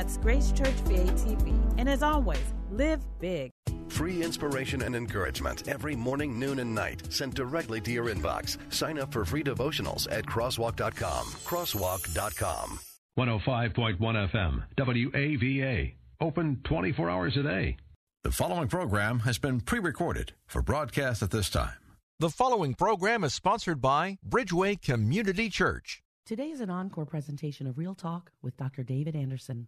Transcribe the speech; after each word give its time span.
That's 0.00 0.16
Grace 0.16 0.50
Church 0.50 0.78
VA 0.86 1.04
TV. 1.12 1.52
And 1.76 1.86
as 1.86 2.02
always, 2.02 2.54
live 2.70 3.04
big. 3.18 3.50
Free 3.88 4.22
inspiration 4.22 4.80
and 4.80 4.96
encouragement 4.96 5.68
every 5.68 5.94
morning, 5.94 6.38
noon, 6.38 6.60
and 6.60 6.74
night 6.74 7.12
sent 7.12 7.34
directly 7.34 7.82
to 7.82 7.90
your 7.90 8.06
inbox. 8.06 8.56
Sign 8.72 8.98
up 8.98 9.12
for 9.12 9.26
free 9.26 9.42
devotionals 9.42 10.10
at 10.10 10.24
crosswalk.com. 10.24 11.26
Crosswalk.com. 11.44 12.78
105.1 13.18 13.98
FM, 13.98 14.62
WAVA. 14.78 15.92
Open 16.22 16.60
24 16.64 17.10
hours 17.10 17.36
a 17.36 17.42
day. 17.42 17.76
The 18.24 18.30
following 18.30 18.68
program 18.68 19.18
has 19.18 19.36
been 19.36 19.60
pre 19.60 19.80
recorded 19.80 20.32
for 20.46 20.62
broadcast 20.62 21.22
at 21.22 21.30
this 21.30 21.50
time. 21.50 21.76
The 22.20 22.30
following 22.30 22.72
program 22.72 23.22
is 23.22 23.34
sponsored 23.34 23.82
by 23.82 24.16
Bridgeway 24.26 24.80
Community 24.80 25.50
Church. 25.50 26.02
Today 26.24 26.50
is 26.50 26.62
an 26.62 26.70
encore 26.70 27.04
presentation 27.04 27.66
of 27.66 27.76
Real 27.76 27.94
Talk 27.94 28.32
with 28.40 28.56
Dr. 28.56 28.82
David 28.82 29.14
Anderson. 29.14 29.66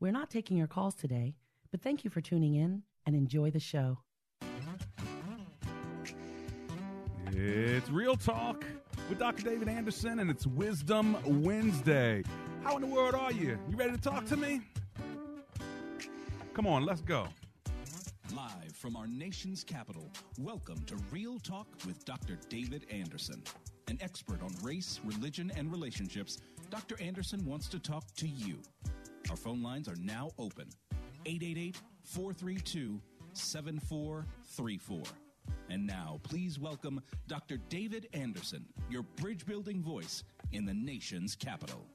We're 0.00 0.12
not 0.12 0.30
taking 0.30 0.56
your 0.56 0.66
calls 0.66 0.94
today, 0.94 1.34
but 1.70 1.82
thank 1.82 2.04
you 2.04 2.10
for 2.10 2.22
tuning 2.22 2.54
in 2.54 2.84
and 3.04 3.14
enjoy 3.14 3.50
the 3.50 3.60
show. 3.60 3.98
It's 7.32 7.90
Real 7.90 8.16
Talk 8.16 8.64
with 9.10 9.18
Dr. 9.18 9.42
David 9.42 9.68
Anderson, 9.68 10.20
and 10.20 10.30
it's 10.30 10.46
Wisdom 10.46 11.18
Wednesday. 11.42 12.22
How 12.64 12.76
in 12.76 12.80
the 12.80 12.88
world 12.88 13.14
are 13.14 13.30
you? 13.30 13.58
You 13.68 13.76
ready 13.76 13.92
to 13.92 14.00
talk 14.00 14.24
to 14.26 14.38
me? 14.38 14.62
Come 16.54 16.66
on, 16.66 16.86
let's 16.86 17.02
go. 17.02 17.26
Live 18.34 18.74
from 18.74 18.96
our 18.96 19.06
nation's 19.06 19.62
capital, 19.62 20.10
welcome 20.38 20.82
to 20.86 20.96
Real 21.10 21.38
Talk 21.40 21.66
with 21.86 22.06
Dr. 22.06 22.38
David 22.48 22.86
Anderson. 22.90 23.42
An 23.88 23.98
expert 24.00 24.42
on 24.42 24.50
race, 24.62 24.98
religion, 25.04 25.52
and 25.56 25.70
relationships, 25.70 26.38
Dr. 26.70 26.96
Anderson 27.02 27.44
wants 27.44 27.68
to 27.68 27.78
talk 27.78 28.04
to 28.14 28.26
you. 28.26 28.56
Our 29.30 29.36
phone 29.36 29.62
lines 29.62 29.88
are 29.88 29.94
now 29.96 30.32
open 30.40 30.68
888 31.24 31.80
432 32.02 33.00
7434. 33.32 35.02
And 35.68 35.86
now, 35.86 36.18
please 36.24 36.58
welcome 36.58 37.00
Dr. 37.28 37.58
David 37.68 38.08
Anderson, 38.12 38.66
your 38.90 39.04
bridge 39.04 39.46
building 39.46 39.84
voice 39.84 40.24
in 40.50 40.64
the 40.64 40.74
nation's 40.74 41.36
capital. 41.36 41.86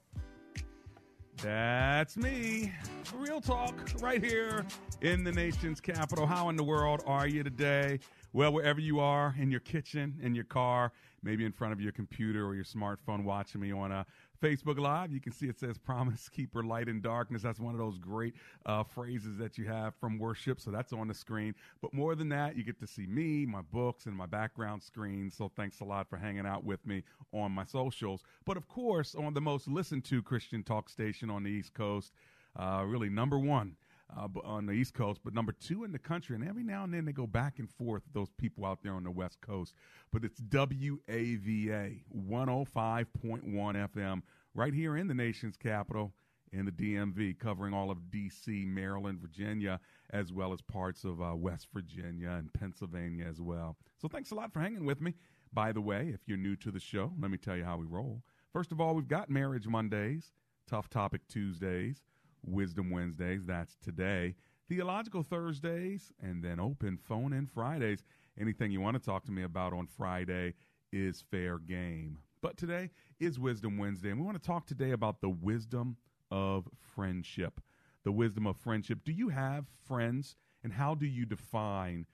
That's 1.42 2.16
me. 2.16 2.72
Real 3.14 3.42
talk 3.42 3.76
right 4.00 4.24
here 4.24 4.66
in 5.02 5.26
the 5.26 5.32
nation's 5.34 5.82
capital. 5.82 6.26
How 6.26 6.48
in 6.48 6.56
the 6.56 6.64
world 6.64 7.04
are 7.06 7.28
you 7.28 7.44
today? 7.44 8.00
Well, 8.32 8.54
wherever 8.54 8.80
you 8.80 9.02
are, 9.02 9.36
in 9.38 9.52
your 9.52 9.60
kitchen, 9.60 10.18
in 10.22 10.36
your 10.36 10.46
car, 10.46 10.94
maybe 11.22 11.44
in 11.44 11.52
front 11.52 11.74
of 11.74 11.82
your 11.82 11.92
computer 11.92 12.46
or 12.46 12.56
your 12.56 12.64
smartphone 12.64 13.26
watching 13.26 13.60
me 13.60 13.74
on 13.74 13.92
a 13.92 14.06
Facebook 14.42 14.78
Live, 14.80 15.12
you 15.12 15.20
can 15.20 15.32
see 15.32 15.48
it 15.48 15.60
says 15.60 15.78
Promise 15.78 16.30
Keeper 16.30 16.64
Light 16.64 16.88
in 16.88 17.02
Darkness. 17.02 17.42
That's 17.42 17.60
one 17.60 17.74
of 17.74 17.80
those 17.80 17.98
great 17.98 18.36
uh, 18.66 18.84
phrases 18.84 19.38
that 19.38 19.58
you 19.58 19.66
have 19.66 19.96
from 19.96 20.20
worship. 20.20 20.60
So 20.60 20.72
that's 20.72 20.94
on 20.94 21.08
the 21.08 21.14
screen. 21.14 21.56
But 21.82 21.94
more 21.94 22.16
than 22.16 22.30
that, 22.30 22.56
you 22.56 22.64
get 22.64 22.80
to 22.80 22.88
see 22.88 23.06
me, 23.08 23.46
my 23.46 23.62
books, 23.62 24.06
and 24.06 24.16
my 24.16 24.26
background 24.26 24.84
screen. 24.84 25.32
So 25.32 25.52
thanks 25.56 25.80
a 25.80 25.86
lot 25.86 26.10
for 26.10 26.18
hanging 26.18 26.46
out 26.46 26.64
with 26.64 26.86
me 26.86 27.04
on 27.34 27.52
my 27.52 27.66
socials. 27.66 28.24
But 28.46 28.58
of 28.58 28.68
course, 28.68 29.16
on 29.16 29.34
the 29.34 29.42
most 29.42 29.68
listened 29.68 30.06
to 30.06 30.22
Christian 30.22 30.64
talk 30.64 30.90
station 30.90 31.30
on 31.30 31.44
the 31.44 31.50
East 31.50 31.74
Coast, 31.74 32.14
uh, 32.58 32.84
really 32.86 33.10
number 33.10 33.38
one 33.38 33.76
uh, 34.16 34.28
on 34.44 34.66
the 34.66 34.74
East 34.74 34.94
Coast, 34.94 35.22
but 35.24 35.34
number 35.34 35.52
two 35.52 35.84
in 35.84 35.92
the 35.92 36.00
country. 36.00 36.36
And 36.36 36.48
every 36.48 36.64
now 36.64 36.84
and 36.84 36.94
then 36.94 37.06
they 37.06 37.12
go 37.12 37.28
back 37.28 37.60
and 37.60 37.70
forth, 37.70 38.04
those 38.14 38.30
people 38.38 38.66
out 38.66 38.80
there 38.84 38.94
on 38.94 39.04
the 39.04 39.12
West 39.12 39.42
Coast. 39.42 39.74
But 40.12 40.24
it's 40.24 40.40
WAVA 40.42 42.02
105.1 42.16 43.08
FM 43.46 44.22
right 44.54 44.74
here 44.74 44.98
in 44.98 45.08
the 45.08 45.14
nation's 45.14 45.58
capital 45.58 46.14
in 46.52 46.66
the 46.66 46.72
DMV, 46.72 47.38
covering 47.38 47.74
all 47.74 47.92
of 47.92 48.10
D.C., 48.10 48.66
Maryland, 48.66 49.20
Virginia, 49.20 49.80
as 50.12 50.32
well 50.32 50.54
as 50.54 50.62
parts 50.62 51.04
of 51.04 51.22
uh, 51.22 51.36
West 51.36 51.68
Virginia 51.74 52.30
and 52.30 52.54
Pennsylvania 52.54 53.26
as 53.26 53.42
well. 53.42 53.76
So 54.02 54.08
thanks 54.08 54.32
a 54.32 54.36
lot 54.36 54.54
for 54.54 54.62
hanging 54.62 54.86
with 54.86 55.02
me. 55.02 55.16
By 55.52 55.72
the 55.72 55.82
way, 55.82 56.12
if 56.14 56.22
you're 56.28 56.38
new 56.38 56.56
to 56.58 56.72
the 56.72 56.80
show, 56.80 57.12
let 57.20 57.32
me 57.32 57.38
tell 57.38 57.58
you 57.58 57.64
how 57.64 57.78
we 57.78 57.86
roll. 57.86 58.22
First 58.54 58.72
of 58.72 58.80
all, 58.80 58.96
we've 58.96 59.08
got 59.08 59.30
Marriage 59.30 59.68
Mondays, 59.68 60.32
Tough 60.68 60.90
Topic 60.90 61.22
Tuesdays, 61.28 62.02
Wisdom 62.46 62.90
Wednesdays, 62.92 63.46
that's 63.46 63.76
today, 63.78 64.36
Theological 64.68 65.24
Thursdays, 65.24 66.12
and 66.22 66.44
then 66.44 66.60
open 66.60 66.98
phone 66.98 67.34
in 67.34 67.46
Fridays. 67.46 68.04
Anything 68.40 68.72
you 68.72 68.82
want 68.82 68.96
to 68.96 69.04
talk 69.04 69.26
to 69.26 69.32
me 69.32 69.44
about 69.44 69.74
on 69.74 69.88
Friday 69.88 70.54
is 70.92 71.24
fair 71.30 71.58
game. 71.60 72.20
But 72.42 72.58
today 72.58 72.92
is 73.20 73.40
Wisdom 73.40 73.78
Wednesday, 73.78 74.10
and 74.10 74.20
we 74.20 74.26
want 74.26 74.42
to 74.42 74.48
talk 74.48 74.66
today 74.66 74.92
about 74.92 75.22
the 75.22 75.30
wisdom 75.30 75.98
of 76.32 76.68
friendship. 76.96 77.60
The 78.04 78.12
wisdom 78.12 78.46
of 78.46 78.58
friendship. 78.58 79.00
Do 79.04 79.12
you 79.12 79.30
have 79.30 79.66
friends, 79.88 80.36
and 80.64 80.74
how 80.74 80.96
do 80.96 81.06
you 81.06 81.26
define 81.26 82.06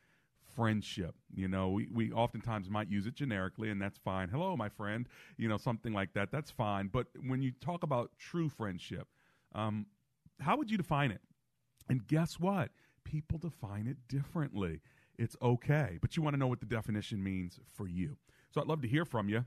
friendship? 0.56 1.16
You 1.34 1.48
know, 1.48 1.70
we, 1.70 1.90
we 1.92 2.12
oftentimes 2.12 2.70
might 2.70 2.90
use 2.90 3.08
it 3.08 3.16
generically, 3.16 3.70
and 3.70 3.82
that's 3.82 3.98
fine. 3.98 4.30
Hello, 4.30 4.56
my 4.56 4.70
friend, 4.70 5.08
you 5.38 5.50
know, 5.50 5.58
something 5.58 5.94
like 5.94 6.14
that. 6.14 6.32
That's 6.32 6.52
fine. 6.52 6.88
But 6.88 7.08
when 7.26 7.42
you 7.42 7.52
talk 7.60 7.84
about 7.84 8.12
true 8.18 8.50
friendship, 8.50 9.08
um, 9.54 9.86
how 10.42 10.58
would 10.58 10.72
you 10.72 10.78
define 10.78 11.12
it? 11.12 11.22
And 11.90 12.08
guess 12.08 12.40
what? 12.40 12.70
People 13.04 13.38
define 13.38 13.88
it 13.88 13.98
differently. 14.08 14.82
It's 15.18 15.36
okay, 15.42 15.98
but 16.02 16.16
you 16.16 16.24
want 16.24 16.36
to 16.36 16.40
know 16.40 16.48
what 16.48 16.60
the 16.60 16.66
definition 16.66 17.24
means 17.24 17.60
for 17.74 17.88
you. 17.88 18.18
So 18.52 18.62
I'd 18.62 18.68
love 18.68 18.82
to 18.82 18.88
hear 18.88 19.06
from 19.06 19.30
you. 19.30 19.46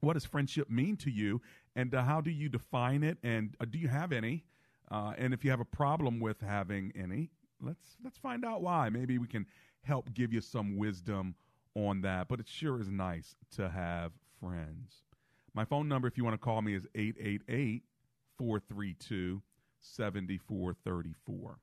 What 0.00 0.14
does 0.14 0.24
friendship 0.24 0.68
mean 0.70 0.96
to 0.98 1.10
you, 1.10 1.40
and 1.76 1.94
uh, 1.94 2.02
how 2.02 2.20
do 2.20 2.30
you 2.30 2.48
define 2.48 3.02
it? 3.02 3.18
And 3.22 3.54
uh, 3.60 3.64
do 3.68 3.78
you 3.78 3.88
have 3.88 4.12
any? 4.12 4.44
Uh, 4.90 5.12
and 5.16 5.32
if 5.32 5.44
you 5.44 5.50
have 5.50 5.60
a 5.60 5.64
problem 5.64 6.20
with 6.20 6.40
having 6.40 6.92
any, 6.94 7.30
let's 7.60 7.96
let's 8.02 8.18
find 8.18 8.44
out 8.44 8.60
why. 8.60 8.88
Maybe 8.90 9.18
we 9.18 9.26
can 9.26 9.46
help 9.82 10.12
give 10.12 10.32
you 10.32 10.40
some 10.40 10.76
wisdom 10.76 11.34
on 11.74 12.02
that. 12.02 12.28
But 12.28 12.40
it 12.40 12.48
sure 12.48 12.80
is 12.80 12.90
nice 12.90 13.36
to 13.56 13.68
have 13.68 14.12
friends. 14.40 15.04
My 15.54 15.64
phone 15.64 15.88
number, 15.88 16.08
if 16.08 16.18
you 16.18 16.24
want 16.24 16.34
to 16.34 16.44
call 16.44 16.60
me, 16.60 16.74
is 16.74 16.86
888 16.94 17.84
432 18.36 19.40
7434. 19.84 21.58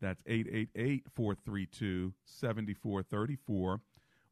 That's 0.00 0.22
888 0.26 1.04
432 1.14 2.12
7434. 2.24 3.80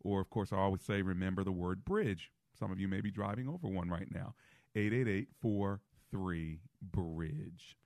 Or, 0.03 0.21
of 0.21 0.29
course, 0.31 0.53
I 0.53 0.57
always 0.59 0.83
say 0.83 1.03
remember 1.03 1.45
the 1.45 1.53
word 1.53 1.85
bridge. 1.85 2.31
Some 2.59 2.71
of 2.71 2.79
you 2.79 2.89
may 2.89 3.01
be 3.01 3.11
driving 3.11 3.49
over 3.49 3.69
one 3.69 3.89
right 3.89 4.09
now. 4.13 4.35
888 4.77 5.29
43 5.41 6.61
Bridge. 6.83 7.77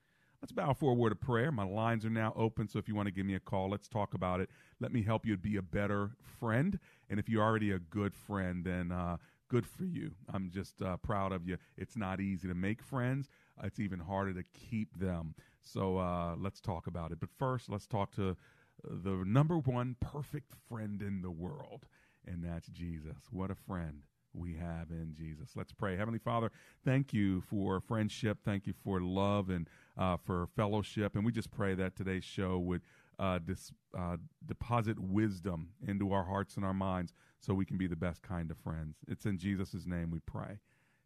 Let's 0.42 0.52
bow 0.52 0.72
for 0.72 0.92
a 0.92 0.94
word 0.94 1.12
of 1.12 1.20
prayer. 1.20 1.50
My 1.50 1.64
lines 1.64 2.04
are 2.04 2.10
now 2.10 2.32
open, 2.36 2.68
so 2.68 2.78
if 2.78 2.86
you 2.86 2.94
want 2.94 3.06
to 3.06 3.12
give 3.12 3.26
me 3.26 3.34
a 3.34 3.40
call, 3.40 3.70
let's 3.70 3.88
talk 3.88 4.14
about 4.14 4.40
it. 4.40 4.48
Let 4.80 4.92
me 4.92 5.02
help 5.02 5.26
you 5.26 5.36
be 5.36 5.56
a 5.56 5.62
better 5.62 6.10
friend. 6.38 6.78
And 7.10 7.18
if 7.18 7.28
you're 7.28 7.42
already 7.42 7.72
a 7.72 7.78
good 7.78 8.14
friend, 8.14 8.64
then 8.64 8.92
uh, 8.92 9.16
good 9.48 9.66
for 9.66 9.84
you. 9.84 10.12
I'm 10.32 10.50
just 10.50 10.80
uh, 10.80 10.96
proud 10.98 11.32
of 11.32 11.46
you. 11.46 11.58
It's 11.76 11.96
not 11.96 12.20
easy 12.20 12.46
to 12.46 12.54
make 12.54 12.82
friends, 12.82 13.28
it's 13.62 13.80
even 13.80 13.98
harder 13.98 14.32
to 14.34 14.44
keep 14.52 14.98
them. 14.98 15.34
So 15.62 15.98
uh, 15.98 16.34
let's 16.36 16.60
talk 16.60 16.86
about 16.86 17.12
it. 17.12 17.20
But 17.20 17.30
first, 17.38 17.68
let's 17.68 17.86
talk 17.86 18.14
to 18.16 18.36
the 18.84 19.22
number 19.26 19.58
one 19.58 19.96
perfect 20.00 20.52
friend 20.68 21.02
in 21.02 21.22
the 21.22 21.30
world, 21.30 21.86
and 22.26 22.44
that's 22.44 22.68
Jesus. 22.68 23.16
What 23.30 23.50
a 23.50 23.54
friend 23.54 24.02
we 24.34 24.54
have 24.54 24.90
in 24.90 25.14
Jesus. 25.16 25.50
Let's 25.56 25.72
pray. 25.72 25.96
Heavenly 25.96 26.18
Father, 26.18 26.50
thank 26.84 27.12
you 27.12 27.40
for 27.40 27.80
friendship. 27.80 28.38
Thank 28.44 28.66
you 28.66 28.74
for 28.84 29.00
love 29.00 29.50
and 29.50 29.68
uh, 29.96 30.16
for 30.16 30.48
fellowship. 30.54 31.16
And 31.16 31.24
we 31.24 31.32
just 31.32 31.50
pray 31.50 31.74
that 31.74 31.96
today's 31.96 32.24
show 32.24 32.58
would 32.58 32.82
uh, 33.18 33.38
dis, 33.44 33.72
uh, 33.98 34.16
deposit 34.46 34.98
wisdom 34.98 35.70
into 35.86 36.12
our 36.12 36.24
hearts 36.24 36.56
and 36.56 36.64
our 36.64 36.74
minds 36.74 37.12
so 37.40 37.54
we 37.54 37.64
can 37.64 37.78
be 37.78 37.86
the 37.86 37.96
best 37.96 38.22
kind 38.22 38.50
of 38.50 38.58
friends. 38.58 38.98
It's 39.08 39.26
in 39.26 39.38
Jesus' 39.38 39.86
name 39.86 40.10
we 40.10 40.20
pray. 40.20 40.58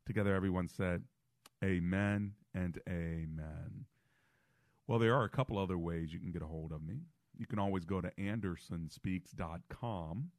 Together, 0.05 0.35
everyone 0.35 0.69
said, 0.69 1.05
Amen 1.63 2.33
and 2.55 2.81
Amen. 2.89 3.85
Well, 4.87 4.99
there 4.99 5.15
are 5.15 5.25
a 5.25 5.31
couple 5.31 5.59
other 5.59 5.79
ways 5.79 6.13
you 6.13 6.21
can 6.21 6.33
get 6.33 6.43
a 6.43 6.47
hold 6.47 6.73
of 6.73 6.83
me. 6.83 7.01
You 7.37 7.47
can 7.47 7.59
always 7.59 7.85
go 7.85 8.01
to 8.01 8.11
andersonspeaks.com 8.19 10.31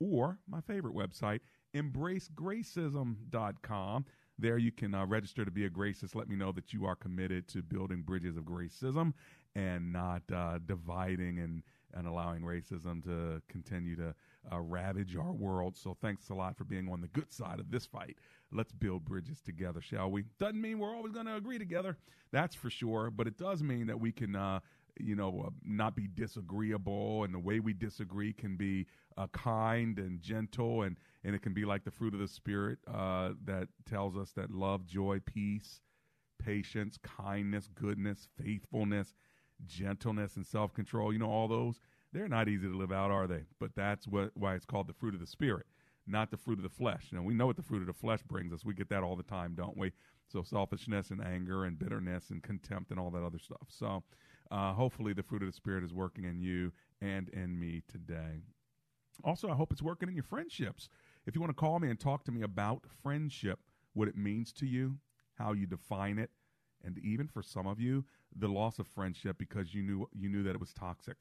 or 0.00 0.38
my 0.48 0.60
favorite 0.60 0.94
website, 0.94 1.40
embracegracism.com. 1.74 4.04
There 4.38 4.58
you 4.58 4.72
can 4.72 4.94
uh, 4.94 5.04
register 5.06 5.44
to 5.44 5.50
be 5.50 5.66
a 5.66 5.70
gracist. 5.70 6.14
Let 6.14 6.28
me 6.28 6.36
know 6.36 6.52
that 6.52 6.72
you 6.72 6.86
are 6.86 6.96
committed 6.96 7.48
to 7.48 7.62
building 7.62 8.02
bridges 8.02 8.36
of 8.36 8.44
gracism 8.44 9.12
and 9.54 9.92
not 9.92 10.22
uh, 10.34 10.58
dividing 10.64 11.38
and, 11.38 11.62
and 11.94 12.08
allowing 12.08 12.40
racism 12.42 13.04
to 13.04 13.42
continue 13.48 13.94
to 13.96 14.14
uh, 14.50 14.60
ravage 14.60 15.16
our 15.16 15.32
world. 15.32 15.76
So 15.76 15.96
thanks 16.00 16.30
a 16.30 16.34
lot 16.34 16.56
for 16.56 16.64
being 16.64 16.88
on 16.90 17.00
the 17.00 17.08
good 17.08 17.32
side 17.32 17.60
of 17.60 17.70
this 17.70 17.86
fight. 17.86 18.16
Let's 18.50 18.72
build 18.72 19.04
bridges 19.04 19.40
together, 19.40 19.80
shall 19.80 20.10
we? 20.10 20.24
Doesn't 20.38 20.60
mean 20.60 20.78
we're 20.78 20.94
always 20.94 21.12
going 21.12 21.26
to 21.26 21.36
agree 21.36 21.58
together, 21.58 21.96
that's 22.32 22.54
for 22.54 22.70
sure, 22.70 23.10
but 23.10 23.26
it 23.26 23.38
does 23.38 23.62
mean 23.62 23.86
that 23.86 24.00
we 24.00 24.12
can 24.12 24.36
uh, 24.36 24.60
you 25.00 25.14
know, 25.14 25.44
uh, 25.46 25.50
not 25.64 25.96
be 25.96 26.06
disagreeable, 26.06 27.24
and 27.24 27.32
the 27.32 27.38
way 27.38 27.60
we 27.60 27.72
disagree 27.72 28.32
can 28.32 28.56
be 28.56 28.86
uh, 29.16 29.26
kind 29.28 29.98
and 29.98 30.20
gentle, 30.20 30.82
and 30.82 30.96
and 31.24 31.34
it 31.34 31.42
can 31.42 31.54
be 31.54 31.64
like 31.64 31.84
the 31.84 31.90
fruit 31.90 32.14
of 32.14 32.20
the 32.20 32.28
spirit 32.28 32.78
uh, 32.92 33.30
that 33.44 33.68
tells 33.88 34.16
us 34.16 34.32
that 34.32 34.50
love, 34.50 34.86
joy, 34.86 35.20
peace, 35.24 35.80
patience, 36.38 36.98
kindness, 37.02 37.68
goodness, 37.74 38.28
faithfulness, 38.42 39.14
gentleness, 39.66 40.36
and 40.36 40.46
self 40.46 40.74
control. 40.74 41.12
You 41.12 41.20
know, 41.20 41.30
all 41.30 41.48
those 41.48 41.80
they're 42.12 42.28
not 42.28 42.48
easy 42.48 42.68
to 42.68 42.76
live 42.76 42.92
out, 42.92 43.10
are 43.10 43.26
they? 43.26 43.44
But 43.58 43.70
that's 43.74 44.06
what 44.06 44.30
why 44.34 44.54
it's 44.54 44.66
called 44.66 44.88
the 44.88 44.92
fruit 44.92 45.14
of 45.14 45.20
the 45.20 45.26
spirit, 45.26 45.66
not 46.06 46.30
the 46.30 46.36
fruit 46.36 46.58
of 46.58 46.62
the 46.62 46.68
flesh. 46.68 47.06
You 47.10 47.18
know, 47.18 47.24
we 47.24 47.34
know 47.34 47.46
what 47.46 47.56
the 47.56 47.62
fruit 47.62 47.80
of 47.80 47.86
the 47.86 47.92
flesh 47.92 48.20
brings 48.22 48.52
us. 48.52 48.64
We 48.64 48.74
get 48.74 48.88
that 48.90 49.02
all 49.02 49.16
the 49.16 49.22
time, 49.22 49.54
don't 49.54 49.76
we? 49.76 49.92
So 50.28 50.42
selfishness 50.42 51.10
and 51.10 51.22
anger 51.22 51.64
and 51.64 51.78
bitterness 51.78 52.30
and 52.30 52.42
contempt 52.42 52.90
and 52.90 53.00
all 53.00 53.10
that 53.10 53.24
other 53.24 53.38
stuff. 53.38 53.68
So 53.68 54.02
uh, 54.50 54.72
hopefully, 54.74 55.12
the 55.12 55.22
fruit 55.22 55.42
of 55.42 55.48
the 55.48 55.54
Spirit 55.54 55.84
is 55.84 55.94
working 55.94 56.24
in 56.24 56.40
you 56.40 56.72
and 57.00 57.28
in 57.30 57.58
me 57.58 57.82
today. 57.88 58.42
Also, 59.24 59.50
I 59.50 59.54
hope 59.54 59.72
it's 59.72 59.82
working 59.82 60.08
in 60.08 60.14
your 60.14 60.24
friendships. 60.24 60.88
If 61.26 61.34
you 61.34 61.40
want 61.40 61.50
to 61.50 61.60
call 61.60 61.78
me 61.78 61.88
and 61.88 61.98
talk 61.98 62.24
to 62.24 62.32
me 62.32 62.42
about 62.42 62.84
friendship, 63.02 63.60
what 63.94 64.08
it 64.08 64.16
means 64.16 64.52
to 64.54 64.66
you, 64.66 64.96
how 65.34 65.52
you 65.52 65.66
define 65.66 66.18
it, 66.18 66.30
and 66.84 66.98
even 66.98 67.28
for 67.28 67.42
some 67.42 67.66
of 67.66 67.78
you, 67.78 68.04
the 68.34 68.48
loss 68.48 68.78
of 68.78 68.86
friendship 68.86 69.36
because 69.38 69.74
you 69.74 69.82
knew 69.82 70.08
you 70.12 70.28
knew 70.28 70.42
that 70.42 70.54
it 70.54 70.60
was 70.60 70.72
toxic, 70.72 71.18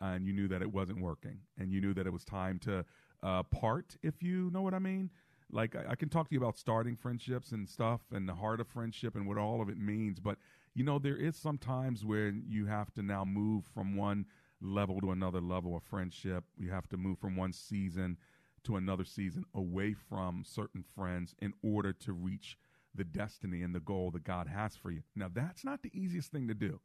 and 0.00 0.26
you 0.26 0.32
knew 0.32 0.48
that 0.48 0.62
it 0.62 0.72
wasn't 0.72 1.00
working, 1.00 1.38
and 1.58 1.72
you 1.72 1.80
knew 1.80 1.94
that 1.94 2.06
it 2.06 2.12
was 2.12 2.24
time 2.24 2.58
to 2.60 2.84
uh, 3.22 3.42
part. 3.44 3.96
If 4.02 4.22
you 4.22 4.50
know 4.52 4.62
what 4.62 4.74
I 4.74 4.78
mean, 4.78 5.10
like 5.50 5.74
I, 5.76 5.92
I, 5.92 5.94
can 5.94 6.08
talk 6.08 6.28
to 6.28 6.34
you 6.34 6.40
about 6.40 6.58
starting 6.58 6.96
friendships 6.96 7.52
and 7.52 7.68
stuff, 7.68 8.00
and 8.12 8.28
the 8.28 8.34
heart 8.34 8.60
of 8.60 8.68
friendship 8.68 9.14
and 9.14 9.26
what 9.26 9.38
all 9.38 9.60
of 9.62 9.68
it 9.68 9.78
means, 9.78 10.20
but 10.20 10.38
you 10.74 10.84
know, 10.84 10.98
there 10.98 11.16
is 11.16 11.36
some 11.36 11.56
times 11.56 12.04
where 12.04 12.28
you 12.28 12.66
have 12.66 12.92
to 12.94 13.02
now 13.02 13.24
move 13.24 13.64
from 13.72 13.96
one 13.96 14.26
level 14.60 15.00
to 15.00 15.10
another 15.10 15.40
level 15.40 15.74
of 15.74 15.82
friendship. 15.82 16.44
You 16.58 16.70
have 16.70 16.88
to 16.88 16.98
move 16.98 17.18
from 17.18 17.34
one 17.34 17.54
season 17.54 18.18
to 18.64 18.76
another 18.76 19.04
season 19.04 19.44
away 19.54 19.94
from 19.94 20.42
certain 20.44 20.84
friends 20.94 21.34
in 21.38 21.54
order 21.62 21.92
to 21.94 22.12
reach 22.12 22.58
the 22.94 23.04
destiny 23.04 23.62
and 23.62 23.74
the 23.74 23.80
goal 23.80 24.10
that 24.10 24.24
God 24.24 24.48
has 24.48 24.76
for 24.76 24.90
you. 24.90 25.02
Now, 25.14 25.30
that's 25.32 25.64
not 25.64 25.82
the 25.82 25.90
easiest 25.94 26.30
thing 26.30 26.48
to 26.48 26.54
do. 26.54 26.80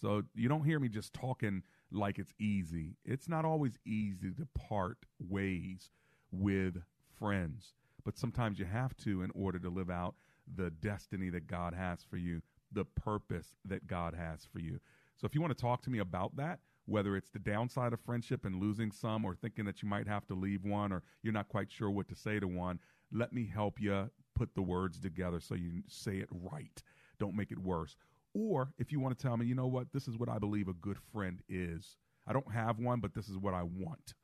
So 0.00 0.22
you 0.34 0.48
don't 0.48 0.64
hear 0.64 0.80
me 0.80 0.88
just 0.88 1.12
talking 1.12 1.62
like 1.90 2.18
it's 2.18 2.34
easy. 2.38 2.96
It's 3.04 3.28
not 3.28 3.44
always 3.44 3.78
easy 3.86 4.32
to 4.32 4.46
part 4.54 4.98
ways 5.18 5.90
with 6.30 6.82
friends, 7.18 7.74
but 8.04 8.18
sometimes 8.18 8.58
you 8.58 8.66
have 8.66 8.96
to 8.98 9.22
in 9.22 9.30
order 9.34 9.58
to 9.58 9.70
live 9.70 9.90
out 9.90 10.14
the 10.56 10.70
destiny 10.70 11.30
that 11.30 11.46
God 11.46 11.74
has 11.74 12.02
for 12.02 12.16
you 12.16 12.42
the 12.72 12.84
purpose 12.84 13.56
that 13.64 13.86
God 13.86 14.14
has 14.14 14.44
for 14.44 14.60
you. 14.60 14.78
So 15.16 15.26
if 15.26 15.34
you 15.34 15.40
want 15.40 15.56
to 15.56 15.60
talk 15.60 15.82
to 15.82 15.90
me 15.90 15.98
about 15.98 16.36
that, 16.36 16.60
whether 16.86 17.16
it's 17.16 17.30
the 17.30 17.38
downside 17.38 17.92
of 17.92 18.00
friendship 18.00 18.44
and 18.44 18.60
losing 18.60 18.90
some 18.90 19.24
or 19.24 19.34
thinking 19.34 19.64
that 19.66 19.82
you 19.82 19.88
might 19.88 20.06
have 20.06 20.26
to 20.26 20.34
leave 20.34 20.64
one 20.64 20.92
or 20.92 21.02
you're 21.22 21.32
not 21.32 21.48
quite 21.48 21.70
sure 21.70 21.90
what 21.90 22.08
to 22.08 22.14
say 22.14 22.40
to 22.40 22.48
one, 22.48 22.78
let 23.12 23.32
me 23.32 23.50
help 23.52 23.80
you 23.80 24.10
put 24.34 24.54
the 24.54 24.62
words 24.62 25.00
together 25.00 25.40
so 25.40 25.54
you 25.54 25.82
say 25.88 26.18
it 26.18 26.28
right. 26.30 26.82
Don't 27.18 27.36
make 27.36 27.50
it 27.50 27.58
worse. 27.58 27.96
Or 28.34 28.72
if 28.78 28.92
you 28.92 29.00
want 29.00 29.18
to 29.18 29.22
tell 29.22 29.36
me, 29.36 29.46
you 29.46 29.54
know 29.54 29.66
what, 29.66 29.92
this 29.92 30.08
is 30.08 30.16
what 30.16 30.28
I 30.28 30.38
believe 30.38 30.68
a 30.68 30.74
good 30.74 30.98
friend 31.12 31.40
is. 31.48 31.96
I 32.26 32.32
don't 32.32 32.52
have 32.52 32.78
one, 32.78 33.00
but 33.00 33.14
this 33.14 33.28
is 33.28 33.38
what 33.38 33.54
I 33.54 33.62
want. 33.62 34.14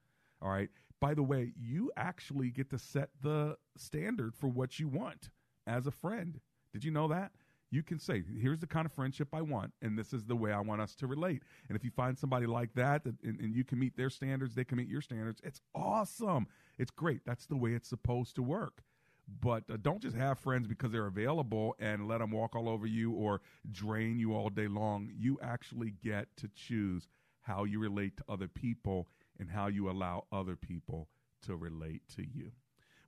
All 0.43 0.51
right. 0.51 0.69
By 1.01 1.15
the 1.15 1.23
way, 1.23 1.53
you 1.59 1.91
actually 1.97 2.51
get 2.51 2.71
to 2.71 2.79
set 2.79 3.11
the 3.23 3.57
standard 3.77 4.35
for 4.35 4.49
what 4.49 4.79
you 4.79 4.89
want 4.89 5.31
as 5.67 5.87
a 5.87 5.91
friend. 5.91 6.41
Did 6.73 6.85
you 6.85 6.91
know 6.91 7.09
that? 7.09 7.33
you 7.75 7.83
can 7.83 7.99
say, 7.99 8.23
here's 8.41 8.61
the 8.61 8.69
kind 8.69 8.87
of 8.87 8.93
friendship 8.93 9.29
I 9.33 9.43
want, 9.43 9.73
and 9.83 9.99
this 9.99 10.13
is 10.13 10.25
the 10.25 10.37
way 10.37 10.53
I 10.53 10.61
want 10.61 10.81
us 10.81 10.95
to 10.97 11.09
relate. 11.09 11.43
And 11.69 11.77
if 11.77 11.85
you 11.85 11.91
find 11.91 12.17
somebody 12.17 12.47
like 12.47 12.73
that, 12.75 13.05
and, 13.05 13.19
and, 13.25 13.55
you 13.55 13.65
can 13.65 13.81
meet 13.81 13.97
their 13.97 14.11
standards, 14.11 14.55
they 14.55 14.65
can 14.65 14.79
meet 14.79 14.89
your 14.89 15.01
standards, 15.01 15.41
it's 15.43 15.61
awesome. 15.75 16.47
It's 16.79 16.93
great. 16.93 17.23
That's 17.27 17.47
the 17.47 17.57
way 17.57 17.71
it's 17.73 17.89
supposed 17.89 18.37
to 18.37 18.43
work. 18.43 18.85
But 19.41 19.65
uh, 19.73 19.79
don't 19.81 20.03
just 20.03 20.17
have 20.17 20.39
friends 20.39 20.67
because 20.67 20.93
they're 20.93 21.07
available 21.07 21.75
and 21.79 22.07
let 22.07 22.19
them 22.19 22.31
walk 22.31 22.55
all 22.55 22.69
over 22.69 22.87
you 22.87 23.13
or 23.13 23.41
drain 23.71 24.19
you 24.19 24.35
all 24.35 24.51
day 24.51 24.69
long. 24.69 25.11
You 25.17 25.39
actually 25.43 25.95
get 26.03 26.29
to 26.39 26.49
choose 26.55 27.09
how 27.41 27.65
you 27.65 27.79
relate 27.79 28.17
to 28.19 28.25
other 28.29 28.49
people 28.49 29.09
and 29.39 29.51
how 29.51 29.69
you 29.69 29.91
allow 29.91 30.25
other 30.33 30.57
people 30.57 31.09
to 31.43 31.57
relate 31.57 32.03
to 32.17 32.23
you. 32.23 32.53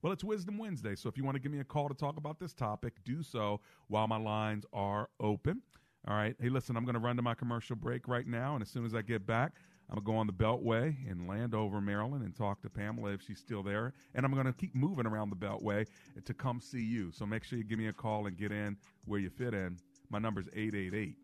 Well, 0.03 0.13
it's 0.13 0.25
Wisdom 0.25 0.59
Wednesday, 0.59 0.95
so 0.95 1.09
if 1.09 1.17
you 1.17 1.25
want 1.25 1.37
to 1.37 1.41
give 1.41 1.51
me 1.51 1.61
a 1.61 1.65
call 1.65 1.89
to 1.89 1.95
talk 1.95 2.17
about 2.17 2.39
this 2.39 2.53
topic, 2.53 2.95
do 3.05 3.23
so 3.23 3.61
while 3.89 4.07
my 4.07 4.19
lines 4.19 4.65
are 4.73 5.09
open. 5.21 5.63
All 6.07 6.15
right. 6.15 6.37
Hey, 6.41 6.49
listen, 6.49 6.77
I'm 6.77 6.85
going 6.85 6.95
to 6.95 7.01
run 7.01 7.17
to 7.17 7.23
my 7.23 7.35
commercial 7.35 7.75
break 7.75 8.07
right 8.07 8.27
now, 8.27 8.55
and 8.55 8.63
as 8.63 8.69
soon 8.69 8.85
as 8.85 8.95
I 8.95 9.03
get 9.03 9.27
back, 9.27 9.55
I'm 9.89 9.95
going 9.95 10.05
to 10.05 10.13
go 10.13 10.17
on 10.17 10.27
the 10.27 10.33
Beltway 10.33 10.97
in 11.09 11.29
Landover, 11.29 11.81
Maryland, 11.81 12.25
and 12.25 12.37
talk 12.37 12.61
to 12.63 12.71
Pamela 12.71 13.13
if 13.13 13.23
she's 13.23 13.39
still 13.39 13.63
there. 13.63 13.93
And 14.15 14.27
I'm 14.27 14.33
going 14.33 14.47
to 14.47 14.53
keep 14.53 14.75
moving 14.75 15.07
around 15.07 15.31
the 15.31 15.37
Beltway 15.37 15.87
to 16.25 16.35
come 16.35 16.61
see 16.61 16.83
you. 16.83 17.13
So 17.13 17.25
make 17.25 17.45
sure 17.45 17.57
you 17.59 17.65
give 17.65 17.79
me 17.79 17.87
a 17.87 17.93
call 17.93 18.27
and 18.27 18.37
get 18.37 18.51
in 18.51 18.77
where 19.05 19.21
you 19.21 19.31
fit 19.31 19.55
in. 19.55 19.79
My 20.11 20.19
number 20.19 20.41
is 20.41 20.49
888 20.53 21.15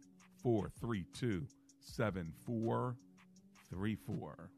432 0.43 1.45
7434. 1.81 4.51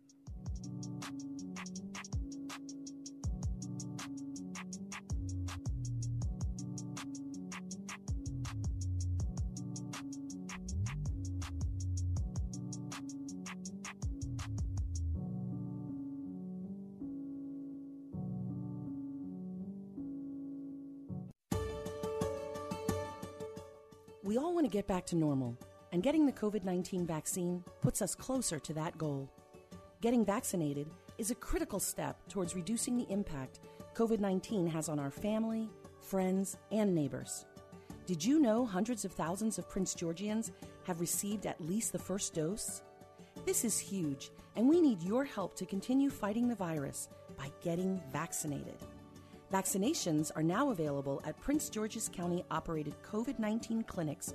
Get 24.74 24.86
back 24.88 25.06
to 25.06 25.14
normal, 25.14 25.56
and 25.92 26.02
getting 26.02 26.26
the 26.26 26.32
COVID 26.32 26.64
19 26.64 27.06
vaccine 27.06 27.62
puts 27.80 28.02
us 28.02 28.16
closer 28.16 28.58
to 28.58 28.72
that 28.72 28.98
goal. 28.98 29.30
Getting 30.00 30.24
vaccinated 30.24 30.90
is 31.16 31.30
a 31.30 31.36
critical 31.36 31.78
step 31.78 32.18
towards 32.28 32.56
reducing 32.56 32.96
the 32.96 33.06
impact 33.08 33.60
COVID 33.94 34.18
19 34.18 34.66
has 34.66 34.88
on 34.88 34.98
our 34.98 35.12
family, 35.12 35.70
friends, 36.00 36.56
and 36.72 36.92
neighbors. 36.92 37.46
Did 38.06 38.24
you 38.24 38.40
know 38.40 38.66
hundreds 38.66 39.04
of 39.04 39.12
thousands 39.12 39.60
of 39.60 39.68
Prince 39.68 39.94
Georgians 39.94 40.50
have 40.88 41.00
received 41.00 41.46
at 41.46 41.60
least 41.60 41.92
the 41.92 41.98
first 42.00 42.34
dose? 42.34 42.82
This 43.46 43.64
is 43.64 43.78
huge, 43.78 44.32
and 44.56 44.68
we 44.68 44.80
need 44.80 45.04
your 45.04 45.24
help 45.24 45.54
to 45.54 45.66
continue 45.66 46.10
fighting 46.10 46.48
the 46.48 46.56
virus 46.56 47.08
by 47.38 47.48
getting 47.62 48.02
vaccinated. 48.12 48.78
Vaccinations 49.52 50.32
are 50.34 50.42
now 50.42 50.70
available 50.70 51.22
at 51.24 51.40
Prince 51.40 51.68
George's 51.68 52.08
County 52.08 52.42
operated 52.50 52.94
COVID 53.08 53.38
19 53.38 53.84
clinics 53.84 54.34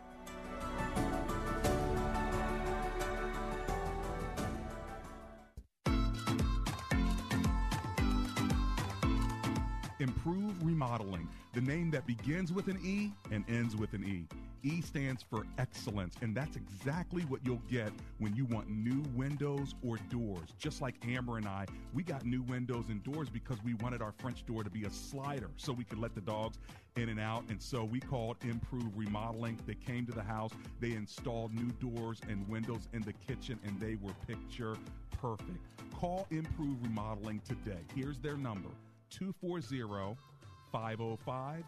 Begins 12.17 12.51
with 12.51 12.67
an 12.67 12.77
E 12.83 13.13
and 13.33 13.45
ends 13.47 13.73
with 13.77 13.93
an 13.93 14.03
E. 14.03 14.27
E 14.63 14.81
stands 14.81 15.23
for 15.23 15.45
excellence, 15.57 16.15
and 16.21 16.35
that's 16.35 16.57
exactly 16.57 17.21
what 17.23 17.39
you'll 17.45 17.63
get 17.69 17.89
when 18.17 18.35
you 18.35 18.43
want 18.43 18.69
new 18.69 19.01
windows 19.15 19.75
or 19.81 19.95
doors. 20.09 20.49
Just 20.59 20.81
like 20.81 20.95
Amber 21.07 21.37
and 21.37 21.47
I, 21.47 21.67
we 21.93 22.03
got 22.03 22.25
new 22.25 22.41
windows 22.41 22.87
and 22.89 23.01
doors 23.01 23.29
because 23.29 23.63
we 23.63 23.75
wanted 23.75 24.01
our 24.01 24.11
French 24.17 24.45
door 24.45 24.61
to 24.61 24.69
be 24.69 24.83
a 24.83 24.89
slider 24.89 25.49
so 25.55 25.71
we 25.71 25.85
could 25.85 25.99
let 25.99 26.13
the 26.13 26.19
dogs 26.19 26.57
in 26.97 27.07
and 27.07 27.17
out. 27.17 27.45
And 27.47 27.61
so 27.61 27.85
we 27.85 28.01
called 28.01 28.35
Empire 28.43 28.89
Remodeling. 28.93 29.57
They 29.65 29.75
came 29.75 30.05
to 30.07 30.11
the 30.11 30.21
house, 30.21 30.51
they 30.81 30.91
installed 30.91 31.53
new 31.53 31.71
doors 31.79 32.19
and 32.27 32.45
windows 32.49 32.89
in 32.91 33.03
the 33.03 33.13
kitchen, 33.13 33.57
and 33.63 33.79
they 33.79 33.95
were 33.95 34.11
picture 34.27 34.75
perfect. 35.21 35.65
Call 35.95 36.27
Empire 36.29 36.75
Remodeling 36.81 37.41
today. 37.47 37.79
Here's 37.95 38.19
their 38.19 38.35
number 38.35 38.69
240 39.11 40.17
505 40.73 41.63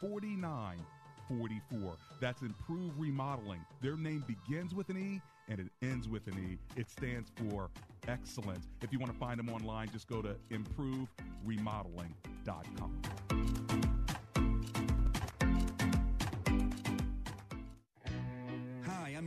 4944. 0.00 1.96
That's 2.20 2.42
Empire 2.42 2.90
Remodeling. 2.96 3.64
Their 3.80 3.96
name 3.96 4.24
begins 4.26 4.74
with 4.74 4.88
an 4.88 4.96
E 4.96 5.20
and 5.48 5.60
it 5.60 5.68
ends 5.82 6.08
with 6.08 6.26
an 6.26 6.36
E. 6.38 6.58
It 6.78 6.90
stands 6.90 7.30
for 7.36 7.70
excellence. 8.06 8.68
If 8.82 8.92
you 8.92 8.98
want 8.98 9.12
to 9.12 9.18
find 9.18 9.38
them 9.38 9.48
online, 9.48 9.88
just 9.92 10.08
go 10.08 10.20
to 10.22 10.36
empireremodeling.com. 10.50 12.87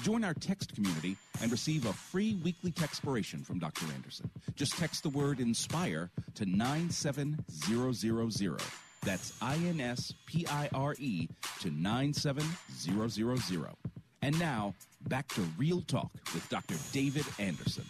Join 0.00 0.24
our 0.24 0.34
text 0.34 0.74
community 0.74 1.16
and 1.42 1.52
receive 1.52 1.86
a 1.86 1.92
free 1.92 2.34
weekly 2.42 2.72
textpiration 2.72 3.44
from 3.44 3.58
Dr. 3.58 3.84
Anderson. 3.94 4.30
Just 4.54 4.78
text 4.78 5.02
the 5.02 5.10
word 5.10 5.38
INSPIRE 5.38 6.10
to 6.34 6.46
97000. 6.46 8.58
That's 9.04 9.36
I 9.42 9.56
N 9.56 9.80
S 9.80 10.14
P 10.26 10.46
I 10.48 10.68
R 10.74 10.94
E 10.98 11.28
to 11.60 11.70
97000. 11.70 13.66
And 14.22 14.38
now, 14.38 14.74
back 15.08 15.28
to 15.28 15.40
Real 15.58 15.80
Talk 15.82 16.10
with 16.32 16.48
Dr. 16.48 16.76
David 16.92 17.26
Anderson. 17.38 17.84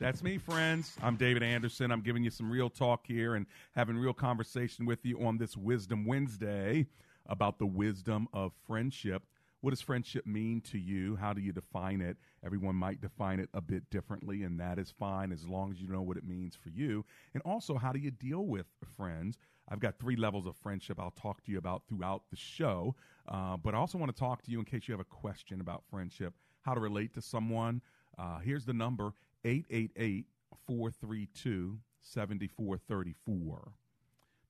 That's 0.00 0.22
me, 0.22 0.38
friends. 0.38 0.96
I'm 1.02 1.16
David 1.16 1.42
Anderson. 1.42 1.90
I'm 1.90 2.00
giving 2.00 2.24
you 2.24 2.30
some 2.30 2.50
real 2.50 2.68
talk 2.68 3.06
here 3.06 3.36
and 3.36 3.46
having 3.74 3.96
real 3.96 4.12
conversation 4.12 4.86
with 4.86 5.04
you 5.04 5.24
on 5.24 5.38
this 5.38 5.56
Wisdom 5.56 6.04
Wednesday 6.04 6.86
about 7.26 7.58
the 7.58 7.66
wisdom 7.66 8.28
of 8.32 8.52
friendship. 8.66 9.22
What 9.64 9.70
does 9.70 9.80
friendship 9.80 10.26
mean 10.26 10.60
to 10.72 10.78
you? 10.78 11.16
How 11.16 11.32
do 11.32 11.40
you 11.40 11.50
define 11.50 12.02
it? 12.02 12.18
Everyone 12.44 12.76
might 12.76 13.00
define 13.00 13.40
it 13.40 13.48
a 13.54 13.62
bit 13.62 13.88
differently, 13.88 14.42
and 14.42 14.60
that 14.60 14.78
is 14.78 14.92
fine 14.98 15.32
as 15.32 15.48
long 15.48 15.72
as 15.72 15.80
you 15.80 15.88
know 15.88 16.02
what 16.02 16.18
it 16.18 16.24
means 16.28 16.54
for 16.54 16.68
you. 16.68 17.02
And 17.32 17.42
also, 17.46 17.78
how 17.78 17.90
do 17.90 17.98
you 17.98 18.10
deal 18.10 18.44
with 18.44 18.66
friends? 18.94 19.38
I've 19.70 19.80
got 19.80 19.98
three 19.98 20.16
levels 20.16 20.46
of 20.46 20.54
friendship 20.54 21.00
I'll 21.00 21.12
talk 21.12 21.42
to 21.44 21.50
you 21.50 21.56
about 21.56 21.84
throughout 21.88 22.24
the 22.30 22.36
show. 22.36 22.94
Uh, 23.26 23.56
but 23.56 23.74
I 23.74 23.78
also 23.78 23.96
want 23.96 24.14
to 24.14 24.20
talk 24.20 24.42
to 24.42 24.50
you 24.50 24.58
in 24.58 24.66
case 24.66 24.86
you 24.86 24.92
have 24.92 25.00
a 25.00 25.04
question 25.04 25.62
about 25.62 25.82
friendship, 25.90 26.34
how 26.60 26.74
to 26.74 26.80
relate 26.80 27.14
to 27.14 27.22
someone. 27.22 27.80
Uh, 28.18 28.40
here's 28.40 28.66
the 28.66 28.74
number 28.74 29.14
888 29.46 30.26
432 30.66 31.78
7434. 32.02 33.72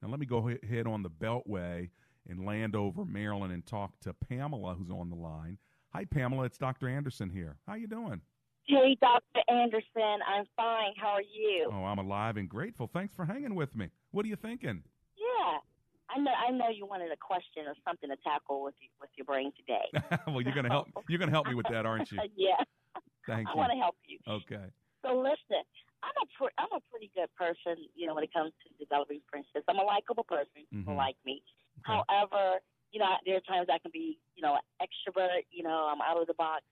Now, 0.03 0.09
let 0.09 0.19
me 0.19 0.27
go 0.27 0.49
ahead 0.49 0.89
on 0.89 1.05
the 1.05 1.09
Beltway 1.09 1.91
in 2.29 2.45
Landover, 2.45 3.05
Maryland, 3.05 3.53
and 3.53 3.65
talk 3.67 3.93
to 4.01 4.13
Pamela, 4.15 4.75
who's 4.75 4.91
on 4.91 5.11
the 5.11 5.17
line. 5.17 5.59
Hi, 5.93 6.05
Pamela. 6.05 6.45
It's 6.45 6.59
Dr. 6.59 6.89
Anderson 6.89 7.31
here. 7.31 7.57
How 7.67 7.75
you 7.75 7.87
doing? 7.87 8.21
Hey, 8.67 8.97
Dr. 9.01 9.43
Anderson. 9.49 10.21
I'm 10.27 10.45
fine. 10.57 10.93
How 10.97 11.09
are 11.11 11.23
you? 11.23 11.69
Oh, 11.71 11.85
I'm 11.85 11.99
alive 11.99 12.37
and 12.37 12.49
grateful. 12.49 12.89
Thanks 12.93 13.15
for 13.15 13.25
hanging 13.27 13.55
with 13.55 13.77
me. 13.77 13.91
What 14.11 14.25
are 14.25 14.29
you 14.29 14.37
thinking? 14.37 14.83
Yeah. 15.17 15.59
I 16.11 16.19
know 16.19 16.31
I 16.33 16.51
know 16.51 16.69
you 16.69 16.87
wanted 16.87 17.11
a 17.13 17.17
question 17.17 17.65
or 17.67 17.75
something 17.87 18.09
to 18.11 18.17
tackle 18.23 18.63
with 18.63 18.75
you, 18.81 18.89
with 19.01 19.11
your 19.17 19.25
brain 19.25 19.53
today. 19.57 19.89
well, 20.27 20.41
you're 20.41 20.53
going 20.55 20.65
to 20.65 20.71
help 20.71 20.89
you're 21.09 21.19
to 21.19 21.31
help 21.31 21.47
me 21.49 21.55
with 21.55 21.67
that, 21.71 21.87
aren't 21.87 22.11
you? 22.13 22.19
yeah. 22.37 22.61
Thank 23.27 23.49
I 23.49 23.53
you. 23.53 23.57
want 23.59 23.73
to 23.73 23.79
help 23.79 23.97
you. 24.07 24.19
Okay. 24.29 24.69
So 25.05 25.17
listen, 25.17 25.65
I'm 26.05 26.13
a 26.23 26.27
pre- 26.37 26.55
I'm 26.59 26.73
a 26.77 26.81
pretty 26.93 27.11
good 27.17 27.29
person, 27.37 27.83
you 27.97 28.07
know, 28.07 28.15
when 28.15 28.25
it 28.25 28.33
comes 28.33 28.53
to 28.65 28.85
developing 28.85 29.21
friendships. 29.31 29.65
I'm 29.69 29.79
a 29.79 29.83
likable 29.85 30.25
person. 30.25 30.65
People 30.71 30.93
Mhm. 30.95 30.97
like 30.97 31.17
me. 31.25 31.43
Okay. 31.81 31.99
However, 32.09 32.61
you 32.93 33.01
know, 33.01 33.11
there 33.27 33.37
are 33.37 33.41
times 33.49 33.69
I 33.73 33.79
can 33.79 33.91
be, 33.93 34.19
you 34.37 34.43
know, 34.43 34.57
extrovert. 34.81 35.45
You 35.51 35.65
know, 35.65 35.91
I'm 35.91 36.01
out 36.01 36.21
of 36.21 36.27
the 36.27 36.35
box. 36.35 36.63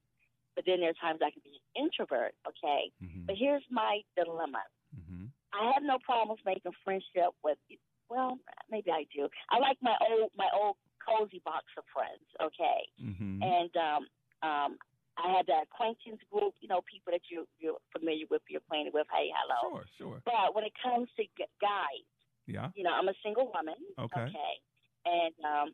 But 0.55 0.65
then 0.67 0.81
there 0.81 0.91
are 0.91 1.01
times 1.01 1.21
I 1.25 1.31
can 1.33 1.41
be 1.43 1.57
an 1.57 1.85
introvert. 1.89 2.35
Okay. 2.47 2.93
Mm-hmm. 3.03 3.25
But 3.27 3.37
here's 3.39 3.65
my 3.71 4.01
dilemma. 4.17 4.63
Mhm. 4.95 5.31
I 5.53 5.73
have 5.73 5.83
no 5.83 5.99
problems 6.05 6.41
making 6.45 6.73
friendship 6.85 7.33
with. 7.43 7.59
Well, 8.09 8.39
maybe 8.71 8.91
I 8.91 9.05
do. 9.15 9.29
I 9.51 9.59
like 9.59 9.79
my 9.83 9.97
old 10.11 10.31
my 10.37 10.49
old 10.53 10.77
cozy 11.01 11.41
box 11.45 11.65
of 11.77 11.85
friends. 11.93 12.25
Okay. 12.41 12.81
Mhm. 13.01 13.41
And 13.43 13.73
um, 13.77 14.03
um, 14.49 14.71
I 15.17 15.33
had 15.33 15.47
the 15.47 15.61
acquaintance 15.65 16.21
group. 16.31 16.53
You 16.61 16.69
know, 16.69 16.81
people 16.85 17.13
that 17.13 17.23
you 17.31 17.49
you're 17.59 17.79
familiar 17.91 18.27
with, 18.31 18.43
you're 18.49 18.61
acquainted 18.61 18.93
with. 18.93 19.07
Hey, 19.11 19.33
hello. 19.33 19.81
Sure, 19.81 19.85
sure. 19.99 20.23
But 20.25 20.55
when 20.55 20.65
it 20.65 20.73
comes 20.83 21.09
to 21.17 21.25
g- 21.25 21.49
guys, 21.61 22.05
Yeah. 22.47 22.69
you 22.75 22.85
know, 22.85 22.93
I'm 22.93 23.09
a 23.09 23.15
single 23.25 23.51
woman. 23.53 23.81
Okay. 23.99 24.29
And 25.05 25.35
um, 25.45 25.69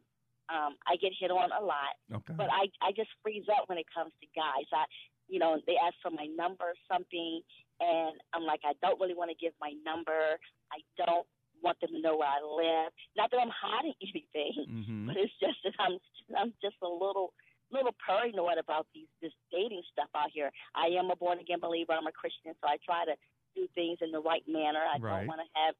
um, 0.48 0.72
I 0.86 0.96
get 0.96 1.12
hit 1.18 1.30
on 1.30 1.50
a 1.52 1.62
lot. 1.64 1.94
Okay. 2.12 2.34
But 2.36 2.48
I 2.50 2.68
I 2.80 2.92
just 2.96 3.10
freeze 3.22 3.44
up 3.52 3.68
when 3.68 3.78
it 3.78 3.86
comes 3.92 4.12
to 4.20 4.26
guys. 4.34 4.64
I, 4.72 4.84
you 5.28 5.38
know, 5.38 5.60
they 5.66 5.76
ask 5.76 5.94
for 6.02 6.10
my 6.10 6.24
number 6.26 6.64
or 6.64 6.78
something, 6.90 7.40
and 7.80 8.16
I'm 8.32 8.44
like, 8.44 8.60
I 8.64 8.72
don't 8.80 8.98
really 9.00 9.14
want 9.14 9.30
to 9.30 9.36
give 9.36 9.52
my 9.60 9.72
number. 9.84 10.40
I 10.72 10.80
don't 10.96 11.26
want 11.62 11.76
them 11.80 11.90
to 11.92 12.00
know 12.00 12.16
where 12.16 12.28
I 12.32 12.40
live. 12.40 12.92
Not 13.16 13.30
that 13.32 13.40
I'm 13.40 13.52
hiding 13.52 13.92
anything, 14.02 14.54
Mhm. 14.64 15.06
but 15.08 15.16
it's 15.16 15.32
just 15.40 15.58
that 15.64 15.74
I'm 15.78 15.98
I'm 16.36 16.54
just 16.62 16.76
a 16.82 16.88
little 16.88 17.34
little 17.70 17.92
paranoid 18.06 18.56
about 18.56 18.86
these 18.94 19.08
this 19.20 19.32
dating 19.52 19.82
stuff 19.92 20.08
out 20.16 20.30
here. 20.32 20.50
I 20.74 20.86
am 20.96 21.10
a 21.10 21.16
born 21.16 21.38
again 21.38 21.60
believer. 21.60 21.92
I'm 21.92 22.06
a 22.06 22.12
Christian, 22.12 22.54
so 22.62 22.68
I 22.68 22.78
try 22.84 23.04
to 23.04 23.12
do 23.54 23.68
things 23.74 23.98
in 24.00 24.10
the 24.12 24.20
right 24.20 24.46
manner. 24.48 24.80
I 24.80 24.96
Right. 24.96 25.18
don't 25.18 25.26
want 25.28 25.40
to 25.44 25.48
have, 25.60 25.74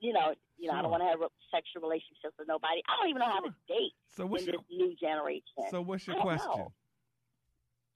you 0.00 0.12
know, 0.14 0.34
you 0.56 0.68
know, 0.68 0.74
I 0.74 0.82
don't 0.82 0.90
want 0.90 1.02
to 1.02 1.08
have 1.08 1.20
sexual 1.64 1.88
relationships 1.88 2.36
with 2.38 2.48
nobody. 2.48 2.82
I 2.88 3.00
don't 3.00 3.08
even 3.08 3.20
know 3.20 3.32
how 3.32 3.40
to 3.40 3.54
date 3.68 3.92
So 4.12 4.26
what's 4.26 4.44
in 4.44 4.52
your 4.52 4.60
this 4.60 4.76
new 4.76 4.94
generation. 5.00 5.64
So 5.70 5.80
what's 5.80 6.06
your 6.06 6.20
question? 6.20 6.68
know. 6.68 6.72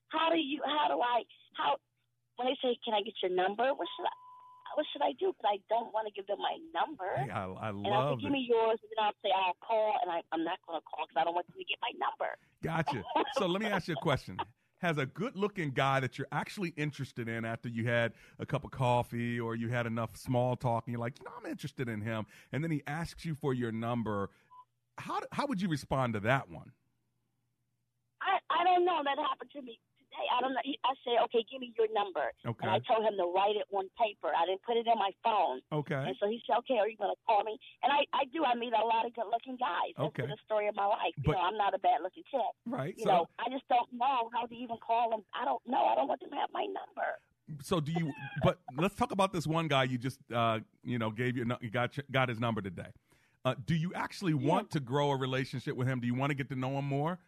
How 0.09 0.31
do 0.31 0.39
you? 0.39 0.61
How 0.65 0.89
do 0.89 1.01
I? 1.01 1.23
How 1.57 1.77
when 2.37 2.49
they 2.49 2.57
say, 2.63 2.79
"Can 2.85 2.95
I 2.95 3.03
get 3.05 3.15
your 3.23 3.33
number?" 3.33 3.69
What 3.75 3.89
should 3.97 4.09
I? 4.09 4.17
What 4.75 4.87
should 4.93 5.03
I 5.03 5.13
do? 5.19 5.35
Because 5.37 5.45
I 5.45 5.59
don't 5.69 5.93
want 5.93 6.07
to 6.07 6.13
give 6.13 6.27
them 6.27 6.39
my 6.39 6.57
number. 6.73 7.11
Hey, 7.17 7.31
I, 7.31 7.45
I 7.45 7.69
and 7.71 7.87
I'll 7.89 8.17
say, 8.17 8.23
give 8.23 8.31
me 8.31 8.47
yours, 8.49 8.79
and 8.81 8.91
then 8.95 9.05
I'll 9.05 9.19
say 9.21 9.29
I'll 9.35 9.57
call, 9.61 9.97
and 10.01 10.11
I, 10.11 10.23
I'm 10.33 10.45
not 10.45 10.59
going 10.65 10.79
to 10.79 10.85
call 10.87 11.05
because 11.05 11.21
I 11.21 11.25
don't 11.25 11.35
want 11.35 11.47
you 11.53 11.65
to 11.65 11.69
get 11.69 11.79
my 11.83 11.93
number. 11.99 12.39
Gotcha. 12.63 13.03
So 13.37 13.47
let 13.47 13.61
me 13.61 13.67
ask 13.67 13.89
you 13.89 13.95
a 13.95 14.03
question. 14.03 14.39
Has 14.81 14.97
a 14.97 15.07
good 15.07 15.35
looking 15.35 15.71
guy 15.71 15.99
that 16.01 16.19
you're 16.19 16.29
actually 16.31 16.73
interested 16.77 17.29
in 17.29 17.45
after 17.45 17.69
you 17.69 17.87
had 17.87 18.13
a 18.39 18.47
cup 18.47 18.65
of 18.65 18.71
coffee 18.71 19.41
or 19.41 19.57
you 19.57 19.69
had 19.69 19.87
enough 19.87 20.17
small 20.17 20.55
talk 20.55 20.85
and 20.87 20.93
you're 20.93 21.01
like, 21.01 21.19
you 21.19 21.25
know, 21.25 21.33
I'm 21.37 21.51
interested 21.51 21.89
in 21.89 22.01
him, 22.01 22.27
and 22.53 22.63
then 22.63 22.71
he 22.71 22.83
asks 22.87 23.25
you 23.25 23.35
for 23.35 23.53
your 23.53 23.73
number, 23.73 24.31
how, 24.97 25.21
how 25.33 25.47
would 25.47 25.61
you 25.61 25.69
respond 25.69 26.15
to 26.15 26.21
that 26.21 26.49
one? 26.49 26.73
I 28.23 28.39
I 28.51 28.65
don't 28.65 28.85
know. 28.85 29.01
That 29.05 29.19
happened 29.19 29.51
to 29.53 29.63
me 29.63 29.79
okay, 30.19 30.27
I 30.35 30.41
don't 30.43 30.51
know. 30.53 30.65
I 30.83 30.93
said, 31.07 31.23
okay, 31.31 31.47
give 31.47 31.61
me 31.63 31.71
your 31.79 31.87
number. 31.95 32.35
Okay. 32.43 32.67
And 32.67 32.71
I 32.75 32.83
told 32.83 33.07
him 33.07 33.15
to 33.15 33.27
write 33.31 33.55
it 33.55 33.71
on 33.71 33.87
paper. 33.95 34.35
I 34.35 34.47
didn't 34.51 34.63
put 34.67 34.75
it 34.77 34.87
in 34.91 34.99
my 34.99 35.15
phone. 35.23 35.63
Okay. 35.71 35.95
And 35.95 36.17
so 36.19 36.27
he 36.27 36.43
said, 36.43 36.59
okay, 36.67 36.79
are 36.83 36.89
you 36.91 36.99
going 36.99 37.15
to 37.15 37.21
call 37.23 37.45
me? 37.47 37.55
And 37.87 37.93
I, 37.95 38.03
I 38.11 38.27
do. 38.35 38.43
I 38.43 38.59
meet 38.59 38.75
a 38.75 38.83
lot 38.83 39.07
of 39.07 39.15
good 39.15 39.31
looking 39.31 39.55
guys. 39.57 39.95
That's 39.95 40.11
Okay. 40.11 40.27
the 40.27 40.37
story 40.45 40.67
of 40.67 40.75
my 40.75 40.87
life. 40.91 41.15
But- 41.23 41.27
you 41.27 41.33
know, 41.39 41.47
I'm 41.47 41.57
not 41.57 41.75
a 41.75 41.79
bad 41.79 42.03
looking 42.03 42.25
chick. 42.27 42.41
Right, 42.67 42.95
You 42.99 43.05
so- 43.07 43.11
know, 43.11 43.23
I 43.39 43.47
just 43.51 43.67
don't 43.71 43.87
know 43.95 44.31
how 44.35 44.47
to 44.47 44.55
even 44.55 44.77
call 44.83 45.11
them. 45.11 45.23
I 45.31 45.45
don't 45.47 45.63
know. 45.67 45.85
I 45.87 45.95
don't 45.95 46.09
want 46.09 46.21
them 46.21 46.31
to 46.31 46.37
have 46.37 46.51
my 46.53 46.67
number. 46.67 47.09
So 47.63 47.81
do 47.81 47.93
you? 47.93 48.13
But 48.43 48.59
let's 48.77 48.95
talk 48.95 49.11
about 49.11 49.33
this 49.33 49.47
one 49.47 49.69
guy 49.69 49.85
you 49.85 49.97
just 49.97 50.19
uh, 50.35 50.61
you 50.85 50.99
know 50.99 51.11
gave 51.11 51.35
your 51.35 51.47
you 51.63 51.71
got 51.71 51.97
got 52.11 52.29
his 52.29 52.39
number 52.39 52.61
today. 52.61 52.89
Uh, 53.45 53.55
do 53.65 53.75
you 53.75 53.91
actually 53.95 54.35
want 54.35 54.71
to 54.73 54.81
grow 54.81 55.11
a 55.13 55.17
relationship 55.17 55.75
with 55.75 55.89
him? 55.89 55.99
Do 56.01 56.07
you 56.07 56.15
want 56.15 56.29
to 56.29 56.35
get 56.35 56.51
to 56.51 56.57
know 56.57 56.79
him 56.79 56.85
more? 56.85 57.19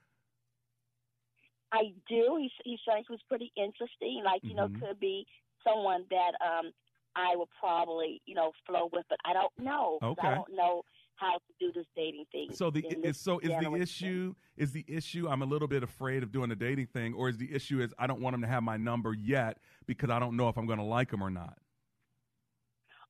I 1.72 1.92
do. 2.08 2.36
He 2.38 2.50
he 2.64 2.78
he 2.84 3.04
was 3.08 3.20
pretty 3.28 3.52
interesting. 3.56 4.22
Like 4.24 4.42
you 4.42 4.50
Mhm. 4.50 4.56
know, 4.56 4.68
could 4.80 5.00
be 5.00 5.26
someone 5.66 6.04
that 6.10 6.32
um 6.44 6.72
I 7.16 7.36
would 7.36 7.48
probably 7.58 8.20
you 8.26 8.34
know 8.34 8.52
flow 8.66 8.88
with, 8.92 9.06
but 9.08 9.18
I 9.24 9.32
don't 9.32 9.52
know. 9.58 9.98
Okay. 10.02 10.28
I 10.28 10.34
don't 10.34 10.52
know 10.54 10.82
how 11.16 11.34
to 11.34 11.54
do 11.58 11.70
this 11.72 11.86
dating 11.94 12.24
thing. 12.32 12.52
So 12.52 12.70
the 12.70 12.84
is 13.04 13.20
so 13.20 13.38
is 13.40 13.50
the 13.58 13.74
issue 13.74 14.34
is 14.56 14.72
the 14.72 14.84
issue 14.88 15.28
I'm 15.28 15.42
a 15.42 15.46
little 15.46 15.68
bit 15.68 15.82
afraid 15.82 16.22
of 16.22 16.32
doing 16.32 16.48
the 16.48 16.56
dating 16.56 16.86
thing, 16.86 17.14
or 17.14 17.28
is 17.28 17.36
the 17.36 17.52
issue 17.52 17.80
is 17.80 17.92
I 17.98 18.06
don't 18.06 18.20
want 18.20 18.34
him 18.34 18.40
to 18.42 18.48
have 18.48 18.62
my 18.62 18.76
number 18.76 19.14
yet 19.14 19.58
because 19.86 20.10
I 20.10 20.18
don't 20.18 20.36
know 20.36 20.48
if 20.48 20.56
I'm 20.56 20.66
going 20.66 20.78
to 20.78 20.84
like 20.84 21.12
him 21.12 21.22
or 21.22 21.30
not. 21.30 21.58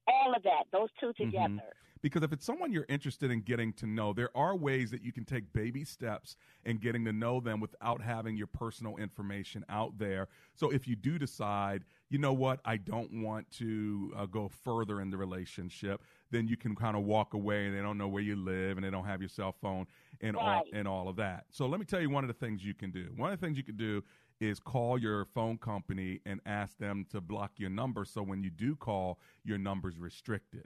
all 0.09 0.35
of 0.35 0.43
that, 0.43 0.65
those 0.73 0.89
two 0.99 1.13
Mhm. 1.13 1.17
together. 1.31 1.73
Because 2.03 2.23
if 2.23 2.33
it's 2.33 2.45
someone 2.47 2.73
you're 2.73 2.87
interested 2.89 3.31
in 3.31 3.43
getting 3.43 3.73
to 3.75 3.87
know, 3.87 4.13
there 4.13 4.31
are 4.37 4.57
ways 4.57 4.91
that 4.91 5.03
you 5.03 5.13
can 5.13 5.25
take 5.25 5.53
baby 5.53 5.85
steps 5.85 6.37
in 6.65 6.79
getting 6.79 7.05
to 7.05 7.13
know 7.13 7.41
them 7.41 7.61
without 7.61 8.01
having 8.01 8.37
your 8.37 8.47
personal 8.47 8.97
information 8.97 9.65
out 9.69 9.99
there. 9.99 10.29
So 10.55 10.71
if 10.71 10.89
you 10.89 10.97
do 10.97 11.19
decide, 11.19 11.85
you 12.09 12.19
know 12.19 12.33
what, 12.33 12.61
I 12.65 12.79
don't 12.79 13.23
want 13.23 13.51
to 13.59 14.13
uh, 14.17 14.27
go 14.27 14.49
further 14.49 15.01
in 15.01 15.11
the 15.11 15.17
relationship, 15.17 16.03
then 16.31 16.49
you 16.49 16.57
can 16.57 16.75
kind 16.75 16.97
of 16.97 17.03
walk 17.05 17.35
away 17.35 17.67
and 17.67 17.77
they 17.77 17.83
don't 17.83 17.99
know 17.99 18.09
where 18.09 18.23
you 18.23 18.37
live 18.37 18.79
and 18.79 18.85
they 18.85 18.91
don't 18.91 19.05
have 19.05 19.21
your 19.21 19.29
cell 19.29 19.53
phone 19.61 19.87
and 20.21 20.37
all 20.37 20.47
Right. 20.47 20.65
and 20.73 20.89
all 20.89 21.09
of 21.09 21.17
that. 21.17 21.45
So 21.51 21.67
let 21.67 21.81
me 21.81 21.87
tell 21.87 22.01
you 22.01 22.09
one 22.11 22.25
of 22.25 22.29
the 22.29 22.35
things 22.35 22.65
you 22.65 22.75
can 22.75 22.91
do. 22.91 23.13
One 23.17 23.33
of 23.33 23.39
the 23.39 23.47
things 23.47 23.57
you 23.59 23.65
can 23.65 23.77
do 23.77 24.03
is 24.41 24.59
call 24.59 24.97
your 24.99 25.27
phone 25.27 25.59
company 25.59 26.21
and 26.25 26.41
ask 26.47 26.79
them 26.79 27.05
to 27.11 27.21
block 27.21 27.53
your 27.59 27.69
number 27.69 28.07
so 28.07 28.23
when 28.23 28.43
you 28.43 28.49
do 28.49 28.75
call, 28.75 29.19
your 29.45 29.59
number's 29.59 29.99
restricted. 29.99 30.65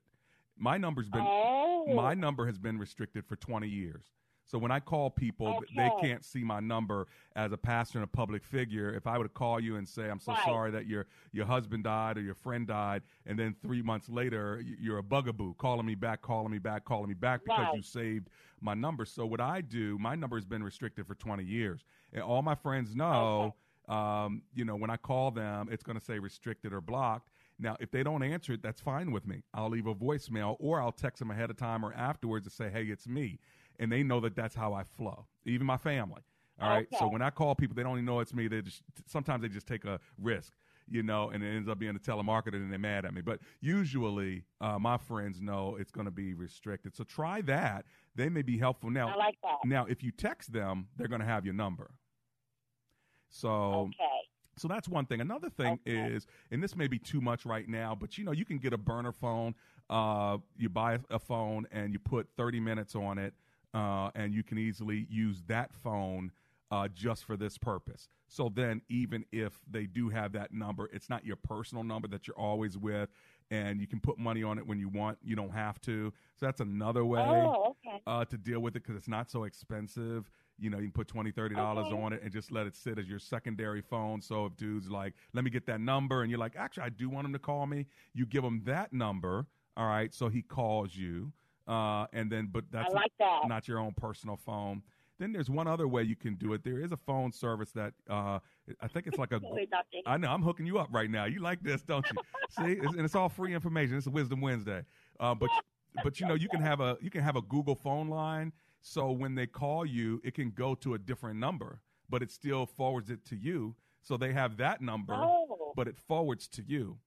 My 0.57 0.79
number's 0.79 1.09
been 1.11 1.25
Oh. 1.27 1.95
my 1.95 2.15
number 2.15 2.47
has 2.47 2.59
been 2.59 2.79
restricted 2.79 3.27
for 3.27 3.37
20 3.37 3.69
years. 3.69 4.13
So 4.47 4.59
when 4.59 4.71
I 4.71 4.79
call 4.79 5.09
people, 5.09 5.47
th- 5.61 5.71
they 5.75 5.91
can't 6.03 6.23
see 6.23 6.45
my 6.45 6.61
number 6.61 7.07
as 7.35 7.51
a 7.53 7.57
pastor 7.57 7.99
and 7.99 8.05
a 8.05 8.07
public 8.09 8.45
figure. 8.45 8.93
If 8.93 9.07
I 9.07 9.17
were 9.17 9.25
to 9.25 9.31
call 9.31 9.59
you 9.59 9.77
and 9.77 9.89
say, 9.89 10.11
"I'm 10.11 10.21
so 10.21 10.33
Right. 10.33 10.45
sorry 10.45 10.71
that 10.73 10.87
your 10.87 11.07
your 11.33 11.47
husband 11.47 11.85
died 11.85 12.19
or 12.19 12.21
your 12.21 12.35
friend 12.35 12.67
died," 12.67 13.03
and 13.25 13.39
then 13.39 13.55
three 13.55 13.81
months 13.81 14.09
later 14.11 14.61
you're 14.61 14.99
a 14.99 15.03
bugaboo 15.03 15.55
calling 15.55 15.87
me 15.87 15.95
back, 15.95 16.21
calling 16.21 16.53
me 16.53 16.59
back, 16.59 16.85
calling 16.85 17.09
me 17.09 17.15
back 17.15 17.43
because 17.45 17.65
Right. 17.69 17.77
you 17.77 17.83
saved 17.83 18.29
my 18.61 18.75
number. 18.75 19.07
So 19.07 19.25
what 19.25 19.41
I 19.41 19.63
do, 19.63 19.99
my 19.99 20.15
number 20.15 20.37
has 20.37 20.45
been 20.45 20.63
restricted 20.63 21.07
for 21.07 21.15
20 21.15 21.43
years, 21.45 21.85
and 22.13 22.23
all 22.23 22.43
my 22.43 22.55
friends 22.55 22.95
know. 22.95 23.55
Um, 23.87 24.43
you 24.55 24.65
know, 24.65 24.77
when 24.77 24.89
I 24.89 24.97
call 24.97 25.31
them, 25.31 25.69
it's 25.71 25.83
going 25.83 25.99
to 25.99 26.03
say 26.05 26.19
restricted 26.19 26.73
or 26.73 26.81
blocked. 26.81 27.29
Now, 27.59 27.77
if 27.81 27.91
they 27.91 28.03
don't 28.03 28.23
answer 28.23 28.53
it, 28.53 28.63
that's 28.63 28.81
fine 28.81 29.13
with 29.13 29.27
me. 29.27 29.43
I'll 29.53 29.71
leave 29.71 29.87
a 29.87 29.95
voicemail 29.95 30.57
or 30.59 30.81
I'll 30.81 30.93
text 30.93 31.21
them 31.21 31.31
ahead 31.31 31.51
of 31.51 31.57
time 31.57 31.85
or 31.85 31.93
afterwards 31.95 32.47
to 32.47 32.51
say, 32.51 32.69
hey, 32.71 32.85
it's 32.85 33.07
me. 33.07 33.39
And 33.79 33.91
they 33.91 34.03
know 34.03 34.21
that 34.21 34.35
that's 34.35 34.55
how 34.55 34.73
I 34.73 34.83
flow, 34.85 35.27
even 35.45 35.67
my 35.67 35.77
family. 35.77 36.23
All 36.61 36.69
right. 36.69 36.87
So 36.99 37.09
when 37.09 37.23
I 37.23 37.31
call 37.31 37.55
people, 37.55 37.75
they 37.75 37.83
don't 37.83 37.97
even 37.97 38.05
know 38.05 38.21
it's 38.21 38.33
me. 38.33 38.47
They 38.49 38.63
just 38.63 38.83
sometimes 39.07 39.43
they 39.43 39.49
just 39.49 39.67
take 39.67 39.85
a 39.85 39.99
risk, 40.19 40.53
you 40.89 41.03
know, 41.03 41.31
and 41.31 41.43
it 41.43 41.49
ends 41.49 41.69
up 41.69 41.81
being 41.81 41.97
a 41.97 41.99
telemarketer 41.99 42.55
and 42.55 42.71
they're 42.71 42.79
mad 42.79 43.05
at 43.05 43.13
me. 43.13 43.23
But 43.23 43.41
usually, 43.61 44.45
uh, 44.61 44.79
my 44.79 44.97
friends 44.97 45.41
know 45.41 45.77
it's 45.79 45.91
going 45.91 46.05
to 46.05 46.13
be 46.13 46.33
restricted. 46.35 46.95
So 46.95 47.03
try 47.03 47.41
that. 47.43 47.87
They 48.15 48.29
may 48.29 48.43
be 48.43 48.57
helpful. 48.57 48.91
Now, 48.91 49.09
I 49.09 49.17
like 49.17 49.37
that. 49.43 49.59
now 49.65 49.87
if 49.87 50.05
you 50.05 50.13
text 50.13 50.53
them, 50.53 50.87
they're 50.97 51.09
going 51.09 51.21
to 51.21 51.27
have 51.27 51.45
your 51.45 51.55
number. 51.55 51.91
So 53.31 53.51
Okay. 53.51 54.24
So 54.57 54.69
that's 54.69 54.89
one 54.89 55.07
thing. 55.07 55.21
Another 55.21 55.51
thing 55.51 55.79
is, 55.87 56.27
and 56.51 56.63
this 56.63 56.77
may 56.77 56.87
be 56.87 56.99
too 56.99 57.21
much 57.21 57.45
right 57.47 57.69
now, 57.69 57.95
but 57.95 58.17
you 58.19 58.25
know, 58.25 58.33
you 58.33 58.45
can 58.45 58.59
get 58.59 58.73
a 58.73 58.79
burner 58.79 59.13
phone. 59.13 59.55
Uh, 59.91 60.39
you 60.57 60.69
buy 60.69 60.99
a 61.11 61.19
phone 61.19 61.67
and 61.73 61.93
you 61.93 61.99
put 61.99 62.29
30 62.37 62.61
minutes 62.61 62.95
on 62.95 63.19
it, 63.19 63.35
uh, 63.75 64.11
and 64.15 64.33
you 64.35 64.43
can 64.43 64.59
easily 64.59 65.07
use 65.11 65.43
that 65.47 65.73
phone 65.75 66.31
uh, 66.71 66.89
just 66.89 67.25
for 67.25 67.37
this 67.37 67.59
purpose. 67.59 68.09
So 68.29 68.51
then, 68.53 68.81
even 68.89 69.25
if 69.31 69.61
they 69.71 69.85
do 69.87 70.09
have 70.09 70.33
that 70.33 70.53
number, 70.53 70.89
it's 70.93 71.11
not 71.11 71.25
your 71.25 71.37
personal 71.37 71.85
number 71.85 72.09
that 72.09 72.27
you're 72.27 72.39
always 72.39 72.77
with, 72.79 73.11
and 73.51 73.81
you 73.81 73.87
can 73.87 74.01
put 74.01 74.19
money 74.19 74.43
on 74.43 74.59
it 74.59 74.67
when 74.67 74.79
you 74.81 74.89
want. 74.89 75.19
You 75.23 75.37
don't 75.37 75.53
have 75.53 75.81
to. 75.83 76.13
So 76.37 76.47
that's 76.47 76.61
another 76.61 77.05
way 77.05 77.21
Oh, 77.21 77.77
okay. 77.87 78.01
uh, 78.07 78.25
to 78.25 78.37
deal 78.39 78.61
with 78.61 78.75
it 78.77 78.83
because 78.83 78.97
it's 78.97 79.07
not 79.09 79.31
so 79.31 79.45
expensive. 79.45 80.31
You 80.59 80.71
know, 80.71 80.79
you 80.79 80.85
can 80.85 80.93
put 80.93 81.09
twenty, 81.09 81.31
thirty 81.31 81.55
dollars 81.55 81.87
Okay. 81.87 82.01
on 82.03 82.13
it 82.13 82.23
and 82.23 82.33
just 82.33 82.53
let 82.53 82.67
it 82.67 82.77
sit 82.77 82.99
as 82.99 83.09
your 83.09 83.19
secondary 83.19 83.81
phone. 83.83 84.21
So 84.21 84.47
if 84.47 84.57
dudes 84.57 84.89
like, 84.89 85.15
let 85.33 85.45
me 85.45 85.51
get 85.51 85.67
that 85.67 85.81
number, 85.81 86.23
and 86.23 86.31
you're 86.31 86.39
like, 86.39 86.55
actually, 86.57 86.85
I 86.85 86.89
do 86.91 87.09
want 87.09 87.27
him 87.27 87.33
to 87.33 87.39
call 87.39 87.67
me. 87.67 87.87
You 88.15 88.25
give 88.27 88.45
him 88.45 88.63
that 88.67 88.93
number, 88.93 89.47
all 89.77 89.87
right. 89.87 90.15
So 90.15 90.29
he 90.29 90.43
calls 90.43 90.95
you, 90.95 91.33
uh, 91.67 92.07
and 92.13 92.31
then, 92.31 92.49
but 92.53 92.65
that's 92.71 92.95
like 92.95 93.13
that. 93.19 93.41
not 93.49 93.67
your 93.67 93.79
own 93.79 93.93
personal 93.97 94.37
phone. 94.37 94.83
Then 95.19 95.33
there's 95.33 95.49
one 95.49 95.69
other 95.69 95.87
way 95.87 96.03
you 96.03 96.17
can 96.17 96.35
do 96.35 96.55
it. 96.55 96.65
There 96.65 96.81
is 96.81 96.91
a 96.91 96.97
phone 96.97 97.31
service 97.31 97.71
that 97.73 97.95
uh, 98.11 98.41
I 98.81 98.89
think 98.89 99.07
it's 99.07 99.19
like 99.19 99.33
a. 99.33 99.41
Wait, 99.43 99.71
I 100.07 100.17
know 100.17 100.29
I'm 100.29 100.43
hooking 100.43 100.67
you 100.67 100.79
up 100.79 100.89
right 100.91 101.09
now. 101.09 101.25
You 101.25 101.41
like 101.41 101.63
this, 101.63 101.83
don't 101.83 102.05
you? 102.11 102.19
See, 102.65 102.73
it's, 102.73 102.95
and 102.95 103.01
it's 103.03 103.15
all 103.15 103.29
free 103.29 103.55
information. 103.55 103.97
It's 103.97 104.07
a 104.09 104.11
Wisdom 104.11 104.41
Wednesday. 104.41 104.83
Uh, 105.21 105.35
but 105.35 105.51
but 106.03 106.19
you 106.19 106.27
know 106.27 106.35
you 106.35 106.49
can 106.49 106.61
have 106.61 106.81
a 106.81 106.97
you 107.01 107.11
can 107.11 107.23
have 107.23 107.37
a 107.37 107.43
Google 107.43 107.77
phone 107.77 108.09
line. 108.09 108.53
So 108.87 109.11
when 109.11 109.35
they 109.35 109.47
call 109.47 109.87
you, 109.87 110.21
it 110.23 110.35
can 110.35 110.51
go 110.51 110.75
to 110.77 110.93
a 110.93 110.99
different 110.99 111.41
number, 111.41 111.81
but 112.11 112.23
it 112.23 112.31
still 112.31 112.67
forwards 112.67 113.09
it 113.09 113.25
to 113.25 113.35
you. 113.37 113.75
So 114.03 114.19
they 114.19 114.35
have 114.35 114.59
that 114.59 114.83
number, 114.83 115.15
Oh. 115.15 115.73
but 115.75 115.89
it 115.89 115.97
forwards 115.99 116.47
to 116.49 116.63
you. 116.63 116.99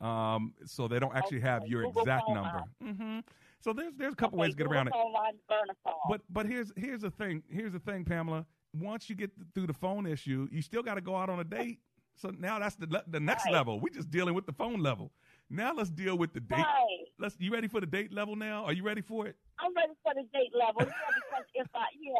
Um, 0.00 0.54
so 0.66 0.88
they 0.88 0.98
don't 0.98 1.14
actually 1.14 1.38
have 1.40 1.68
your 1.68 1.84
Google 1.84 2.00
exact 2.02 2.28
number. 2.28 2.64
line. 2.80 2.94
hmm 2.96 3.18
So 3.60 3.72
there's 3.72 3.92
there's 3.96 4.14
a 4.14 4.16
couple 4.16 4.38
Okay, 4.40 4.46
ways 4.48 4.54
to 4.54 4.56
get 4.56 4.64
Google 4.64 4.76
around 4.78 4.86
it. 4.88 4.92
phone 4.94 5.12
line, 5.12 5.34
burner 5.48 5.76
phone. 5.84 5.94
But 6.08 6.22
but 6.30 6.46
here's 6.46 6.72
here's 6.76 7.02
the 7.02 7.10
thing. 7.12 7.44
Here's 7.48 7.72
the 7.74 7.78
thing, 7.78 8.04
Pamela. 8.04 8.44
Once 8.74 9.08
you 9.08 9.14
get 9.14 9.30
through 9.54 9.68
the 9.68 9.72
phone 9.74 10.06
issue, 10.06 10.48
you 10.50 10.62
still 10.62 10.82
got 10.82 10.94
to 10.94 11.00
go 11.00 11.14
out 11.14 11.28
on 11.30 11.38
a 11.38 11.44
date. 11.44 11.78
So 12.16 12.32
now 12.36 12.58
that's 12.58 12.74
the 12.74 13.04
the 13.06 13.20
next 13.20 13.44
Right. 13.44 13.52
level. 13.52 13.78
We're 13.78 13.90
just 13.94 14.10
dealing 14.10 14.34
with 14.34 14.46
the 14.46 14.52
phone 14.52 14.80
level. 14.80 15.12
Now 15.50 15.74
let's 15.74 15.90
deal 15.90 16.16
with 16.16 16.32
the 16.32 16.40
date. 16.40 16.58
Right. 16.58 17.04
Let's. 17.18 17.36
You 17.38 17.52
ready 17.52 17.68
for 17.68 17.80
the 17.80 17.86
date 17.86 18.12
level 18.12 18.36
now? 18.36 18.64
Are 18.64 18.72
you 18.72 18.84
ready 18.84 19.02
for 19.02 19.26
it? 19.26 19.36
I'm 19.58 19.74
ready 19.74 19.92
for 20.02 20.14
the 20.14 20.22
date 20.32 20.54
level. 20.54 20.86
Yeah, 20.86 21.10
because 21.18 21.46
if 21.54 21.68
I 21.74 21.90
yeah 21.98 22.14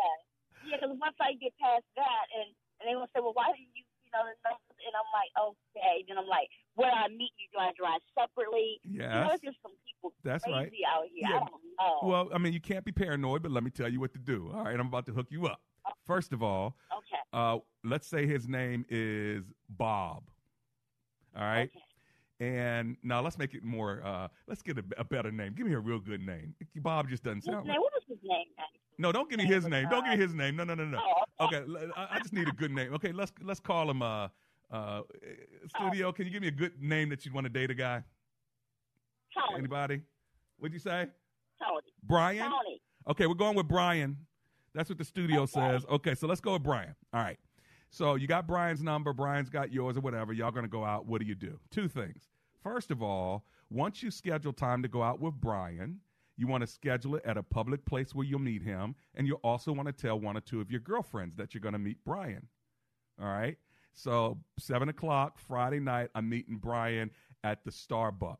yeah, 0.67 0.77
because 0.77 0.97
once 1.01 1.17
I 1.21 1.39
get 1.39 1.55
past 1.63 1.87
that 1.97 2.25
and 2.37 2.51
and 2.81 2.85
they 2.89 2.93
gonna 2.93 3.07
say, 3.15 3.21
well, 3.23 3.33
why 3.33 3.55
didn't 3.55 3.71
you 3.73 3.85
you 4.05 4.11
know? 4.19 4.27
And 4.27 4.95
I'm 4.97 5.11
like, 5.15 5.31
okay. 5.39 6.05
Then 6.09 6.19
I'm 6.19 6.27
like, 6.27 6.49
where 6.75 6.91
I 6.91 7.09
meet 7.09 7.33
you? 7.39 7.47
Do 7.53 7.59
I 7.61 7.71
drive 7.79 8.01
separately? 8.19 8.81
You 8.83 9.01
know, 9.01 9.29
there's 9.29 9.41
just 9.41 9.59
some 9.63 9.73
people 9.87 10.13
That's 10.25 10.45
crazy 10.45 10.57
right. 10.57 10.73
out 10.91 11.05
here. 11.13 11.29
Yeah. 11.29 11.37
I 11.37 11.39
don't 11.39 11.63
know. 11.79 12.09
Well, 12.09 12.31
I 12.35 12.39
mean, 12.39 12.53
you 12.53 12.61
can't 12.61 12.85
be 12.85 12.93
paranoid, 12.93 13.43
but 13.43 13.53
let 13.53 13.63
me 13.63 13.71
tell 13.71 13.89
you 13.89 14.01
what 14.01 14.13
to 14.15 14.19
do. 14.19 14.51
All 14.55 14.65
right, 14.65 14.79
I'm 14.79 14.89
about 14.89 15.07
to 15.07 15.13
hook 15.13 15.27
you 15.31 15.47
up. 15.47 15.61
First 16.07 16.33
of 16.33 16.43
all, 16.43 16.77
okay. 16.97 17.21
uh, 17.33 17.59
let's 17.85 18.07
say 18.07 18.27
his 18.27 18.49
name 18.49 18.85
is 18.89 19.45
Bob. 19.69 20.25
All 21.37 21.43
right. 21.43 21.71
And 22.41 22.97
now 23.03 23.21
let's 23.21 23.37
make 23.39 23.55
it 23.55 23.63
more. 23.63 24.03
Uh, 24.05 24.29
let's 24.49 24.63
get 24.63 24.79
a, 24.79 24.85
a 24.97 25.05
better 25.05 25.31
name. 25.31 25.53
Give 25.55 25.67
me 25.67 25.75
a 25.75 25.79
real 25.79 26.01
good 26.01 26.25
name. 26.25 26.55
Bob 26.77 27.09
just 27.09 27.23
doesn't 27.23 27.45
sound. 27.45 27.69
Right. 27.69 27.79
what 27.79 27.93
was 27.93 28.03
his 28.09 28.19
name? 28.25 28.47
No, 28.99 29.13
don't 29.13 29.29
give 29.29 29.39
me 29.39 29.45
his 29.45 29.67
name. 29.67 29.89
Don't 29.91 30.05
give 30.05 30.19
me 30.19 30.23
his 30.23 30.35
name. 30.35 30.57
No, 30.57 30.65
no, 30.65 30.75
no, 30.75 30.85
no. 30.85 30.99
Oh, 31.39 31.47
Okay, 31.47 31.63
I 31.97 32.19
just 32.19 32.33
need 32.33 32.49
a 32.49 32.53
good 32.53 32.71
name. 32.71 32.93
Okay, 32.95 33.13
let's 33.13 33.33
let's 33.43 33.61
call 33.61 33.91
him. 33.91 34.03
Uh, 34.03 34.29
uh, 34.71 35.03
studio. 35.67 36.13
Can 36.13 36.27
you 36.27 36.31
give 36.31 36.43
me 36.43 36.49
a 36.49 36.53
good 36.53 36.81
name 36.81 37.09
that 37.11 37.25
you'd 37.25 37.35
want 37.35 37.45
to 37.45 37.49
date 37.49 37.71
a 37.71 37.75
guy? 37.75 38.03
Tony. 39.35 39.59
Anybody? 39.59 40.01
What'd 40.59 40.73
you 40.73 40.79
say? 40.81 41.07
Tony. 41.61 41.83
Brian. 42.03 42.45
Tony. 42.45 42.81
Okay, 43.09 43.27
we're 43.27 43.35
going 43.35 43.57
with 43.57 43.69
Brian. 43.69 44.17
That's 44.75 44.89
what 44.89 44.99
the 44.99 45.05
studio 45.05 45.47
says. 45.47 45.85
Okay, 45.91 46.15
so 46.15 46.27
let's 46.27 46.41
go 46.41 46.53
with 46.53 46.63
Brian. 46.63 46.95
All 47.13 47.21
right. 47.21 47.39
So 47.91 48.15
you 48.15 48.27
got 48.27 48.47
Brian's 48.47 48.83
number, 48.83 49.13
Brian's 49.13 49.51
got 49.51 49.73
yours 49.73 49.97
or 49.97 50.01
whatever. 50.01 50.33
Y'all 50.33 50.53
going 50.53 50.65
to 50.65 50.71
go 50.71 50.85
out. 50.85 51.07
What 51.07 51.21
do 51.21 51.27
you 51.27 51.35
do? 51.35 51.59
Two 51.71 51.89
things. 51.89 52.29
First 52.63 52.91
of 52.91 53.03
all, 53.03 53.45
once 53.71 54.03
you 54.03 54.11
schedule 54.11 54.53
time 54.53 54.83
to 54.83 54.89
go 54.89 55.03
out 55.03 55.21
with 55.21 55.35
Brian, 55.35 56.01
you 56.37 56.47
want 56.47 56.61
to 56.63 56.67
schedule 56.67 57.17
it 57.17 57.25
at 57.25 57.37
a 57.37 57.43
public 57.43 57.85
place 57.85 58.15
where 58.15 58.25
you'll 58.25 58.39
meet 58.39 58.63
him, 58.63 58.95
and 59.15 59.27
you 59.27 59.35
also 59.37 59.73
want 59.73 59.87
to 59.87 59.93
tell 59.93 60.19
one 60.19 60.37
or 60.37 60.41
two 60.41 60.61
of 60.61 60.71
your 60.71 60.81
girlfriends 60.81 61.37
that 61.37 61.53
you're 61.53 61.61
going 61.61 61.73
to 61.73 61.79
meet 61.79 61.99
Brian. 62.05 62.47
All 63.21 63.27
right. 63.29 63.57
So 63.93 64.39
seven 64.59 64.89
o'clock 64.89 65.39
Friday 65.39 65.81
night, 65.81 66.11
I'm 66.15 66.29
meeting 66.29 66.57
Brian 66.59 67.11
at 67.45 67.65
the 67.65 67.71
Starbucks. 67.71 68.37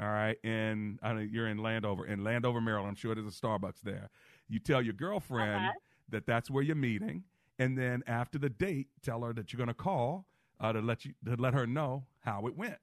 All 0.00 0.06
right, 0.08 0.36
and 0.44 0.98
you're 1.32 1.48
in 1.48 1.58
Landover, 1.58 2.06
in 2.06 2.22
Landover, 2.22 2.60
Maryland. 2.60 2.88
I'm 2.90 2.94
sure 2.94 3.16
there's 3.16 3.26
a 3.26 3.30
Starbucks 3.46 3.80
there. 3.82 4.08
You 4.48 4.60
tell 4.60 4.80
your 4.80 4.92
girlfriend 4.94 5.56
Uh-huh. 5.56 5.72
that 6.10 6.24
that's 6.24 6.48
where 6.48 6.62
you're 6.62 6.76
meeting, 6.76 7.24
and 7.58 7.76
then 7.76 8.02
after 8.06 8.38
the 8.38 8.48
date, 8.48 8.88
tell 9.02 9.22
her 9.22 9.32
that 9.32 9.52
you're 9.52 9.58
going 9.58 9.68
to 9.68 9.74
call 9.74 10.26
uh, 10.60 10.72
to 10.72 10.80
let 10.80 11.04
you 11.04 11.14
to 11.24 11.36
let 11.36 11.54
her 11.54 11.66
know 11.66 12.04
how 12.20 12.46
it 12.46 12.56
went. 12.56 12.78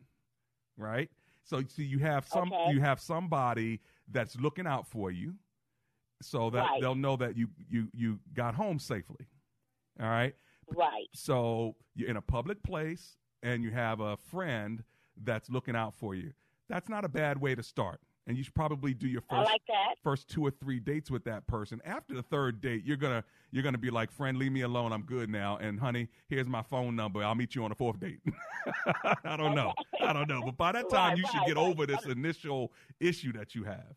Right. 0.77 1.09
So, 1.43 1.61
so 1.67 1.81
you 1.81 1.99
have 1.99 2.27
some 2.27 2.51
Okay. 2.51 2.71
you 2.71 2.81
have 2.81 2.99
somebody 2.99 3.81
that's 4.11 4.35
looking 4.39 4.67
out 4.67 4.87
for 4.87 5.11
you, 5.11 5.35
so 6.21 6.49
that 6.49 6.59
Right. 6.63 6.81
they'll 6.81 6.95
know 6.95 7.15
that 7.17 7.37
you 7.37 7.47
you 7.69 7.87
you 7.93 8.19
got 8.33 8.55
home 8.55 8.79
safely. 8.79 9.27
All 9.99 10.07
right. 10.09 10.35
Right. 10.67 11.07
So 11.13 11.75
you're 11.95 12.09
in 12.09 12.17
a 12.17 12.21
public 12.21 12.61
place 12.63 13.17
and 13.43 13.63
you 13.63 13.71
have 13.71 13.99
a 13.99 14.17
friend 14.17 14.83
that's 15.23 15.49
looking 15.49 15.75
out 15.75 15.93
for 15.93 16.15
you. 16.15 16.33
That's 16.67 16.89
not 16.89 17.05
a 17.05 17.09
bad 17.09 17.39
way 17.39 17.53
to 17.55 17.61
start. 17.63 18.01
And 18.27 18.35
you 18.35 18.43
should 18.43 18.55
probably 18.55 18.95
do 18.95 19.07
your 19.07 19.21
first 19.21 19.51
like 19.51 19.61
first 20.03 20.27
two 20.27 20.43
or 20.43 20.49
three 20.49 20.79
dates 20.79 21.11
with 21.11 21.23
that 21.25 21.45
person. 21.45 21.79
After 21.85 22.15
the 22.15 22.23
third 22.23 22.59
date, 22.59 22.83
you're 22.83 22.97
gonna 22.97 23.23
you're 23.51 23.61
gonna 23.61 23.77
be 23.77 23.91
like, 23.91 24.11
friend, 24.11 24.37
leave 24.39 24.51
me 24.51 24.61
alone. 24.61 24.91
I'm 24.91 25.03
good 25.03 25.29
now. 25.29 25.57
And 25.57 25.79
honey, 25.79 26.07
here's 26.27 26.47
my 26.47 26.63
phone 26.63 26.95
number. 26.95 27.23
I'll 27.23 27.35
meet 27.35 27.53
you 27.53 27.63
on 27.63 27.69
the 27.69 27.75
fourth 27.75 27.99
date. 27.99 28.19
I 29.23 29.37
don't 29.37 29.53
know. 29.53 29.73
I 30.01 30.11
don't 30.11 30.27
know. 30.27 30.41
But 30.43 30.57
by 30.57 30.71
that 30.71 30.89
time, 30.89 31.09
Right, 31.09 31.17
you 31.19 31.25
should 31.27 31.35
right, 31.37 31.47
get 31.47 31.57
right. 31.57 31.67
over 31.67 31.85
this 31.85 32.05
initial 32.05 32.71
issue 32.99 33.31
that 33.33 33.53
you 33.53 33.63
have. 33.65 33.93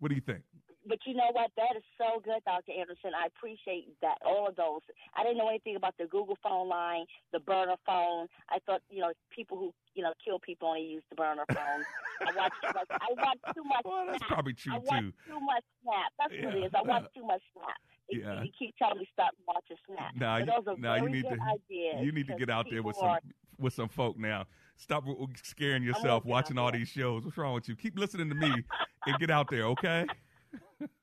What 0.00 0.10
do 0.10 0.16
you 0.16 0.20
think? 0.20 0.42
But 0.86 0.98
you 1.06 1.14
know 1.14 1.30
what? 1.32 1.50
That 1.56 1.76
is 1.76 1.82
so 1.96 2.20
good, 2.24 2.42
Dr. 2.44 2.72
Anderson. 2.72 3.12
I 3.14 3.26
appreciate 3.26 3.86
that. 4.02 4.18
All 4.26 4.48
of 4.48 4.56
those. 4.56 4.80
I 5.16 5.22
didn't 5.22 5.38
know 5.38 5.48
anything 5.48 5.76
about 5.76 5.94
the 5.98 6.06
Google 6.06 6.36
phone 6.42 6.68
line, 6.68 7.04
the 7.32 7.38
burner 7.40 7.76
phone. 7.86 8.26
I 8.50 8.58
thought, 8.66 8.82
you 8.90 9.00
know, 9.00 9.12
people 9.30 9.56
who, 9.58 9.72
you 9.94 10.02
know, 10.02 10.12
kill 10.24 10.40
people 10.40 10.68
only 10.68 10.82
use 10.82 11.02
the 11.08 11.14
burner 11.14 11.44
phone. 11.48 11.84
I 12.26 12.32
watch 12.36 12.52
too 12.62 12.72
much. 12.74 12.86
I 12.90 13.06
watch 13.16 13.54
too 13.54 13.64
much. 13.64 13.82
Well, 13.84 14.06
that's 14.06 14.18
Snap. 14.18 14.28
probably 14.30 14.54
true, 14.54 14.74
I 14.74 14.78
watch 14.78 15.00
too. 15.00 15.12
too 15.28 15.40
much 15.40 15.64
Snap. 15.82 16.12
That's 16.18 16.44
what 16.44 16.54
it 16.56 16.64
is. 16.66 16.72
I 16.74 16.82
watch 16.82 17.04
too 17.14 17.26
much 17.26 17.42
Snap. 17.54 17.76
They, 18.10 18.18
Yeah. 18.18 18.40
they 18.40 18.50
keep 18.58 18.74
telling 18.76 18.98
me 18.98 19.08
stop 19.12 19.30
watching 19.46 19.76
Snap. 19.86 20.12
But 20.18 20.40
you, 20.40 20.46
those 20.46 20.66
are 20.74 20.76
now 20.78 20.96
you 20.96 21.08
need 21.08 21.22
good 21.28 21.38
to 21.38 21.42
ideas 21.42 22.04
you 22.04 22.10
need 22.12 22.26
to 22.26 22.34
get 22.34 22.50
out 22.50 22.66
there 22.70 22.82
with 22.82 22.96
some 22.96 23.08
are- 23.08 23.20
with 23.58 23.72
some 23.72 23.88
folk 23.88 24.18
now. 24.18 24.46
Stop 24.76 25.04
scaring 25.44 25.84
yourself 25.84 26.24
watching 26.24 26.58
all 26.58 26.72
these 26.72 26.88
shows. 26.88 27.24
What's 27.24 27.36
wrong 27.38 27.54
with 27.54 27.68
you? 27.68 27.76
Keep 27.76 27.96
listening 27.98 28.28
to 28.30 28.34
me 28.34 28.52
and 29.06 29.18
get 29.20 29.30
out 29.30 29.48
there, 29.48 29.64
okay? 29.66 30.06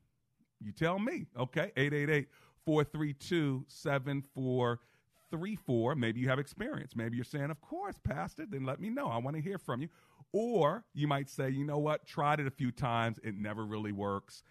You 0.63 0.71
tell 0.71 0.99
me. 0.99 1.25
Okay, 1.37 1.71
888 1.75 2.27
432 2.65 3.65
7434. 3.67 5.95
Maybe 5.95 6.19
you 6.19 6.29
have 6.29 6.39
experience. 6.39 6.95
Maybe 6.95 7.15
you're 7.15 7.23
saying, 7.23 7.49
Of 7.49 7.61
course, 7.61 7.95
Pastor, 8.03 8.45
then 8.47 8.65
let 8.65 8.79
me 8.79 8.89
know. 8.89 9.07
I 9.07 9.17
want 9.17 9.35
to 9.35 9.41
hear 9.41 9.57
from 9.57 9.81
you. 9.81 9.89
Or 10.33 10.85
you 10.93 11.07
might 11.07 11.29
say, 11.29 11.49
You 11.49 11.65
know 11.65 11.79
what? 11.79 12.05
Tried 12.05 12.39
it 12.39 12.47
a 12.47 12.51
few 12.51 12.71
times, 12.71 13.19
it 13.23 13.35
never 13.35 13.65
really 13.65 13.91
works. 13.91 14.43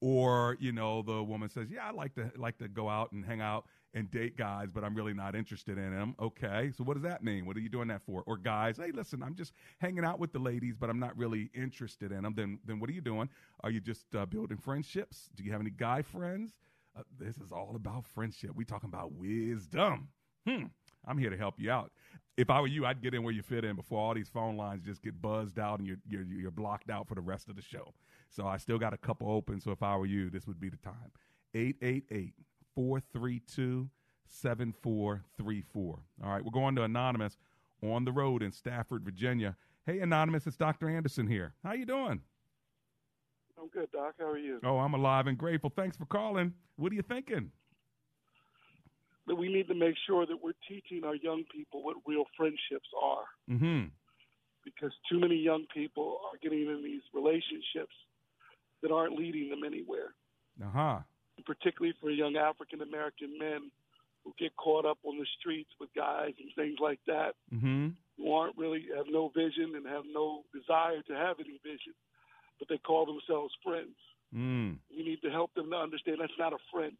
Or, 0.00 0.56
you 0.60 0.72
know, 0.72 1.02
the 1.02 1.22
woman 1.22 1.48
says, 1.48 1.68
Yeah, 1.70 1.86
I 1.88 1.90
like 1.90 2.14
to 2.14 2.30
like 2.36 2.58
to 2.58 2.68
go 2.68 2.88
out 2.88 3.12
and 3.12 3.24
hang 3.24 3.40
out 3.40 3.64
and 3.94 4.10
date 4.10 4.36
guys, 4.36 4.70
but 4.72 4.84
I'm 4.84 4.94
really 4.94 5.14
not 5.14 5.34
interested 5.36 5.78
in 5.78 5.94
them. 5.94 6.16
Okay. 6.20 6.72
So 6.76 6.84
what 6.84 6.94
does 6.94 7.04
that 7.04 7.22
mean? 7.22 7.46
What 7.46 7.56
are 7.56 7.60
you 7.60 7.68
doing 7.68 7.88
that 7.88 8.02
for? 8.02 8.24
Or 8.26 8.36
guys, 8.36 8.76
hey, 8.76 8.90
listen, 8.92 9.22
I'm 9.22 9.36
just 9.36 9.52
hanging 9.78 10.04
out 10.04 10.18
with 10.18 10.32
the 10.32 10.40
ladies, 10.40 10.74
but 10.76 10.90
I'm 10.90 10.98
not 10.98 11.16
really 11.16 11.50
interested 11.54 12.12
in 12.12 12.22
them. 12.22 12.34
Then 12.36 12.58
then 12.64 12.80
what 12.80 12.90
are 12.90 12.92
you 12.92 13.00
doing? 13.00 13.28
Are 13.62 13.70
you 13.70 13.80
just 13.80 14.14
uh, 14.14 14.26
building 14.26 14.58
friendships? 14.58 15.30
Do 15.34 15.44
you 15.44 15.52
have 15.52 15.60
any 15.60 15.70
guy 15.70 16.02
friends? 16.02 16.54
Uh, 16.96 17.02
this 17.18 17.38
is 17.38 17.50
all 17.50 17.72
about 17.74 18.04
friendship. 18.06 18.50
We 18.54 18.64
talking 18.64 18.88
about 18.88 19.12
wisdom. 19.12 20.08
Hmm. 20.46 20.64
I'm 21.06 21.18
here 21.18 21.30
to 21.30 21.36
help 21.36 21.54
you 21.58 21.70
out. 21.70 21.92
If 22.36 22.50
I 22.50 22.60
were 22.60 22.66
you, 22.66 22.84
I'd 22.84 23.00
get 23.00 23.14
in 23.14 23.22
where 23.22 23.32
you 23.32 23.42
fit 23.42 23.64
in 23.64 23.76
before 23.76 24.00
all 24.00 24.14
these 24.14 24.28
phone 24.28 24.56
lines 24.56 24.84
just 24.84 25.02
get 25.02 25.20
buzzed 25.22 25.58
out 25.58 25.78
and 25.78 25.86
you're 25.86 25.98
you're, 26.08 26.24
you're 26.24 26.50
blocked 26.50 26.90
out 26.90 27.06
for 27.06 27.14
the 27.14 27.20
rest 27.20 27.48
of 27.48 27.56
the 27.56 27.62
show. 27.62 27.94
So 28.28 28.46
I 28.46 28.56
still 28.56 28.78
got 28.78 28.92
a 28.92 28.96
couple 28.96 29.30
open. 29.30 29.60
So 29.60 29.70
if 29.70 29.82
I 29.82 29.96
were 29.96 30.06
you, 30.06 30.30
this 30.30 30.46
would 30.46 30.60
be 30.60 30.68
the 30.68 30.76
time. 30.78 31.12
888 31.54 32.34
432 32.74 33.88
7434. 34.26 35.98
All 36.24 36.30
right, 36.30 36.44
we're 36.44 36.50
going 36.50 36.74
to 36.76 36.82
Anonymous 36.82 37.38
on 37.82 38.04
the 38.04 38.12
road 38.12 38.42
in 38.42 38.50
Stafford, 38.50 39.04
Virginia. 39.04 39.56
Hey, 39.86 40.00
Anonymous, 40.00 40.46
it's 40.46 40.56
Dr. 40.56 40.88
Anderson 40.88 41.26
here. 41.28 41.52
How 41.62 41.74
you 41.74 41.86
doing? 41.86 42.20
I'm 43.60 43.68
good, 43.68 43.90
Doc. 43.92 44.14
How 44.18 44.26
are 44.26 44.38
you? 44.38 44.58
Oh, 44.64 44.78
I'm 44.78 44.94
alive 44.94 45.26
and 45.26 45.38
grateful. 45.38 45.70
Thanks 45.70 45.96
for 45.96 46.06
calling. 46.06 46.54
What 46.76 46.90
are 46.92 46.94
you 46.94 47.02
thinking? 47.02 47.50
That 49.26 49.36
we 49.36 49.48
need 49.52 49.68
to 49.68 49.74
make 49.74 49.94
sure 50.06 50.26
that 50.26 50.42
we're 50.42 50.52
teaching 50.68 51.02
our 51.04 51.14
young 51.14 51.44
people 51.50 51.82
what 51.82 51.96
real 52.06 52.24
friendships 52.36 52.88
are, 53.02 53.24
Mm-hmm. 53.50 53.88
because 54.64 54.92
too 55.10 55.18
many 55.18 55.36
young 55.36 55.64
people 55.74 56.18
are 56.30 56.38
getting 56.42 56.66
in 56.68 56.82
these 56.84 57.02
relationships 57.14 57.94
that 58.82 58.90
aren't 58.92 59.16
leading 59.18 59.48
them 59.48 59.64
anywhere. 59.64 60.14
Uh-huh. 60.62 60.98
Particularly 61.46 61.94
for 62.00 62.10
young 62.10 62.36
African 62.36 62.82
American 62.82 63.38
men 63.38 63.70
who 64.24 64.32
get 64.38 64.54
caught 64.56 64.84
up 64.86 64.98
on 65.04 65.18
the 65.18 65.26
streets 65.40 65.70
with 65.80 65.88
guys 65.94 66.32
and 66.38 66.50
things 66.54 66.76
like 66.80 67.00
that, 67.06 67.34
Mm-hmm. 67.52 67.88
who 68.18 68.32
aren't 68.32 68.56
really 68.58 68.86
have 68.96 69.06
no 69.10 69.30
vision 69.34 69.72
and 69.74 69.86
have 69.86 70.04
no 70.12 70.42
desire 70.54 71.02
to 71.08 71.14
have 71.14 71.40
any 71.40 71.58
vision, 71.64 71.94
but 72.58 72.68
they 72.68 72.78
call 72.78 73.04
themselves 73.06 73.52
friends. 73.64 73.96
Mm. 74.34 74.76
We 74.94 75.02
need 75.04 75.20
to 75.22 75.30
help 75.30 75.54
them 75.54 75.70
to 75.70 75.76
understand 75.76 76.18
that's 76.20 76.38
not 76.38 76.52
a 76.52 76.58
friend. 76.72 76.96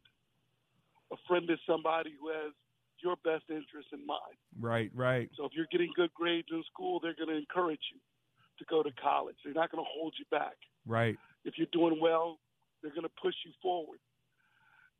A 1.11 1.17
friend 1.27 1.49
is 1.49 1.59
somebody 1.67 2.13
who 2.19 2.29
has 2.29 2.53
your 2.99 3.15
best 3.17 3.43
interest 3.49 3.89
in 3.93 4.05
mind. 4.05 4.37
Right, 4.59 4.89
right. 4.93 5.29
So 5.35 5.45
if 5.45 5.51
you're 5.53 5.67
getting 5.71 5.91
good 5.95 6.13
grades 6.13 6.47
in 6.51 6.63
school, 6.71 6.99
they're 6.99 7.15
going 7.15 7.29
to 7.29 7.37
encourage 7.37 7.81
you 7.93 7.99
to 8.57 8.65
go 8.65 8.81
to 8.81 8.91
college. 9.01 9.35
They're 9.43 9.53
not 9.53 9.71
going 9.71 9.83
to 9.83 9.89
hold 9.93 10.15
you 10.17 10.25
back. 10.31 10.55
Right. 10.85 11.17
If 11.43 11.57
you're 11.57 11.67
doing 11.71 11.99
well, 12.01 12.39
they're 12.81 12.91
going 12.91 13.03
to 13.03 13.21
push 13.21 13.35
you 13.45 13.51
forward. 13.61 13.99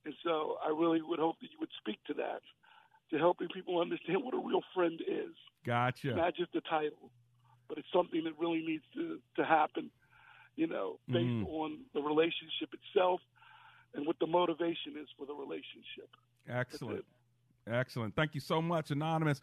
And 0.06 0.14
so 0.24 0.58
I 0.64 0.70
really 0.70 1.02
would 1.02 1.20
hope 1.20 1.38
that 1.42 1.50
you 1.52 1.58
would 1.60 1.74
speak 1.80 1.98
to 2.08 2.14
that, 2.16 2.42
to 3.12 3.18
helping 3.18 3.48
people 3.50 3.80
understand 3.80 4.24
what 4.24 4.34
a 4.36 4.38
real 4.38 4.62
friend 4.74 5.00
is. 5.08 5.34
Gotcha. 5.66 6.10
It's 6.10 6.18
not 6.18 6.36
just 6.36 6.54
a 6.56 6.62
title, 6.62 7.10
but 7.68 7.78
it's 7.80 7.88
something 7.92 8.24
that 8.26 8.34
really 8.38 8.64
needs 8.64 8.84
to, 8.94 9.20
to 9.38 9.46
happen, 9.46 9.90
you 10.56 10.68
know, 10.68 11.00
based 11.08 11.42
Mhm. 11.42 11.48
on 11.48 11.86
the 11.94 12.02
relationship 12.02 12.70
itself 12.74 13.22
and 13.96 14.06
what 14.06 14.18
the 14.20 14.28
motivation 14.28 14.94
is 15.02 15.08
for 15.18 15.26
the 15.26 15.34
relationship. 15.34 16.10
Excellent. 16.50 17.06
Excellent. 17.68 18.16
Thank 18.16 18.36
you 18.36 18.42
so 18.42 18.62
much, 18.62 18.92
Anonymous 18.92 19.42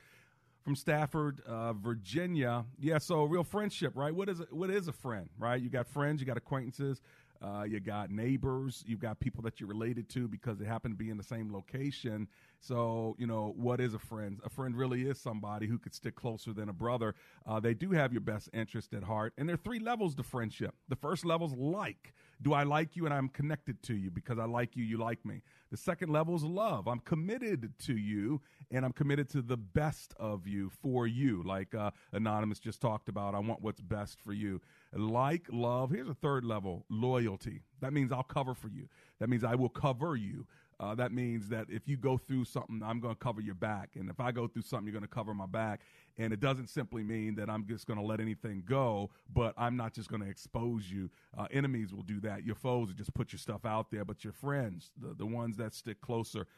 from 0.63 0.77
Stafford, 0.77 1.41
uh, 1.47 1.73
Virginia. 1.73 2.65
Yeah, 2.79 2.99
so 2.99 3.25
real 3.25 3.45
friendship, 3.45 3.93
right? 3.97 4.15
What 4.15 4.29
is 4.29 4.41
a, 4.41 4.47
what 4.51 4.71
is 4.71 4.89
a 4.89 4.93
friend, 4.93 5.29
right? 5.39 5.61
You 5.61 5.69
got 5.69 5.87
friends, 5.89 6.21
you 6.21 6.27
got 6.27 6.37
acquaintances, 6.37 7.01
uh, 7.43 7.65
you 7.65 7.81
got 7.81 8.11
neighbors, 8.11 8.85
you've 8.87 9.01
got 9.01 9.19
people 9.19 9.43
that 9.43 9.59
you're 9.59 9.69
related 9.69 10.09
to 10.11 10.29
because 10.29 10.59
they 10.59 10.65
happen 10.65 10.93
to 10.93 10.97
be 10.97 11.11
in 11.11 11.17
the 11.17 11.25
same 11.25 11.53
location. 11.53 12.29
So, 12.63 13.17
you 13.19 13.27
know, 13.27 13.53
what 13.57 13.81
is 13.81 13.93
a 13.93 13.99
friend? 13.99 14.39
A 14.45 14.49
friend 14.49 14.77
really 14.77 15.03
is 15.03 15.21
somebody 15.21 15.67
who 15.67 15.79
could 15.79 15.93
stick 15.93 16.15
closer 16.15 16.53
than 16.53 16.69
a 16.69 16.73
brother. 16.73 17.17
Uh, 17.45 17.59
they 17.59 17.75
do 17.75 17.91
have 17.91 18.13
your 18.13 18.21
best 18.21 18.49
interest 18.53 18.95
at 18.95 19.03
heart. 19.03 19.33
And 19.37 19.49
there 19.49 19.55
are 19.55 19.65
three 19.65 19.81
levels 19.81 20.15
to 20.15 20.23
friendship. 20.23 20.73
The 20.89 20.95
first 20.95 21.25
level 21.25 21.49
is 21.49 21.55
like. 21.55 22.15
Do 22.41 22.53
I 22.53 22.63
like 22.63 22.95
you 22.95 23.05
and 23.05 23.13
I'm 23.13 23.29
connected 23.29 23.83
to 23.85 23.95
you 23.95 24.11
because 24.11 24.39
I 24.39 24.45
like 24.45 24.77
you, 24.77 24.85
you 24.85 24.97
like 24.97 25.25
me? 25.25 25.43
The 25.73 25.77
second 25.77 26.13
level 26.13 26.37
is 26.37 26.45
love. 26.45 26.87
I'm 26.87 27.01
committed 27.01 27.73
to 27.81 27.97
you 27.97 28.41
and 28.71 28.85
I'm 28.85 28.93
committed 28.93 29.29
to 29.31 29.43
the 29.43 29.57
best 29.57 30.15
of 30.19 30.47
you 30.47 30.71
for 30.83 31.07
you. 31.07 31.43
Like 31.45 31.75
uh, 31.75 31.91
Anonymous 32.13 32.61
just 32.61 32.81
talked 32.81 33.09
about, 33.09 33.35
I 33.35 33.41
want 33.41 33.61
what's 33.61 33.81
best 33.81 34.21
for 34.21 34.33
you. 34.33 34.61
Like 34.93 35.47
love, 35.51 35.91
here's 35.91 36.09
a 36.09 36.15
third 36.15 36.45
level 36.45 36.85
loyalty. 36.89 37.63
That 37.81 37.93
means 37.93 38.13
I'll 38.13 38.23
cover 38.23 38.55
for 38.55 38.69
you. 38.69 38.89
That 39.19 39.29
means 39.29 39.45
I 39.45 39.55
will 39.55 39.69
cover 39.69 40.17
you. 40.17 40.47
Uh, 40.83 40.97
that 40.97 41.13
means 41.13 41.49
that 41.49 41.67
if 41.69 41.87
you 41.87 41.97
go 41.97 42.19
through 42.19 42.45
something, 42.45 42.83
I'm 42.85 42.99
going 42.99 43.15
to 43.15 43.19
cover 43.19 43.41
your 43.41 43.55
back. 43.55 43.91
And 43.95 44.11
if 44.11 44.19
I 44.19 44.33
go 44.33 44.49
through 44.49 44.63
something, 44.63 44.87
you're 44.87 44.99
going 44.99 45.09
to 45.09 45.15
cover 45.15 45.33
my 45.33 45.47
back. 45.47 45.83
And 46.19 46.33
it 46.33 46.41
doesn't 46.41 46.69
simply 46.69 47.05
mean 47.05 47.37
that 47.37 47.49
I'm 47.49 47.65
just 47.69 47.87
going 47.87 48.01
to 48.01 48.05
let 48.05 48.21
anything 48.21 48.65
go, 48.67 49.11
but 49.33 49.55
I'm 49.57 49.77
not 49.77 49.95
just 49.95 50.09
going 50.09 50.23
to 50.23 50.29
expose 50.29 50.91
you. 50.91 51.09
Uh, 51.39 51.47
enemies 51.53 51.95
will 51.95 52.03
do 52.03 52.19
that. 52.23 52.45
Your 52.45 52.57
foes 52.57 52.89
will 52.89 52.97
just 52.97 53.15
put 53.15 53.33
your 53.33 53.39
stuff 53.39 53.65
out 53.65 53.93
there, 53.93 54.05
but 54.05 54.25
your 54.25 54.33
friends, 54.33 54.91
the, 55.01 55.15
the 55.15 55.27
ones 55.27 55.57
that 55.59 55.73
stick 55.73 56.01
closer 56.01 56.49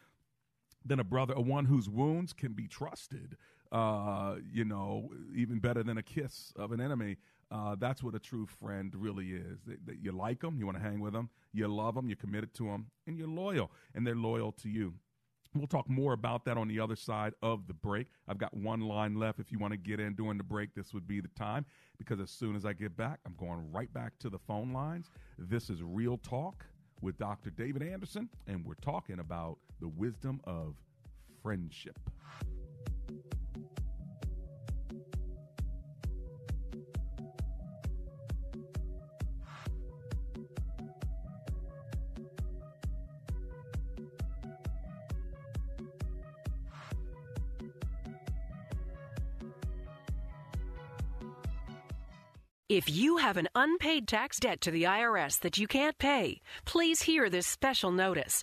than 0.87 1.01
a 1.01 1.05
brother, 1.05 1.35
a 1.37 1.41
one 1.43 1.67
whose 1.67 1.91
wounds 1.91 2.33
can 2.33 2.55
be 2.55 2.67
trusted, 2.67 3.37
uh, 3.73 4.37
you 4.51 4.65
know, 4.65 5.11
even 5.35 5.59
better 5.59 5.83
than 5.83 5.99
a 5.99 6.03
kiss 6.03 6.55
of 6.57 6.73
an 6.73 6.81
enemy. 6.81 7.19
Uh, 7.51 7.77
that's 7.79 8.03
what 8.03 8.15
a 8.15 8.19
true 8.19 8.47
friend 8.47 8.95
really 8.97 9.33
is. 9.33 9.59
You 10.01 10.13
like 10.13 10.41
them, 10.41 10.59
you 10.59 10.67
want 10.67 10.79
to 10.79 10.83
hang 10.83 11.01
with 11.01 11.13
them, 11.13 11.31
you 11.53 11.69
love 11.69 11.95
them, 11.95 12.09
you're 12.09 12.17
committed 12.17 12.55
to 12.55 12.65
them, 12.65 12.87
and 13.07 13.17
you're 13.17 13.29
loyal, 13.29 13.71
and 13.95 14.07
they're 14.07 14.17
loyal 14.17 14.53
to 14.53 14.69
you. 14.69 14.95
We'll 15.55 15.69
talk 15.69 15.89
more 15.89 16.15
about 16.15 16.45
that 16.47 16.57
on 16.57 16.67
the 16.67 16.81
other 16.81 16.97
side 16.97 17.33
of 17.41 17.69
the 17.69 17.75
break. 17.75 18.09
I've 18.27 18.39
got 18.39 18.55
one 18.55 18.81
line 18.81 19.15
left. 19.15 19.39
If 19.39 19.53
you 19.53 19.59
want 19.61 19.71
to 19.71 19.77
get 19.77 20.01
in 20.01 20.15
during 20.15 20.37
the 20.37 20.43
break, 20.43 20.75
this 20.75 20.93
would 20.93 21.07
be 21.07 21.21
the 21.21 21.29
time 21.29 21.65
because 21.97 22.19
as 22.19 22.31
soon 22.31 22.57
as 22.57 22.67
I 22.67 22.73
get 22.73 22.97
back, 22.97 23.21
I'm 23.25 23.37
going 23.39 23.71
right 23.71 23.93
back 23.93 24.19
to 24.19 24.29
the 24.29 24.39
phone 24.39 24.73
lines. 24.73 25.11
This 25.39 25.71
is 25.71 25.81
Real 25.81 26.19
Talk 26.19 26.67
with 27.01 27.19
Dr. 27.19 27.51
David 27.51 27.85
Anderson, 27.85 28.29
and 28.49 28.65
we're 28.65 28.75
talking 28.75 29.21
about 29.21 29.59
the 29.81 29.89
wisdom 29.89 30.41
of 30.43 30.75
friendship. 31.41 32.01
If 52.75 52.91
you 52.91 53.19
have 53.19 53.37
an 53.37 53.47
unpaid 53.55 54.09
tax 54.09 54.41
debt 54.41 54.61
to 54.63 54.73
the 54.73 54.83
IRS 54.83 55.39
that 55.43 55.59
you 55.59 55.69
can't 55.69 55.97
pay, 55.97 56.41
please 56.65 57.03
hear 57.03 57.31
this 57.31 57.47
special 57.47 57.93
notice. 57.93 58.43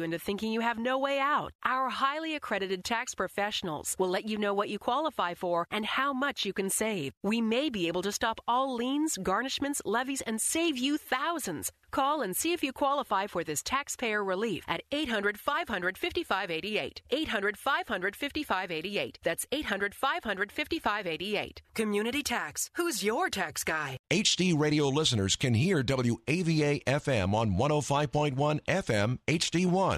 into 0.03 0.19
thinking 0.19 0.51
you 0.51 0.61
have 0.61 0.77
no 0.77 0.97
way 0.97 1.19
out. 1.19 1.53
Our 1.63 1.89
highly 1.89 2.35
accredited 2.35 2.83
tax 2.83 3.13
professionals 3.15 3.95
will 3.99 4.09
let 4.09 4.27
you 4.27 4.37
know 4.37 4.53
what 4.53 4.69
you 4.69 4.79
qualify 4.79 5.33
for 5.33 5.67
and 5.69 5.85
how 5.85 6.13
much 6.13 6.45
you 6.45 6.53
can 6.53 6.69
save. 6.69 7.13
We 7.23 7.41
may 7.41 7.69
be 7.69 7.87
able 7.87 8.01
to 8.03 8.11
stop 8.11 8.39
all 8.47 8.75
liens, 8.75 9.17
garnishments, 9.21 9.81
levies, 9.85 10.21
and 10.21 10.39
save 10.39 10.77
you 10.77 10.97
thousands. 10.97 11.71
Call 11.91 12.21
and 12.21 12.35
see 12.35 12.53
if 12.53 12.63
you 12.63 12.71
qualify 12.71 13.27
for 13.27 13.43
this 13.43 13.61
taxpayer 13.61 14.23
relief 14.23 14.63
at 14.67 14.81
800 14.91 15.37
500 15.37 15.97
5588. 15.97 17.01
800 17.09 17.57
500 17.57 18.15
5588. 18.15 19.19
That's 19.23 19.45
800 19.51 19.93
500 19.93 20.51
5588. 20.51 21.61
Community 21.75 22.23
Tax. 22.23 22.69
Who's 22.75 23.03
your 23.03 23.29
tax 23.29 23.63
guy? 23.63 23.97
HD 24.09 24.57
radio 24.57 24.87
listeners 24.87 25.35
can 25.35 25.53
hear 25.53 25.83
WAVA 25.83 26.83
FM 26.85 27.33
on 27.33 27.57
105.1 27.57 28.59
FM 28.67 29.17
HD1 29.27 29.90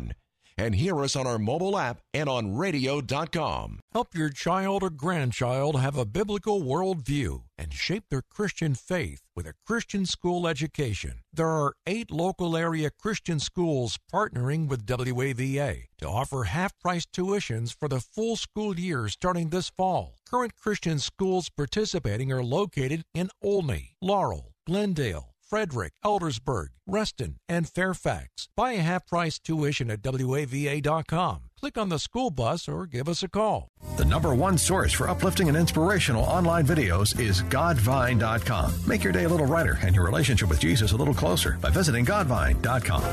and 0.58 0.76
hear 0.76 1.00
us 1.02 1.16
on 1.16 1.28
our 1.28 1.40
mobile 1.40 1.78
app 1.78 2.02
and 2.14 2.30
on 2.30 2.56
radio.com. 2.56 3.80
Help 3.92 4.16
your 4.16 4.30
child 4.30 4.84
or 4.84 4.90
grandchild 4.90 5.80
have 5.80 5.98
a 5.98 6.06
biblical 6.06 6.62
worldview 6.62 7.44
and 7.58 7.74
shape 7.74 8.06
their 8.10 8.22
Christian 8.22 8.76
faith 8.76 9.22
with 9.36 9.48
a 9.48 9.54
Christian 9.66 10.06
school 10.06 10.48
education. 10.48 11.22
There 11.32 11.48
are 11.48 11.74
eight 11.88 12.12
local 12.12 12.56
area 12.56 12.90
Christian 12.92 13.40
schools 13.40 13.98
partnering 14.14 14.68
with 14.68 14.86
WAVA 14.86 15.86
to 16.00 16.08
offer 16.08 16.44
half 16.44 16.78
price 16.80 17.06
tuitions 17.06 17.76
for 17.78 17.88
the 17.88 18.00
full 18.00 18.36
school 18.36 18.80
year 18.80 19.08
starting 19.10 19.50
this 19.50 19.70
fall. 19.70 20.16
Current 20.30 20.56
Christian 20.56 21.00
schools 21.00 21.50
participating 21.50 22.32
are 22.32 22.44
located 22.44 23.04
in 23.14 23.30
Olney, 23.42 23.96
Laurel, 24.02 24.54
Glendale, 24.66 25.33
Frederick, 25.54 25.94
Eldersburg, 26.04 26.70
Reston, 26.88 27.36
and 27.48 27.70
Fairfax. 27.70 28.50
Buy 28.58 28.72
a 28.72 28.82
half 28.82 29.06
price 29.06 29.38
tuition 29.38 29.92
at 29.92 30.02
WAVA.com. 30.02 31.42
Click 31.60 31.78
on 31.78 31.90
the 31.90 32.00
school 32.00 32.32
bus 32.32 32.68
or 32.68 32.88
give 32.88 33.08
us 33.08 33.22
a 33.22 33.30
call. 33.30 33.68
The 33.96 34.04
number 34.04 34.34
one 34.34 34.58
source 34.58 34.94
for 34.94 35.08
uplifting 35.08 35.50
and 35.50 35.56
inspirational 35.56 36.24
online 36.24 36.66
videos 36.66 37.20
is 37.20 37.44
Godvine.com. 37.44 38.74
Make 38.88 39.04
your 39.04 39.14
day 39.14 39.26
a 39.26 39.30
little 39.30 39.46
brighter 39.46 39.78
and 39.84 39.96
your 39.96 40.06
relationship 40.06 40.50
with 40.50 40.60
Jesus 40.60 40.92
a 40.92 40.98
little 40.98 41.14
closer 41.14 41.60
by 41.62 41.70
visiting 41.70 42.04
Godvine.com. 42.04 43.04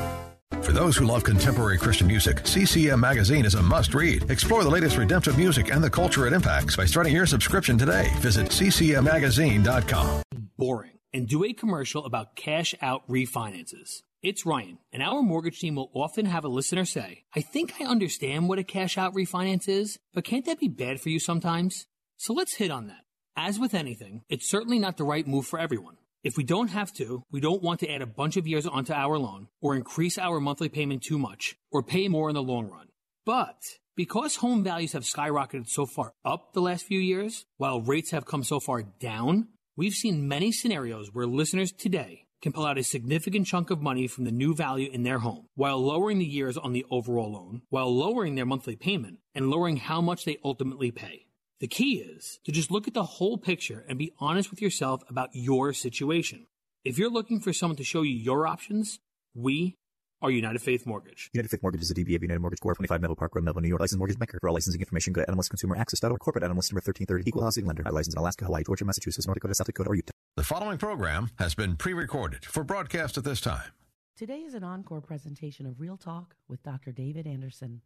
For 0.63 0.71
those 0.71 0.97
who 0.97 1.05
love 1.05 1.23
contemporary 1.23 1.77
Christian 1.77 2.07
music, 2.07 2.47
CCM 2.47 2.99
Magazine 2.99 3.45
is 3.45 3.53
a 3.53 3.61
must 3.61 3.93
read. 3.93 4.31
Explore 4.31 4.63
the 4.63 4.69
latest 4.71 4.97
redemptive 4.97 5.37
music 5.37 5.71
and 5.71 5.83
the 5.83 5.91
culture 5.91 6.25
it 6.25 6.33
impacts 6.33 6.75
by 6.75 6.85
starting 6.85 7.13
your 7.13 7.27
subscription 7.27 7.77
today. 7.77 8.09
Visit 8.15 8.47
CCMMagazine.com. 8.47 10.23
Boring. 10.57 11.00
And 11.13 11.27
do 11.27 11.43
a 11.43 11.51
commercial 11.51 12.05
about 12.05 12.37
cash 12.37 12.73
out 12.81 13.05
refinances. 13.09 14.01
It's 14.23 14.45
Ryan, 14.45 14.77
and 14.93 15.03
our 15.03 15.21
mortgage 15.21 15.59
team 15.59 15.75
will 15.75 15.91
often 15.93 16.25
have 16.25 16.45
a 16.45 16.47
listener 16.47 16.85
say, 16.85 17.23
I 17.35 17.41
think 17.41 17.73
I 17.81 17.85
understand 17.85 18.47
what 18.47 18.59
a 18.59 18.63
cash 18.63 18.97
out 18.97 19.13
refinance 19.13 19.67
is, 19.67 19.99
but 20.13 20.23
can't 20.23 20.45
that 20.45 20.59
be 20.59 20.69
bad 20.69 21.01
for 21.01 21.09
you 21.09 21.19
sometimes? 21.19 21.85
So 22.15 22.33
let's 22.33 22.55
hit 22.55 22.71
on 22.71 22.87
that. 22.87 23.01
As 23.35 23.59
with 23.59 23.73
anything, 23.73 24.21
it's 24.29 24.49
certainly 24.49 24.79
not 24.79 24.95
the 24.95 25.03
right 25.03 25.27
move 25.27 25.47
for 25.47 25.59
everyone. 25.59 25.97
If 26.23 26.37
we 26.37 26.43
don't 26.45 26.69
have 26.69 26.93
to, 26.93 27.23
we 27.31 27.41
don't 27.41 27.63
want 27.63 27.79
to 27.79 27.91
add 27.91 28.01
a 28.01 28.05
bunch 28.05 28.37
of 28.37 28.47
years 28.47 28.67
onto 28.67 28.93
our 28.93 29.17
loan, 29.17 29.47
or 29.59 29.75
increase 29.75 30.17
our 30.17 30.39
monthly 30.39 30.69
payment 30.69 31.01
too 31.01 31.17
much, 31.17 31.55
or 31.71 31.83
pay 31.83 32.07
more 32.07 32.29
in 32.29 32.35
the 32.35 32.43
long 32.43 32.69
run. 32.69 32.87
But 33.25 33.57
because 33.95 34.37
home 34.37 34.63
values 34.63 34.93
have 34.93 35.03
skyrocketed 35.03 35.67
so 35.67 35.85
far 35.85 36.13
up 36.23 36.53
the 36.53 36.61
last 36.61 36.85
few 36.85 36.99
years, 36.99 37.45
while 37.57 37.81
rates 37.81 38.11
have 38.11 38.25
come 38.25 38.43
so 38.43 38.59
far 38.59 38.83
down, 38.83 39.47
we've 39.81 39.95
seen 39.95 40.27
many 40.27 40.51
scenarios 40.51 41.09
where 41.11 41.25
listeners 41.25 41.71
today 41.71 42.27
can 42.39 42.53
pull 42.53 42.67
out 42.67 42.77
a 42.77 42.83
significant 42.83 43.47
chunk 43.47 43.71
of 43.71 43.81
money 43.81 44.05
from 44.05 44.25
the 44.25 44.31
new 44.31 44.53
value 44.53 44.87
in 44.93 45.01
their 45.01 45.17
home 45.17 45.47
while 45.55 45.83
lowering 45.83 46.19
the 46.19 46.23
years 46.25 46.55
on 46.55 46.71
the 46.71 46.85
overall 46.91 47.33
loan, 47.33 47.63
while 47.69 47.91
lowering 47.91 48.35
their 48.35 48.45
monthly 48.45 48.75
payment, 48.75 49.17
and 49.33 49.49
lowering 49.49 49.77
how 49.77 49.99
much 49.99 50.23
they 50.23 50.37
ultimately 50.45 50.91
pay. 50.91 51.25
The 51.61 51.67
key 51.67 51.95
is 51.95 52.39
to 52.45 52.51
just 52.51 52.69
look 52.69 52.87
at 52.87 52.93
the 52.93 53.01
whole 53.01 53.39
picture 53.39 53.83
and 53.89 53.97
be 53.97 54.13
honest 54.19 54.51
with 54.51 54.61
yourself 54.61 55.01
about 55.09 55.31
your 55.33 55.73
situation. 55.73 56.45
If 56.85 56.99
you're 56.99 57.09
looking 57.09 57.39
for 57.39 57.51
someone 57.51 57.77
to 57.77 57.83
show 57.83 58.03
you 58.03 58.13
your 58.13 58.45
options, 58.45 58.99
we 59.33 59.77
are 60.21 60.31
United 60.31 60.61
Faith 60.61 60.85
Mortgage. 60.85 61.29
United 61.33 61.49
Faith 61.49 61.63
Mortgage 61.63 61.81
is 61.81 61.91
a 61.91 61.93
DBA 61.93 62.15
of 62.15 62.21
United 62.21 62.39
Mortgage 62.39 62.59
Corp. 62.59 62.77
25 62.77 63.01
Melville 63.01 63.15
Park 63.15 63.35
Road, 63.35 63.43
Melville, 63.43 63.61
New 63.61 63.69
York. 63.69 63.81
Licensed 63.81 63.97
mortgage 63.97 64.19
banker. 64.19 64.37
For 64.39 64.49
all 64.49 64.53
licensing 64.53 64.79
information, 64.81 65.13
go 65.13 65.23
to 65.23 65.31
NMLSConsumerAccess.org. 65.31 66.19
Corporate 66.19 66.43
NMLS 66.43 66.71
number 66.71 66.81
1330. 66.81 67.23
Equal 67.27 67.43
housing 67.43 67.65
lender. 67.65 67.83
I 67.85 67.89
license 67.89 68.13
in 68.13 68.19
Alaska, 68.19 68.45
Hawaii, 68.45 68.63
Georgia, 68.63 68.85
Massachusetts, 68.85 69.27
North 69.27 69.35
Dakota, 69.35 69.55
South 69.55 69.67
Dakota, 69.67 69.89
or 69.89 69.95
Utah. 69.95 70.11
The 70.37 70.43
following 70.43 70.77
program 70.77 71.31
has 71.39 71.55
been 71.55 71.75
pre-recorded 71.75 72.45
for 72.45 72.63
broadcast 72.63 73.17
at 73.17 73.23
this 73.23 73.41
time. 73.41 73.71
Today 74.15 74.39
is 74.39 74.53
an 74.53 74.63
encore 74.63 75.01
presentation 75.01 75.65
of 75.65 75.79
Real 75.79 75.97
Talk 75.97 76.35
with 76.47 76.61
Dr. 76.63 76.91
David 76.91 77.25
Anderson. 77.25 77.81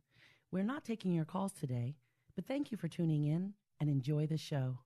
We're 0.52 0.64
not 0.64 0.84
taking 0.84 1.14
your 1.14 1.26
calls 1.26 1.54
today, 1.54 1.96
but 2.36 2.46
thank 2.46 2.72
you 2.72 2.78
for 2.78 2.88
tuning 2.88 3.24
in 3.24 3.54
and 3.80 3.90
enjoy 3.90 4.28
the 4.28 4.38
show. 4.38 4.80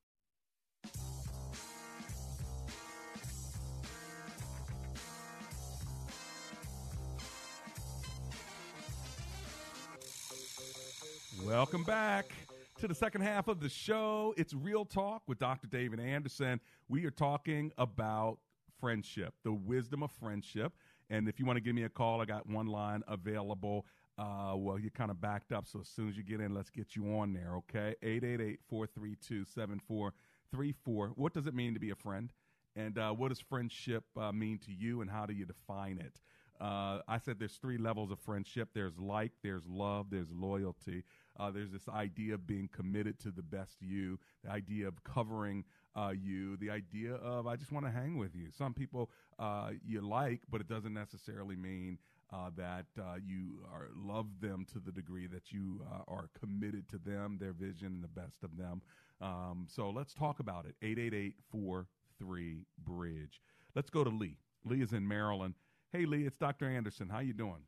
Welcome 11.49 11.83
back 11.83 12.31
to 12.79 12.87
the 12.87 12.93
second 12.93 13.21
half 13.21 13.47
of 13.47 13.59
the 13.59 13.69
show. 13.69 14.35
It's 14.37 14.53
Real 14.53 14.85
Talk 14.85 15.23
with 15.25 15.39
Dr. 15.39 15.65
David 15.65 15.99
Anderson. 15.99 16.59
We 16.89 17.05
are 17.05 17.11
talking 17.11 17.71
about 17.79 18.37
friendship, 18.79 19.33
the 19.43 19.51
wisdom 19.51 20.03
of 20.03 20.11
friendship. 20.11 20.73
And 21.09 21.27
if 21.27 21.39
you 21.39 21.47
want 21.47 21.57
to 21.57 21.61
give 21.61 21.73
me 21.73 21.85
a 21.85 21.89
call, 21.89 22.21
I 22.21 22.25
got 22.25 22.47
one 22.47 22.67
line 22.67 23.01
available. 23.07 23.87
Uh, 24.19 24.53
well, 24.57 24.77
you're 24.77 24.91
kind 24.91 25.09
of 25.09 25.19
backed 25.19 25.51
up, 25.51 25.65
so 25.65 25.79
as 25.79 25.87
soon 25.87 26.07
as 26.07 26.15
you 26.15 26.21
get 26.21 26.39
in, 26.39 26.53
let's 26.53 26.69
get 26.69 26.95
you 26.95 27.17
on 27.17 27.33
there, 27.33 27.55
okay? 27.55 27.95
888 28.03 28.59
432 28.69 29.43
7434. 29.45 31.07
What 31.15 31.33
does 31.33 31.47
it 31.47 31.55
mean 31.55 31.73
to 31.73 31.79
be 31.79 31.89
a 31.89 31.95
friend? 31.95 32.31
And 32.75 32.99
uh, 32.99 33.11
what 33.11 33.29
does 33.29 33.39
friendship 33.39 34.03
uh, 34.15 34.31
mean 34.31 34.59
to 34.59 34.71
you, 34.71 35.01
and 35.01 35.09
how 35.09 35.25
do 35.25 35.33
you 35.33 35.45
define 35.45 35.97
it? 35.97 36.21
Uh, 36.61 36.99
I 37.07 37.19
said 37.19 37.39
there's 37.39 37.55
three 37.55 37.77
levels 37.77 38.11
of 38.11 38.19
friendship. 38.19 38.69
There's 38.73 38.97
like, 38.97 39.31
there's 39.43 39.65
love, 39.65 40.07
there's 40.09 40.29
loyalty. 40.31 41.03
Uh, 41.39 41.51
there's 41.51 41.71
this 41.71 41.87
idea 41.89 42.33
of 42.33 42.45
being 42.45 42.69
committed 42.73 43.19
to 43.19 43.31
the 43.31 43.41
best 43.41 43.77
you, 43.81 44.19
the 44.43 44.51
idea 44.51 44.87
of 44.87 45.03
covering 45.03 45.63
uh, 45.95 46.11
you, 46.11 46.57
the 46.57 46.69
idea 46.69 47.15
of 47.15 47.47
I 47.47 47.55
just 47.55 47.71
want 47.71 47.85
to 47.85 47.91
hang 47.91 48.17
with 48.17 48.35
you. 48.35 48.47
Some 48.55 48.73
people 48.73 49.09
uh, 49.37 49.71
you 49.85 50.01
like, 50.01 50.41
but 50.49 50.61
it 50.61 50.67
doesn't 50.67 50.93
necessarily 50.93 51.55
mean 51.55 51.97
uh, 52.31 52.49
that 52.55 52.85
uh, 52.99 53.15
you 53.25 53.65
are 53.73 53.89
love 53.95 54.27
them 54.39 54.65
to 54.73 54.79
the 54.79 54.91
degree 54.91 55.27
that 55.27 55.51
you 55.51 55.81
uh, 55.91 56.03
are 56.07 56.29
committed 56.39 56.87
to 56.89 56.97
them, 56.97 57.37
their 57.39 57.53
vision, 57.53 57.87
and 57.87 58.03
the 58.03 58.07
best 58.07 58.43
of 58.43 58.57
them. 58.57 58.81
Um, 59.21 59.67
so 59.69 59.89
let's 59.89 60.13
talk 60.13 60.39
about 60.39 60.65
it. 60.65 60.75
888 60.81 61.35
43 61.51 62.65
Bridge. 62.85 63.41
Let's 63.75 63.89
go 63.89 64.03
to 64.03 64.09
Lee. 64.09 64.37
Lee 64.65 64.81
is 64.81 64.93
in 64.93 65.07
Maryland. 65.07 65.55
Hey, 65.91 66.05
Lee, 66.05 66.25
it's 66.25 66.37
Dr. 66.37 66.69
Anderson. 66.69 67.09
How 67.09 67.19
you 67.19 67.33
doing? 67.33 67.63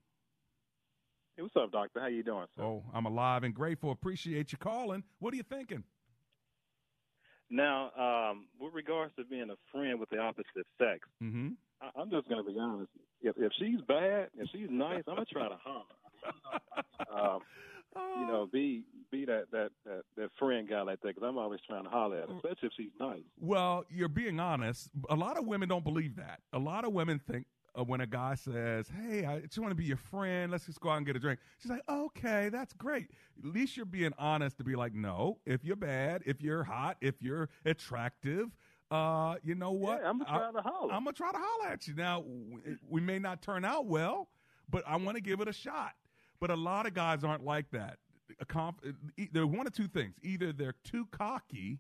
Hey, 1.42 1.46
what's 1.46 1.56
up, 1.56 1.72
doctor? 1.72 2.00
How 2.00 2.06
you 2.06 2.22
doing? 2.22 2.46
Sir? 2.56 2.62
Oh, 2.62 2.84
I'm 2.94 3.08
alive 3.08 3.44
and 3.44 3.52
grateful. 3.52 3.90
Appreciate 3.90 4.52
you 4.52 4.60
calling. 4.60 5.04
What 5.18 5.34
are 5.34 5.38
you 5.38 5.44
thinking? 5.44 5.84
Now, 7.50 7.90
um, 7.98 8.46
with 8.60 8.76
regards 8.76 9.16
to 9.16 9.26
being 9.26 9.50
a 9.50 9.56
friend 9.72 10.00
with 10.00 10.12
the 10.12 10.20
opposite 10.20 10.68
sex, 10.78 11.00
mm-hmm. 11.22 11.50
I, 11.82 12.00
I'm 12.00 12.12
just 12.12 12.30
going 12.30 12.46
to 12.46 12.52
be 12.52 12.60
honest. 12.60 12.92
If 13.24 13.36
if 13.38 13.52
she's 13.58 13.82
bad, 13.88 14.28
if 14.38 14.50
she's 14.52 14.68
nice, 14.70 15.02
I'm 15.08 15.16
gonna 15.16 15.26
try 15.26 15.50
to 15.50 15.58
holler. 15.64 15.84
um, 17.36 17.42
you 18.20 18.28
know, 18.28 18.48
be 18.52 18.84
be 19.12 19.26
that 19.26 19.46
that 19.52 19.72
that, 19.86 20.02
that 20.18 20.30
friend 20.38 20.70
guy 20.70 20.82
like 20.82 21.02
that 21.02 21.16
because 21.16 21.28
I'm 21.28 21.40
always 21.40 21.60
trying 21.68 21.86
to 21.86 21.90
holler 21.90 22.20
at 22.20 22.30
her, 22.30 22.36
especially 22.36 22.68
if 22.68 22.74
she's 22.78 22.92
nice. 23.00 23.24
Well, 23.40 23.86
you're 23.90 24.10
being 24.10 24.40
honest. 24.40 24.92
A 25.10 25.16
lot 25.16 25.40
of 25.40 25.48
women 25.48 25.68
don't 25.68 25.84
believe 25.84 26.18
that. 26.18 26.42
A 26.54 26.60
lot 26.60 26.86
of 26.86 26.94
women 26.94 27.20
think 27.20 27.48
uh, 27.78 27.84
when 27.84 28.02
a 28.02 28.08
guy 28.08 28.36
says, 28.36 28.88
"Hey, 28.90 29.26
I 29.26 29.40
just 29.42 29.60
want 29.60 29.72
to 29.72 29.76
be 29.76 29.86
your 29.86 29.98
friend. 29.98 30.52
Let's 30.52 30.66
just 30.66 30.80
go 30.80 30.90
out 30.90 30.98
and 30.98 31.06
get 31.06 31.16
a 31.16 31.20
drink." 31.20 31.40
She's 31.60 31.72
like, 31.72 31.84
"Okay, 31.90 32.50
that's 32.50 32.74
great." 32.74 33.10
At 33.40 33.46
least 33.52 33.78
you're 33.78 33.86
being 33.86 34.14
honest 34.18 34.58
to 34.58 34.64
be 34.64 34.76
like, 34.76 34.94
"No, 34.94 35.40
if 35.46 35.64
you're 35.64 35.76
bad, 35.76 36.24
if 36.26 36.42
you're 36.42 36.64
hot, 36.64 36.98
if 37.02 37.22
you're 37.22 37.50
attractive." 37.66 38.56
Uh, 38.90 39.36
you 39.42 39.56
know 39.56 39.72
what? 39.72 40.02
Yeah, 40.02 40.10
I'm 40.10 40.20
gonna 40.20 40.30
try 40.38 40.52
to 40.52 40.62
holler. 40.62 40.94
I'm 40.94 41.04
gonna 41.06 41.14
try 41.14 41.32
to 41.32 41.38
holler 41.40 41.72
at 41.72 41.88
you. 41.88 41.94
Now, 41.96 42.26
we 42.90 43.00
may 43.00 43.20
not 43.20 43.42
turn 43.42 43.64
out 43.64 43.86
well, 43.86 44.30
but 44.70 44.84
I 44.86 44.98
want 44.98 45.16
to 45.16 45.22
give 45.22 45.40
it 45.40 45.48
a 45.48 45.54
shot. 45.54 45.94
But 46.42 46.50
a 46.52 46.56
lot 46.56 46.86
of 46.88 46.94
guys 46.94 47.24
aren't 47.24 47.46
like 47.46 47.70
that. 47.72 48.00
A 48.40 48.46
conf- 48.46 48.76
e- 49.18 49.30
they're 49.32 49.48
one 49.48 49.66
of 49.66 49.74
two 49.74 49.88
things: 49.88 50.16
either 50.24 50.52
they're 50.52 50.76
too 50.84 51.06
cocky, 51.12 51.80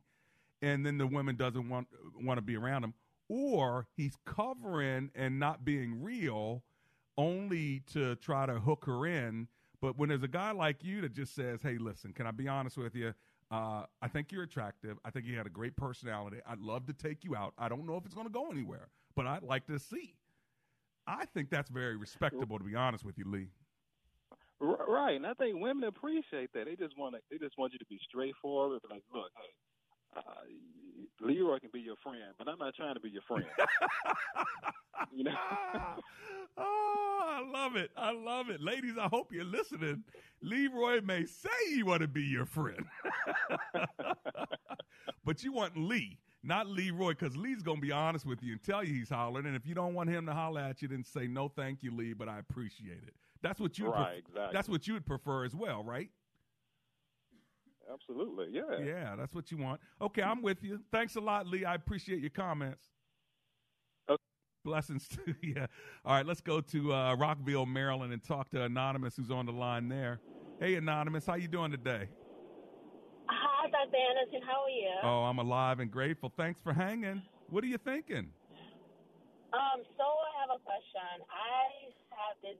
and 0.62 0.86
then 0.86 0.98
the 0.98 1.08
woman 1.08 1.36
doesn't 1.36 1.68
want 1.68 1.88
want 2.22 2.38
to 2.38 2.42
be 2.42 2.56
around 2.56 2.86
him, 2.86 2.94
or 3.32 3.88
he's 3.96 4.18
covering 4.26 5.10
and 5.16 5.40
not 5.40 5.64
being 5.64 6.04
real, 6.04 6.64
only 7.18 7.82
to 7.94 8.18
try 8.18 8.46
to 8.46 8.60
hook 8.60 8.84
her 8.86 9.06
in. 9.06 9.48
But 9.80 9.98
when 9.98 10.10
there's 10.10 10.24
a 10.24 10.28
guy 10.28 10.52
like 10.52 10.84
you 10.84 11.00
that 11.00 11.14
just 11.14 11.34
says, 11.34 11.62
"Hey, 11.62 11.78
listen, 11.78 12.12
can 12.12 12.28
I 12.28 12.32
be 12.32 12.50
honest 12.50 12.78
with 12.78 12.94
you? 12.94 13.14
Uh, 13.50 13.86
I 14.02 14.10
think 14.10 14.34
you're 14.34 14.44
attractive. 14.44 14.98
I 15.06 15.12
think 15.12 15.28
you 15.28 15.38
had 15.38 15.48
a 15.48 15.50
great 15.50 15.78
personality. 15.78 16.40
I'd 16.46 16.60
love 16.60 16.86
to 16.88 16.94
take 16.94 17.24
you 17.24 17.34
out. 17.34 17.54
I 17.58 17.70
don't 17.70 17.86
know 17.86 17.96
if 17.96 18.06
it's 18.06 18.14
going 18.14 18.28
to 18.28 18.34
go 18.34 18.52
anywhere, 18.52 18.90
but 19.16 19.26
I'd 19.26 19.44
like 19.44 19.66
to 19.68 19.80
see." 19.80 20.18
I 21.08 21.24
think 21.26 21.50
that's 21.50 21.70
very 21.70 21.96
respectable, 21.96 22.60
to 22.60 22.66
be 22.66 22.76
honest 22.76 23.06
with 23.06 23.18
you, 23.18 23.24
Lee. 23.26 23.48
Right, 24.60 25.16
and 25.16 25.26
I 25.26 25.34
think 25.36 25.60
women 25.60 25.86
appreciate 25.86 26.52
that. 26.54 26.66
They 26.66 26.76
just 26.76 26.98
want 26.98 27.16
to. 27.16 27.22
They 27.32 27.38
just 27.38 27.58
want 27.58 27.72
you 27.72 27.80
to 27.80 27.86
be 27.86 28.00
straightforward. 28.08 28.82
Like, 28.90 29.04
look, 29.14 29.32
hey, 29.38 30.20
uh, 30.20 30.22
Leroy 31.20 31.60
can 31.60 31.70
be 31.74 31.82
your 31.82 31.96
friend, 32.04 32.34
but 32.38 32.48
I'm 32.48 32.58
not 32.60 32.76
trying 32.76 32.96
to 32.96 33.00
be 33.00 33.10
your 33.10 33.22
friend. 33.24 33.46
you 35.14 35.24
know. 35.24 35.32
Oh, 36.58 37.20
I 37.24 37.50
love 37.50 37.78
it. 37.78 37.92
I 37.96 38.12
love 38.12 38.50
it. 38.50 38.62
Ladies, 38.62 38.98
I 39.00 39.08
hope 39.08 39.32
you're 39.32 39.46
listening. 39.46 40.04
Leroy 40.42 41.02
may 41.02 41.26
say 41.26 41.50
he 41.70 41.82
want 41.82 42.02
to 42.02 42.10
be 42.10 42.24
your 42.24 42.46
friend. 42.46 42.86
but 45.26 45.42
you 45.42 45.54
want 45.54 45.78
Lee, 45.78 46.20
not 46.44 46.68
Leroy, 46.68 47.12
because 47.12 47.38
Lee's 47.38 47.64
going 47.64 47.78
to 47.78 47.82
be 47.82 47.92
honest 47.92 48.26
with 48.26 48.44
you 48.44 48.52
and 48.52 48.64
tell 48.64 48.84
you 48.84 48.94
he's 48.94 49.10
hollering. 49.10 49.46
And 49.46 49.56
if 49.56 49.66
you 49.66 49.74
don't 49.74 49.94
want 49.94 50.10
him 50.10 50.26
to 50.26 50.34
holler 50.34 50.62
at 50.62 50.82
you, 50.82 50.90
then 50.90 51.04
say, 51.04 51.26
no, 51.26 51.48
thank 51.48 51.84
you, 51.84 51.96
Lee, 51.96 52.14
but 52.14 52.28
I 52.28 52.40
appreciate 52.40 53.04
it. 53.08 53.14
That's 53.42 53.60
what 53.60 53.80
you 53.80 53.90
Right, 53.90 54.20
exactly. 54.20 54.50
That's 54.54 54.70
what 54.70 54.88
you 54.88 54.94
would 54.96 55.06
prefer 55.06 55.46
as 55.46 55.56
well, 55.56 55.84
right? 55.84 56.10
Absolutely, 57.92 58.48
yeah. 58.52 58.80
Yeah, 58.84 59.16
that's 59.18 59.34
what 59.34 59.52
you 59.52 59.58
want. 59.58 59.82
Okay, 60.02 60.22
I'm 60.22 60.42
with 60.42 60.64
you. 60.64 60.80
Thanks 60.92 61.16
a 61.16 61.22
lot, 61.22 61.48
Lee. 61.48 61.66
I 61.66 61.76
appreciate 61.76 62.20
your 62.20 62.30
comments. 62.30 62.86
Blessings 64.64 65.08
to 65.08 65.34
you. 65.42 65.56
All 66.06 66.14
right, 66.14 66.26
let's 66.26 66.42
go 66.42 66.62
to 66.62 66.94
uh, 66.94 67.16
Rockville, 67.16 67.66
Maryland, 67.66 68.14
and 68.14 68.24
talk 68.24 68.50
to 68.52 68.62
Anonymous, 68.64 69.16
who's 69.16 69.32
on 69.32 69.48
the 69.48 69.52
line 69.52 69.90
there. 69.90 70.20
Hey, 70.60 70.76
Anonymous, 70.76 71.26
how 71.26 71.34
you 71.34 71.48
doing 71.48 71.72
today? 71.72 72.08
Hi, 73.28 73.70
Dr. 73.70 73.98
Anderson. 73.98 74.48
How 74.48 74.64
are 74.64 74.70
you? 74.70 74.94
Oh, 75.02 75.24
I'm 75.24 75.40
alive 75.40 75.80
and 75.80 75.90
grateful. 75.90 76.32
Thanks 76.38 76.60
for 76.64 76.74
hanging. 76.74 77.24
What 77.50 77.64
are 77.64 77.68
you 77.68 77.80
thinking? 77.80 78.30
Um, 79.52 79.82
so 79.98 80.04
I 80.04 80.30
have 80.42 80.50
a 80.56 80.60
question. 80.64 81.26
I 81.28 81.90
have 82.14 82.38
this 82.44 82.58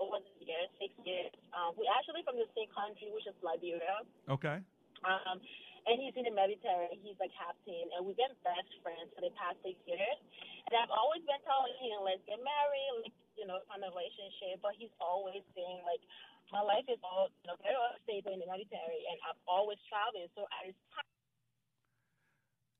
over 0.00 0.18
the 0.20 0.32
years, 0.44 0.68
six 0.80 0.92
years. 1.04 1.32
Um, 1.52 1.76
we're 1.76 1.90
actually 1.92 2.24
from 2.24 2.40
the 2.40 2.48
same 2.56 2.70
country, 2.72 3.12
which 3.12 3.28
is 3.28 3.36
Liberia. 3.44 4.04
Okay. 4.28 4.58
Um, 5.04 5.36
and 5.88 5.96
he's 5.96 6.12
in 6.16 6.28
the 6.28 6.34
military. 6.34 6.92
He's 7.00 7.16
a 7.16 7.30
captain, 7.32 7.86
and 7.96 8.04
we've 8.04 8.18
been 8.18 8.34
best 8.44 8.68
friends 8.84 9.08
for 9.16 9.24
the 9.24 9.32
past 9.40 9.56
six 9.64 9.78
years. 9.88 10.18
And 10.68 10.76
I've 10.76 10.92
always 10.92 11.24
been 11.24 11.40
telling 11.48 11.76
him, 11.80 12.04
let's 12.04 12.20
get 12.28 12.36
married, 12.44 13.08
like, 13.08 13.16
you 13.40 13.48
know, 13.48 13.56
find 13.72 13.80
a 13.80 13.88
relationship. 13.88 14.60
But 14.60 14.76
he's 14.76 14.92
always 15.00 15.40
saying, 15.56 15.80
like, 15.88 16.04
my 16.52 16.60
life 16.60 16.84
is 16.92 17.00
all, 17.00 17.32
you 17.40 17.48
know, 17.48 17.56
very 17.64 17.76
unstable 17.76 18.36
in 18.36 18.40
the 18.44 18.48
military, 18.48 19.00
and 19.08 19.16
I'm 19.24 19.38
always 19.48 19.80
traveling. 19.88 20.28
So 20.36 20.44
I 20.52 20.76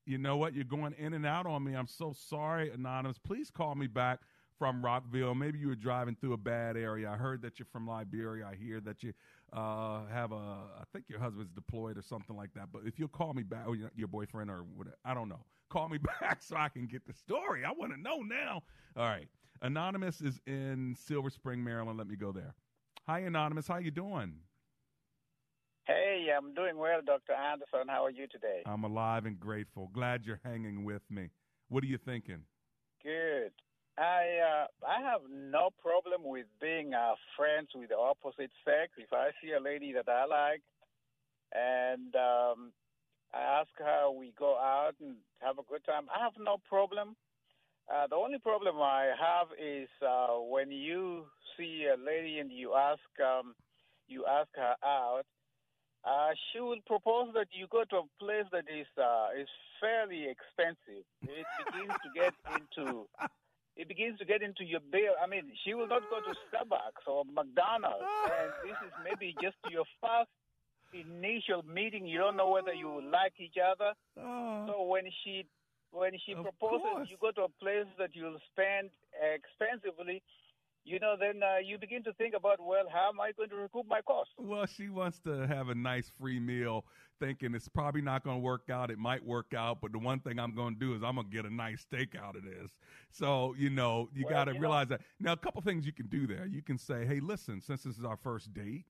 You 0.05 0.17
know 0.17 0.37
what? 0.37 0.53
You're 0.53 0.65
going 0.65 0.93
in 0.97 1.13
and 1.13 1.25
out 1.25 1.45
on 1.45 1.63
me. 1.63 1.73
I'm 1.73 1.87
so 1.87 2.13
sorry, 2.13 2.71
Anonymous. 2.71 3.19
Please 3.19 3.51
call 3.51 3.75
me 3.75 3.85
back 3.85 4.21
from 4.59 4.83
Rockville. 4.83 5.33
Maybe 5.33 5.57
you 5.57 5.69
were 5.69 5.75
driving 5.75 6.15
through 6.15 6.33
a 6.33 6.37
bad 6.37 6.75
area. 6.75 7.09
I 7.09 7.15
heard 7.15 7.41
that 7.43 7.57
you're 7.57 7.67
from 7.71 7.87
Liberia. 7.87 8.45
I 8.51 8.55
hear 8.55 8.81
that 8.81 9.01
you 9.01 9.13
uh, 9.53 10.01
have 10.11 10.33
a, 10.33 10.35
I 10.35 10.83
think 10.93 11.05
your 11.07 11.19
husband's 11.19 11.51
deployed 11.51 11.97
or 11.97 12.01
something 12.01 12.35
like 12.35 12.53
that. 12.55 12.67
But 12.71 12.81
if 12.85 12.99
you'll 12.99 13.07
call 13.07 13.33
me 13.33 13.43
back, 13.43 13.65
or 13.65 13.75
your 13.75 13.91
your 13.95 14.09
boyfriend 14.09 14.51
or 14.51 14.65
whatever, 14.75 14.97
I 15.05 15.13
don't 15.13 15.29
know. 15.29 15.39
Call 15.69 15.87
me 15.87 15.97
back 16.21 16.43
so 16.43 16.57
I 16.57 16.67
can 16.69 16.85
get 16.85 17.07
the 17.07 17.13
story. 17.13 17.63
I 17.65 17.71
want 17.71 17.93
to 17.93 18.01
know 18.01 18.19
now. 18.19 18.61
All 18.97 19.05
right. 19.05 19.27
Anonymous 19.61 20.21
is 20.21 20.39
in 20.45 20.95
Silver 20.97 21.29
Spring, 21.29 21.63
Maryland. 21.63 21.97
Let 21.97 22.07
me 22.07 22.15
go 22.15 22.31
there. 22.31 22.53
Hi, 23.07 23.19
Anonymous. 23.19 23.67
How 23.67 23.77
you 23.77 23.91
doing? 23.91 24.35
Hey, 25.85 26.27
I'm 26.37 26.53
doing 26.53 26.77
well, 26.77 26.99
Dr. 27.03 27.33
Anderson. 27.33 27.87
How 27.87 28.05
are 28.05 28.11
you 28.11 28.27
today? 28.27 28.61
I'm 28.65 28.83
alive 28.83 29.25
and 29.25 29.39
grateful. 29.39 29.89
Glad 29.91 30.25
you're 30.25 30.39
hanging 30.43 30.83
with 30.85 31.01
me. 31.09 31.29
What 31.67 31.83
are 31.83 31.87
you 31.87 31.97
thinking? 31.97 32.43
Good. 33.03 33.51
I 33.99 34.39
uh, 34.39 34.67
I 34.87 35.01
have 35.01 35.21
no 35.29 35.69
problem 35.81 36.21
with 36.23 36.45
being 36.61 36.93
uh, 36.93 37.15
friends 37.35 37.67
with 37.75 37.89
the 37.89 37.97
opposite 37.97 38.51
sex. 38.63 38.95
If 38.97 39.11
I 39.11 39.31
see 39.41 39.51
a 39.51 39.59
lady 39.59 39.91
that 39.91 40.07
I 40.07 40.25
like, 40.25 40.61
and 41.51 42.15
um, 42.15 42.71
I 43.33 43.59
ask 43.59 43.69
her, 43.77 44.09
we 44.09 44.33
go 44.39 44.57
out 44.57 44.95
and 45.01 45.15
have 45.41 45.59
a 45.59 45.67
good 45.69 45.83
time. 45.85 46.07
I 46.15 46.23
have 46.23 46.33
no 46.39 46.57
problem. 46.69 47.15
Uh, 47.91 48.07
the 48.07 48.15
only 48.15 48.39
problem 48.39 48.77
I 48.81 49.11
have 49.19 49.47
is 49.59 49.89
uh, 50.01 50.39
when 50.47 50.71
you 50.71 51.25
see 51.57 51.87
a 51.91 51.99
lady 51.99 52.39
and 52.39 52.51
you 52.51 52.75
ask 52.75 53.03
um, 53.19 53.53
you 54.07 54.25
ask 54.25 54.49
her 54.55 54.75
out. 54.83 55.23
Uh, 56.05 56.31
she 56.53 56.61
will 56.61 56.79
propose 56.87 57.27
that 57.33 57.47
you 57.51 57.67
go 57.69 57.83
to 57.89 57.97
a 57.97 58.23
place 58.23 58.47
that 58.53 58.63
is 58.71 58.87
uh, 58.97 59.27
is 59.37 59.49
fairly 59.81 60.27
expensive. 60.31 61.03
It 61.21 61.45
begins 61.65 61.91
to 61.99 62.09
get 62.15 62.33
into 62.55 63.05
it 63.79 63.87
begins 63.87 64.19
to 64.19 64.25
get 64.25 64.43
into 64.43 64.67
your 64.67 64.83
bill. 64.91 65.15
I 65.23 65.25
mean, 65.25 65.55
she 65.63 65.73
will 65.73 65.87
not 65.87 66.03
go 66.11 66.19
to 66.19 66.35
Starbucks 66.51 67.07
or 67.07 67.23
McDonald's, 67.23 68.03
and 68.27 68.51
this 68.67 68.75
is 68.83 68.91
maybe 69.07 69.33
just 69.41 69.55
your 69.71 69.87
first 70.03 70.27
initial 70.91 71.63
meeting. 71.63 72.05
You 72.05 72.19
don't 72.19 72.35
know 72.35 72.49
whether 72.51 72.73
you 72.73 72.99
like 72.99 73.39
each 73.39 73.55
other. 73.55 73.95
Oh. 74.19 74.67
So 74.67 74.83
when 74.83 75.07
she 75.23 75.47
when 75.91 76.11
she 76.25 76.35
proposes, 76.35 77.07
you 77.09 77.15
go 77.23 77.31
to 77.31 77.47
a 77.47 77.53
place 77.63 77.87
that 77.97 78.11
you'll 78.13 78.43
spend 78.51 78.91
expensively. 79.15 80.21
You 80.89 80.99
know, 80.99 81.15
then 81.19 81.41
uh, 81.43 81.57
you 81.63 81.77
begin 81.77 82.01
to 82.05 82.13
think 82.13 82.33
about, 82.35 82.57
well, 82.59 82.85
how 82.91 83.09
am 83.09 83.19
I 83.21 83.31
going 83.31 83.49
to 83.49 83.55
recoup 83.57 83.85
my 83.87 84.01
costs? 84.01 84.33
Well, 84.39 84.65
she 84.65 84.89
wants 84.89 85.19
to 85.19 85.45
have 85.45 85.69
a 85.69 85.75
nice 85.75 86.09
free 86.19 86.39
meal, 86.39 86.83
thinking 87.19 87.53
it's 87.53 87.69
probably 87.69 88.01
not 88.01 88.23
going 88.23 88.37
to 88.37 88.41
work 88.41 88.71
out. 88.71 88.89
It 88.89 88.97
might 88.97 89.23
work 89.23 89.53
out, 89.55 89.81
but 89.81 89.91
the 89.91 89.99
one 89.99 90.19
thing 90.19 90.39
I'm 90.39 90.55
going 90.55 90.73
to 90.73 90.79
do 90.79 90.95
is 90.95 91.03
I'm 91.03 91.13
going 91.13 91.29
to 91.29 91.31
get 91.35 91.45
a 91.45 91.53
nice 91.53 91.81
steak 91.81 92.15
out 92.19 92.35
of 92.35 92.43
this. 92.43 92.71
So, 93.11 93.53
you 93.55 93.69
know, 93.69 94.09
you 94.15 94.25
Well, 94.25 94.33
got 94.33 94.45
to 94.45 94.51
you 94.51 94.55
know- 94.55 94.61
realize 94.61 94.87
that. 94.87 95.01
Now, 95.19 95.33
a 95.33 95.37
couple 95.37 95.61
things 95.61 95.85
you 95.85 95.93
can 95.93 96.07
do 96.07 96.25
there. 96.25 96.47
You 96.47 96.63
can 96.63 96.79
say, 96.79 97.05
hey, 97.05 97.19
listen, 97.19 97.61
since 97.61 97.83
this 97.83 97.95
is 97.99 98.03
our 98.03 98.17
first 98.17 98.51
date, 98.55 98.85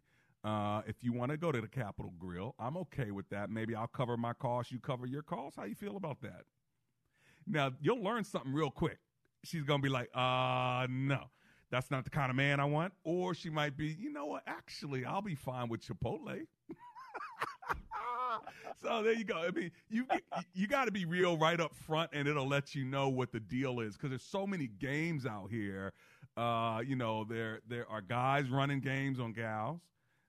uh, 0.45 0.81
if 0.87 1.03
you 1.03 1.11
want 1.11 1.31
to 1.31 1.37
go 1.37 1.51
to 1.51 1.59
the 1.59 1.67
Capital 1.67 2.13
Grille, 2.17 2.55
I'm 2.57 2.77
okay 2.77 3.11
with 3.11 3.27
that. 3.31 3.49
Maybe 3.49 3.75
I'll 3.75 3.87
cover 3.87 4.15
my 4.15 4.31
costs, 4.31 4.71
you 4.71 4.79
cover 4.79 5.05
your 5.05 5.21
costs. 5.21 5.57
How 5.57 5.65
you 5.65 5.75
feel 5.75 5.97
about 5.97 6.21
that? 6.21 6.43
Now 7.45 7.71
you'll 7.81 8.01
learn 8.01 8.23
something 8.23 8.53
real 8.53 8.71
quick. 8.71 8.99
She's 9.43 9.63
gonna 9.63 9.81
be 9.83 9.89
like, 9.89 10.09
uh, 10.15 10.87
no, 10.89 11.25
that's 11.71 11.91
not 11.91 12.03
the 12.03 12.09
kind 12.09 12.29
of 12.29 12.35
man 12.35 12.59
I 12.59 12.65
want. 12.65 12.93
Or 13.03 13.33
she 13.33 13.49
might 13.49 13.77
be, 13.77 13.87
you 13.87 14.11
know 14.11 14.25
what? 14.25 14.43
Actually, 14.47 15.05
I'll 15.05 15.21
be 15.21 15.35
fine 15.35 15.69
with 15.69 15.81
Chipotle. 15.81 16.45
so 18.81 19.03
there 19.03 19.13
you 19.13 19.23
go. 19.23 19.37
I 19.37 19.51
mean, 19.51 19.71
you 19.89 20.05
you 20.53 20.67
got 20.67 20.85
to 20.85 20.91
be 20.91 21.05
real 21.05 21.37
right 21.37 21.59
up 21.59 21.75
front, 21.75 22.11
and 22.13 22.27
it'll 22.27 22.47
let 22.47 22.75
you 22.75 22.85
know 22.85 23.09
what 23.09 23.31
the 23.31 23.39
deal 23.39 23.79
is 23.79 23.95
because 23.95 24.09
there's 24.09 24.23
so 24.23 24.47
many 24.47 24.67
games 24.67 25.25
out 25.25 25.49
here. 25.49 25.93
Uh, 26.37 26.81
you 26.85 26.95
know, 26.95 27.23
there 27.23 27.59
there 27.67 27.89
are 27.89 28.01
guys 28.01 28.49
running 28.49 28.79
games 28.79 29.19
on 29.19 29.33
gals. 29.33 29.81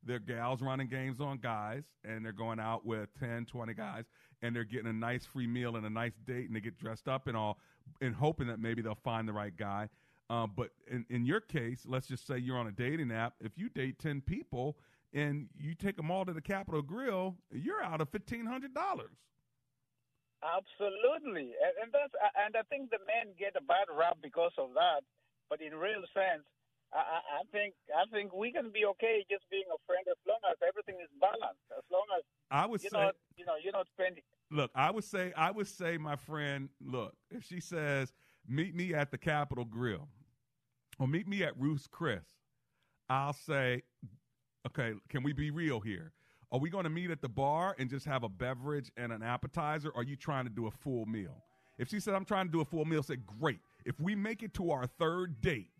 There 0.05 0.17
are 0.17 0.21
gals 0.21 0.63
running 0.63 0.89
games 0.89 1.21
on 1.21 1.39
guys, 1.39 1.85
and 2.05 2.25
they're 2.25 2.33
going 2.33 2.59
out 2.59 2.87
with 2.87 3.11
10, 3.19 3.45
20 3.45 3.75
guys, 3.75 4.05
and 4.41 4.57
they're 4.57 4.65
getting 4.65 4.87
a 4.87 4.95
nice 4.95 5.27
free 5.27 5.47
meal 5.47 5.77
and 5.77 5.85
a 5.85 5.91
nice 5.91 6.15
date, 6.27 6.47
and 6.47 6.57
they 6.57 6.61
get 6.61 6.79
dressed 6.79 7.07
up 7.07 7.27
and 7.27 7.37
all, 7.37 7.59
and 8.01 8.15
hoping 8.15 8.47
that 8.47 8.59
maybe 8.59 8.81
they'll 8.81 8.95
find 8.95 9.29
the 9.29 9.33
right 9.33 9.55
guy. 9.57 9.89
Uh, 10.31 10.47
but 10.47 10.71
in, 10.89 11.05
in 11.11 11.27
your 11.27 11.41
case, 11.41 11.83
let's 11.85 12.07
just 12.07 12.25
say 12.25 12.39
you're 12.39 12.57
on 12.57 12.69
a 12.69 12.73
dating 12.73 13.11
app. 13.11 13.35
If 13.41 13.59
you 13.59 13.69
date 13.69 13.99
10 13.99 14.21
people 14.21 14.79
and 15.13 15.49
you 15.59 15.75
take 15.75 15.97
them 15.97 16.09
all 16.09 16.25
to 16.25 16.33
the 16.33 16.41
Capital 16.41 16.83
Grille, 16.83 17.35
you're 17.51 17.83
out 17.83 18.01
of 18.01 18.13
$1,500. 18.13 18.47
Absolutely, 20.41 21.53
and, 21.53 21.75
and 21.83 21.93
that's 21.93 22.17
and 22.47 22.57
I 22.57 22.63
think 22.73 22.89
the 22.89 22.97
men 23.05 23.37
get 23.39 23.53
a 23.61 23.63
bad 23.63 23.93
rap 23.93 24.17
because 24.23 24.53
of 24.57 24.73
that. 24.73 25.05
But 25.51 25.61
in 25.61 25.75
real 25.75 26.01
sense, 26.17 26.49
I, 26.95 27.21
I 27.21 27.43
think 27.53 27.75
I 27.93 28.09
think 28.11 28.33
we 28.33 28.51
can 28.51 28.71
be 28.73 28.87
okay 28.87 29.23
just 29.31 29.45
being 29.51 29.69
a 29.69 29.77
friend 29.85 30.01
as 30.09 30.17
long 30.27 30.41
as 30.51 30.57
everything 30.67 30.97
is 30.97 31.11
balanced. 31.21 31.61
As 31.77 31.85
long 31.93 32.07
as 32.17 32.25
I 32.51 32.65
would 32.65 32.83
you 32.83 32.89
say, 32.89 32.97
know 32.97 33.11
you 33.37 33.45
know 33.45 33.53
you're 33.63 33.77
not 33.77 33.87
spending. 33.93 34.23
look, 34.51 34.71
I 34.75 34.91
would 34.91 35.05
say, 35.05 35.35
I 35.37 35.51
would 35.51 35.69
say, 35.69 35.99
my 35.99 36.17
friend, 36.17 36.71
look, 36.81 37.13
if 37.31 37.45
she 37.45 37.61
says, 37.61 38.15
meet 38.49 38.75
me 38.75 38.95
at 38.95 39.11
the 39.11 39.19
Capital 39.19 39.67
Grille 39.67 40.09
or 41.01 41.09
meet 41.09 41.27
me 41.27 41.43
at 41.43 41.59
Ruth's 41.59 41.89
Chris, 41.89 42.25
I'll 43.09 43.33
say, 43.33 43.83
okay, 44.67 44.93
can 45.09 45.25
we 45.25 45.33
be 45.33 45.51
real 45.51 45.81
here? 45.81 46.13
Are 46.53 46.61
we 46.61 46.69
going 46.69 46.85
to 46.85 46.91
meet 46.91 47.11
at 47.11 47.23
the 47.23 47.29
bar 47.29 47.75
and 47.79 47.89
just 47.89 48.05
have 48.07 48.23
a 48.23 48.29
beverage 48.29 48.93
and 48.97 49.11
an 49.11 49.23
appetizer? 49.23 49.91
Are 49.97 50.03
you 50.03 50.15
trying 50.15 50.45
to 50.45 50.51
do 50.51 50.67
a 50.67 50.71
full 50.71 51.07
meal? 51.07 51.45
If 51.79 51.89
she 51.89 51.99
said, 51.99 52.15
I'm 52.15 52.27
trying 52.27 52.47
to 52.47 52.53
do 52.53 52.61
a 52.61 52.65
full 52.65 52.85
meal, 52.85 53.03
say, 53.03 53.17
great. 53.41 53.61
If 53.87 53.99
we 53.99 54.15
make 54.15 54.43
it 54.43 54.53
to 54.55 54.71
our 54.71 54.87
third 54.87 55.41
date, 55.41 55.71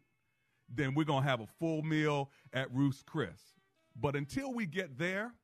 then 0.75 0.95
we're 0.95 1.05
going 1.05 1.23
to 1.23 1.29
have 1.29 1.41
a 1.41 1.49
full 1.59 1.83
meal 1.83 2.31
at 2.55 2.73
Ruth's 2.73 3.03
Chris. 3.03 3.39
But 4.01 4.17
until 4.17 4.55
we 4.55 4.65
get 4.65 4.97
there, 4.97 5.35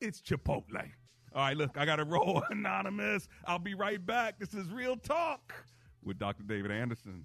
it's 0.00 0.20
Chipotle. 0.20 0.90
All 1.34 1.42
right, 1.42 1.56
look, 1.56 1.76
I 1.76 1.84
got 1.84 1.96
to 1.96 2.04
roll 2.04 2.42
anonymous. 2.50 3.28
I'll 3.44 3.58
be 3.58 3.74
right 3.74 4.04
back. 4.04 4.40
This 4.40 4.54
is 4.54 4.70
Real 4.70 4.96
Talk 4.96 5.54
with 6.02 6.18
Dr. 6.18 6.42
David 6.42 6.72
Anderson. 6.72 7.24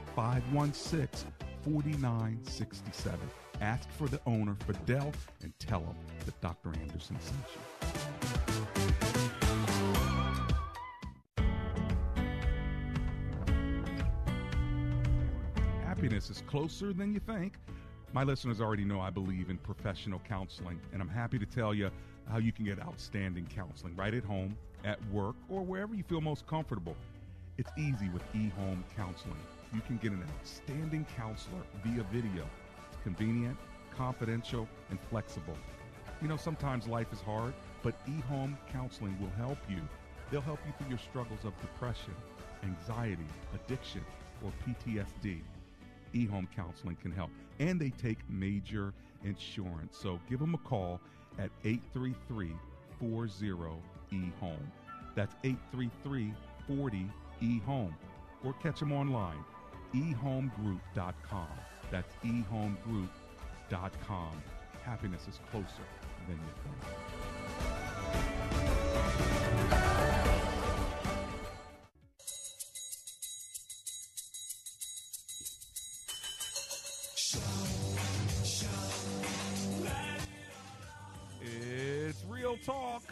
516 0.15 1.31
4967. 1.63 3.19
Ask 3.61 3.89
for 3.91 4.07
the 4.07 4.19
owner, 4.25 4.55
Fidel, 4.65 5.11
and 5.43 5.53
tell 5.59 5.81
him 5.81 5.95
that 6.25 6.39
Dr. 6.41 6.69
Anderson 6.81 7.17
sent 7.19 7.45
you. 7.53 7.61
Happiness 15.85 16.29
is 16.31 16.41
closer 16.47 16.93
than 16.93 17.13
you 17.13 17.19
think. 17.19 17.53
My 18.13 18.23
listeners 18.23 18.59
already 18.59 18.83
know 18.83 18.99
I 18.99 19.11
believe 19.11 19.49
in 19.49 19.57
professional 19.57 20.19
counseling, 20.27 20.81
and 20.91 21.01
I'm 21.01 21.07
happy 21.07 21.37
to 21.37 21.45
tell 21.45 21.73
you 21.73 21.91
how 22.29 22.39
you 22.39 22.51
can 22.51 22.65
get 22.65 22.81
outstanding 22.81 23.47
counseling 23.53 23.95
right 23.95 24.13
at 24.13 24.23
home, 24.23 24.57
at 24.83 24.99
work, 25.11 25.35
or 25.47 25.61
wherever 25.61 25.93
you 25.93 26.03
feel 26.03 26.21
most 26.21 26.47
comfortable. 26.47 26.95
It's 27.57 27.69
easy 27.77 28.09
with 28.09 28.23
eHome 28.33 28.83
Counseling. 28.95 29.37
You 29.73 29.81
can 29.81 29.97
get 29.97 30.11
an 30.11 30.23
outstanding 30.39 31.05
counselor 31.15 31.61
via 31.83 32.03
video. 32.11 32.45
It's 32.89 33.01
convenient, 33.03 33.57
confidential, 33.95 34.67
and 34.89 34.99
flexible. 35.09 35.57
You 36.21 36.27
know, 36.27 36.37
sometimes 36.37 36.87
life 36.87 37.11
is 37.13 37.21
hard, 37.21 37.53
but 37.81 37.95
eHome 38.05 38.57
Counseling 38.71 39.17
will 39.19 39.31
help 39.37 39.57
you. 39.69 39.81
They'll 40.29 40.41
help 40.41 40.59
you 40.65 40.73
through 40.77 40.89
your 40.89 40.99
struggles 40.99 41.39
of 41.45 41.59
depression, 41.61 42.13
anxiety, 42.63 43.25
addiction, 43.55 44.03
or 44.43 44.51
PTSD. 44.65 45.39
eHome 46.13 46.47
Counseling 46.55 46.97
can 47.01 47.11
help. 47.11 47.29
And 47.59 47.79
they 47.79 47.89
take 47.91 48.17
major 48.29 48.93
insurance. 49.23 49.97
So 49.97 50.19
give 50.29 50.39
them 50.39 50.53
a 50.53 50.57
call 50.59 50.99
at 51.39 51.49
833 51.63 52.51
40 52.99 53.51
eHome. 54.11 54.57
That's 55.15 55.35
833 55.43 56.33
40 56.67 57.05
eHome. 57.41 57.93
Or 58.43 58.53
catch 58.53 58.79
them 58.79 58.91
online, 58.91 59.43
ehomegroup.com. 59.93 61.47
That's 61.91 62.13
ehomegroup.com. 62.23 64.41
Happiness 64.83 65.27
is 65.27 65.39
closer 65.51 65.85
than 66.27 66.37
you 66.37 66.53
think. 66.63 66.77
It's 81.41 82.23
Real 82.25 82.57
Talk 82.57 83.03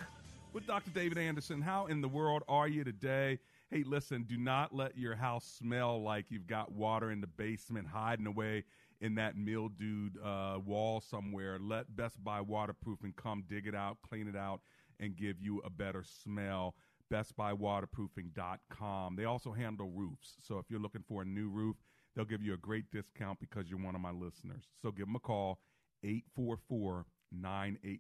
with 0.54 0.66
Dr. 0.66 0.90
David 0.92 1.18
Anderson. 1.18 1.62
How 1.62 1.86
in 1.86 2.02
the 2.02 2.08
world 2.08 2.44
are 2.48 2.68
you 2.68 2.84
today? 2.84 3.40
Hey, 3.72 3.84
listen, 3.86 4.24
do 4.24 4.36
not 4.36 4.74
let 4.74 4.98
your 4.98 5.16
house 5.16 5.46
smell 5.46 6.02
like 6.02 6.26
you've 6.30 6.48
got 6.48 6.72
water 6.72 7.12
in 7.12 7.22
the 7.22 7.28
basement 7.28 7.88
hiding 7.88 8.26
away 8.26 8.64
in 9.00 9.14
that 9.16 9.38
mildewed 9.38 10.18
uh, 10.24 10.58
wall 10.66 11.02
somewhere. 11.02 11.60
Let 11.62 11.96
Best 11.96 12.24
Buy 12.24 12.42
Waterproofing 12.42 13.14
come 13.16 13.44
dig 13.48 13.68
it 13.68 13.76
out, 13.76 14.00
clean 14.02 14.28
it 14.28 14.36
out, 14.36 14.62
and 15.00 15.16
give 15.16 15.40
you 15.40 15.62
a 15.64 15.70
better 15.70 16.04
smell. 16.04 16.74
BestBuyWaterproofing.com. 17.14 19.16
They 19.16 19.26
also 19.26 19.52
handle 19.52 19.92
roofs. 19.92 20.34
So 20.48 20.58
if 20.58 20.66
you're 20.70 20.80
looking 20.80 21.04
for 21.08 21.22
a 21.22 21.26
new 21.26 21.50
roof, 21.50 21.76
they'll 22.16 22.26
give 22.26 22.42
you 22.42 22.56
a 22.56 22.58
great 22.58 22.90
discount 22.92 23.40
because 23.40 23.70
you're 23.70 23.78
one 23.80 23.94
of 23.94 24.02
my 24.02 24.10
listeners. 24.10 24.64
So 24.82 24.90
give 24.90 25.06
them 25.06 25.16
a 25.16 25.20
call, 25.20 25.60
844 26.04 27.06
980 27.32 28.00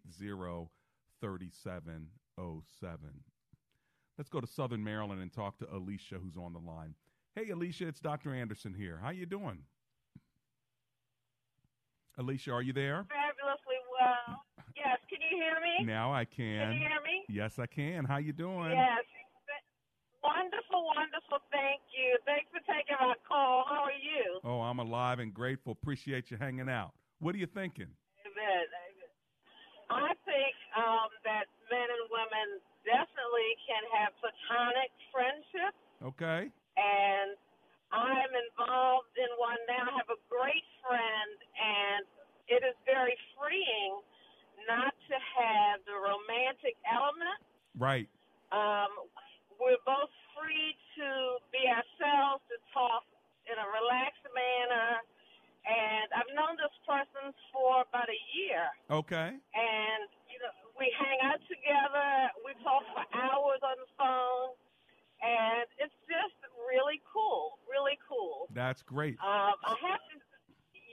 3707. 1.21 3.23
Let's 4.19 4.27
go 4.27 4.41
to 4.41 4.47
Southern 4.47 4.83
Maryland 4.83 5.21
and 5.21 5.31
talk 5.31 5.57
to 5.59 5.67
Alicia, 5.73 6.19
who's 6.21 6.35
on 6.35 6.51
the 6.51 6.59
line. 6.59 6.93
Hey, 7.35 7.51
Alicia, 7.51 7.87
it's 7.87 8.01
Dr. 8.01 8.35
Anderson 8.35 8.75
here. 8.75 8.99
How 9.01 9.11
you 9.11 9.25
doing? 9.25 9.59
Alicia, 12.17 12.51
are 12.51 12.61
you 12.61 12.73
there? 12.73 13.07
fabulously 13.07 13.79
well. 13.95 14.43
Yes, 14.75 14.99
can 15.07 15.23
you 15.23 15.39
hear 15.39 15.55
me? 15.63 15.87
Now 15.87 16.11
I 16.11 16.25
can. 16.25 16.67
Can 16.67 16.73
you 16.73 16.79
hear 16.79 16.99
me? 16.99 17.23
Yes, 17.29 17.59
I 17.59 17.65
can. 17.65 18.03
How 18.03 18.17
you 18.17 18.33
doing? 18.33 18.71
Yes. 18.71 19.07
Wonderful, 20.21 20.83
wonderful. 20.83 21.39
Thank 21.49 21.79
you. 21.95 22.19
Thanks 22.27 22.51
for 22.51 22.59
taking 22.67 22.99
my 22.99 23.15
call. 23.23 23.63
How 23.71 23.87
are 23.87 23.95
you? 24.03 24.43
Oh, 24.43 24.59
I'm 24.59 24.79
alive 24.79 25.19
and 25.19 25.33
grateful. 25.33 25.71
Appreciate 25.71 26.29
you 26.29 26.35
hanging 26.35 26.67
out. 26.67 26.91
What 27.23 27.35
are 27.35 27.37
you 27.37 27.47
thinking? 27.47 27.87
Amen. 27.87 28.67
Amen. 28.67 29.11
I 29.87 30.11
think 30.27 30.55
um, 30.75 31.07
that 31.23 31.47
men 31.71 31.87
and 31.87 32.03
women 32.11 32.59
definitely 32.89 33.49
can 33.69 33.83
have 33.93 34.17
platonic 34.17 34.89
friendship. 35.13 35.73
Okay. 36.01 36.49
And 36.73 37.37
I'm 37.93 38.33
involved 38.33 39.13
in 39.13 39.29
one 39.37 39.61
now. 39.69 39.85
I 39.85 39.93
have 40.01 40.09
a 40.09 40.21
great 40.25 40.65
friend, 40.81 41.37
and 41.53 42.01
it 42.49 42.65
is 42.65 42.73
very 42.89 43.13
freeing 43.37 44.01
not 44.65 44.93
to 45.09 45.15
have 45.17 45.85
the 45.85 45.97
romantic 45.97 46.77
element. 46.85 47.39
Right. 47.77 48.09
Um, 48.49 48.89
we're 49.61 49.81
both 49.85 50.09
free 50.33 50.73
to 50.97 51.07
be 51.53 51.61
ourselves, 51.69 52.41
to 52.49 52.57
talk 52.73 53.05
in 53.45 53.57
a 53.57 53.67
relaxed 53.69 54.25
manner 54.33 55.01
and 55.67 56.07
I've 56.15 56.31
known 56.33 56.55
this 56.57 56.73
person 56.87 57.35
for 57.51 57.83
about 57.85 58.07
a 58.09 58.21
year. 58.33 58.63
Okay. 58.89 59.35
And, 59.35 60.01
you 60.31 60.39
know, 60.39 60.53
we 60.79 60.87
hang 60.95 61.19
out 61.27 61.41
together. 61.45 62.09
We 62.47 62.55
talk 62.63 62.81
for 62.95 63.03
hours 63.13 63.61
on 63.61 63.77
the 63.77 63.89
phone. 63.99 64.55
And 65.19 65.67
it's 65.83 65.93
just 66.07 66.37
really 66.71 67.03
cool. 67.05 67.59
Really 67.67 67.99
cool. 68.07 68.47
That's 68.55 68.81
great. 68.81 69.19
Um, 69.19 69.53
I 69.67 69.75
have 69.91 69.99
to, 70.09 70.15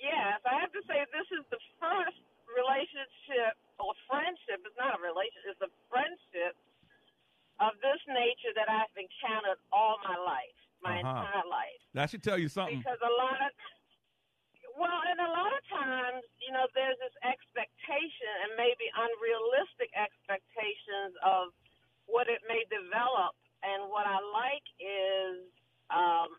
yes, 0.03 0.43
I 0.43 0.59
have 0.61 0.75
to 0.75 0.83
say 0.91 1.07
this 1.15 1.31
is 1.31 1.47
the 1.55 1.63
first 1.79 2.19
relationship 2.51 3.55
or 3.79 3.95
friendship. 4.11 4.67
It's 4.67 4.75
not 4.77 4.99
a 4.99 5.01
relationship. 5.01 5.57
It's 5.57 5.67
a 5.71 5.75
friendship 5.89 6.59
of 7.63 7.73
this 7.81 8.03
nature 8.11 8.53
that 8.59 8.67
I've 8.69 8.93
encountered 8.99 9.63
all 9.73 9.97
my 10.05 10.19
life, 10.19 10.59
my 10.83 11.01
Uh-huh. 11.01 11.07
entire 11.23 11.47
life. 11.49 11.81
That 11.95 12.11
should 12.11 12.27
tell 12.27 12.37
you 12.37 12.51
something. 12.51 12.83
Because 12.83 13.01
a 13.01 13.15
lot 13.17 13.39
of, 13.41 13.51
well, 14.77 15.01
and 15.09 15.21
a 15.23 15.31
lot 15.33 15.53
of 15.57 15.63
times, 15.73 16.21
you 16.43 16.53
know, 16.53 16.67
there's 16.77 16.99
this 17.01 17.17
expectation 17.25 18.33
and 18.45 18.59
maybe 18.61 18.85
unrealistic 18.93 19.89
expectations 19.97 21.17
of 21.25 21.55
what 22.05 22.29
it 22.29 22.43
may 22.49 22.61
develop. 22.69 23.33
And 23.65 23.89
what 23.91 24.05
I 24.07 24.21
like 24.21 24.67
is 24.79 25.49
um, 25.91 26.37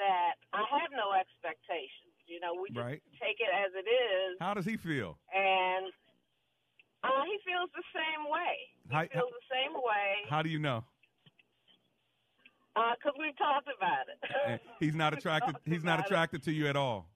that 0.00 0.40
I 0.56 0.64
have 0.80 0.90
no 0.96 1.12
expectations. 1.12 2.16
You 2.26 2.40
know, 2.40 2.54
we 2.56 2.72
just 2.72 2.80
Right. 2.80 3.02
take 3.20 3.36
it 3.38 3.52
as 3.52 3.70
it 3.76 3.84
is. 3.86 4.40
How 4.40 4.54
does 4.54 4.64
he 4.64 4.78
feel? 4.80 5.18
And 5.28 5.92
uh, 7.04 7.22
he 7.28 7.36
feels 7.44 7.68
the 7.76 7.84
same 7.92 8.24
way. 8.32 8.54
He 8.88 8.94
How- 8.94 9.06
feels 9.12 9.32
the 9.32 9.48
same 9.52 9.74
way 9.74 10.24
How 10.28 10.40
do 10.42 10.43
you 10.54 10.60
know? 10.62 10.84
because 12.94 13.14
we've 13.18 13.36
talked 13.38 13.66
about 13.70 14.06
it. 14.06 14.18
Eh, 14.46 14.58
He's 14.78 14.94
not 14.94 15.12
attracted. 15.18 15.56
He's 15.66 15.82
not 15.82 15.98
about 15.98 16.06
it. 16.06 16.06
attracted 16.06 16.42
to 16.44 16.52
you 16.54 16.66
at 16.70 16.76
all. 16.78 17.06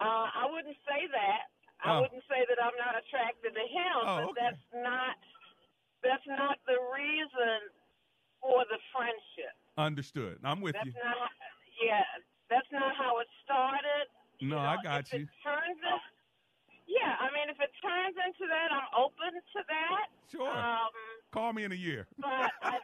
Uh, 0.00 0.26
I 0.32 0.48
wouldn't 0.50 0.76
say 0.88 1.04
that. 1.12 1.52
I 1.84 1.96
Oh. 1.96 2.00
wouldn't 2.02 2.24
say 2.28 2.40
that 2.48 2.58
I'm 2.62 2.76
not 2.80 2.94
attracted 2.96 3.52
to 3.54 3.64
him, 3.68 3.96
Oh, 4.02 4.16
but 4.16 4.24
okay. 4.32 4.40
that's 4.40 4.64
not 4.82 5.16
that's 6.02 6.26
not 6.26 6.58
the 6.66 6.78
reason 6.90 7.58
for 8.40 8.64
the 8.70 8.78
friendship. 8.90 9.54
Understood. 9.78 10.38
I'm 10.42 10.60
with 10.60 10.74
that's 10.74 10.86
you. 10.86 10.92
not 11.04 11.30
yeah, 11.82 12.02
that's 12.50 12.68
not 12.72 12.96
how 12.96 13.18
it 13.20 13.28
started. 13.44 14.08
No, 14.40 14.58
I 14.58 14.76
got 14.82 15.12
you. 15.12 15.20
It 15.24 15.28
turns 15.44 15.78
in, 15.78 15.98
yeah, 16.86 17.16
I 17.20 17.30
mean 17.32 17.48
if 17.48 17.58
it 17.60 17.70
turns 17.82 18.16
into 18.26 18.46
that, 18.50 18.68
I'm 18.74 18.88
open 18.98 19.32
to 19.34 19.60
that. 19.68 20.06
Sure. 20.30 20.50
Um, 20.50 20.90
Call 21.32 21.51
me 21.62 21.66
in 21.66 21.72
a 21.72 21.80
year. 21.80 22.06
but 22.18 22.26
I, 22.62 22.78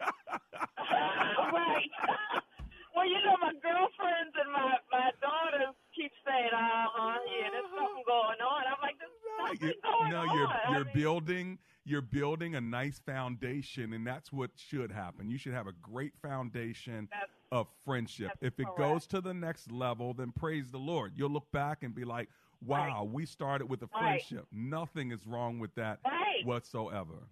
right. 1.52 1.90
well, 2.94 3.06
you 3.06 3.18
know, 3.26 3.36
my 3.40 3.52
girlfriends 3.62 4.34
and 4.38 4.52
my 4.52 4.74
my 4.92 5.10
daughters 5.20 5.74
keep 5.94 6.12
saying, 6.26 6.50
"Uh 6.52 6.86
huh, 6.94 7.18
yeah, 7.26 7.50
there's 7.50 7.70
something 7.74 8.04
going 8.06 8.38
on." 8.38 8.62
I'm 8.70 8.78
like, 8.82 8.96
"There's 8.98 9.10
something 9.38 9.82
going 9.82 10.12
no, 10.12 10.22
on." 10.22 10.36
you're 10.36 10.48
I 10.48 10.72
you're 10.72 10.84
mean, 10.84 10.94
building 10.94 11.58
you're 11.84 12.02
building 12.02 12.54
a 12.54 12.60
nice 12.60 12.98
foundation, 12.98 13.92
and 13.92 14.06
that's 14.06 14.32
what 14.32 14.50
should 14.56 14.92
happen. 14.92 15.28
You 15.28 15.38
should 15.38 15.54
have 15.54 15.66
a 15.66 15.72
great 15.72 16.12
foundation 16.22 17.08
of 17.50 17.66
friendship. 17.84 18.32
If 18.42 18.60
it 18.60 18.66
goes 18.76 19.06
to 19.08 19.20
the 19.20 19.32
next 19.32 19.72
level, 19.72 20.12
then 20.12 20.32
praise 20.32 20.70
the 20.70 20.78
Lord. 20.78 21.12
You'll 21.16 21.30
look 21.30 21.50
back 21.50 21.82
and 21.82 21.94
be 21.94 22.04
like, 22.04 22.28
"Wow, 22.64 23.08
we 23.10 23.24
started 23.26 23.66
with 23.68 23.82
a 23.82 23.88
Right. 23.94 24.20
friendship. 24.22 24.46
Nothing 24.52 25.10
is 25.12 25.26
wrong 25.26 25.58
with 25.58 25.74
that 25.76 26.00
Right. 26.04 26.44
whatsoever." 26.44 27.28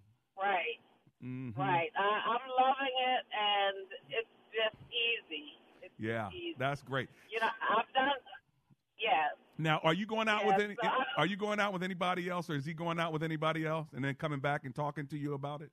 Right, 1.27 1.53
Mhm. 1.53 1.57
right. 1.57 1.91
I, 1.95 2.21
I'm 2.25 2.49
loving 2.49 2.95
it, 2.99 3.25
and 3.31 3.87
it's 4.09 4.29
just 4.53 4.75
easy. 4.91 5.57
It's 5.81 5.93
Yeah, 5.99 6.29
easy. 6.31 6.55
that's 6.57 6.81
great. 6.83 7.09
You 7.31 7.39
know, 7.39 7.49
I've 7.69 7.91
done. 7.93 8.11
Yes. 8.99 9.35
Now, 9.59 9.79
are 9.83 9.93
you 9.93 10.05
going 10.05 10.27
out 10.27 10.45
with 10.45 10.59
any? 10.59 10.75
so 10.81 10.89
Are 11.17 11.25
you 11.25 11.35
going 11.35 11.59
out 11.59 11.73
with 11.73 11.83
anybody 11.83 12.29
else, 12.29 12.49
or 12.49 12.55
is 12.55 12.65
he 12.65 12.73
going 12.73 12.99
out 12.99 13.11
with 13.13 13.23
anybody 13.23 13.65
else, 13.65 13.87
and 13.93 14.03
then 14.03 14.15
coming 14.15 14.39
back 14.39 14.65
and 14.65 14.73
talking 14.73 15.07
to 15.07 15.17
you 15.17 15.33
about 15.33 15.61
it? 15.61 15.71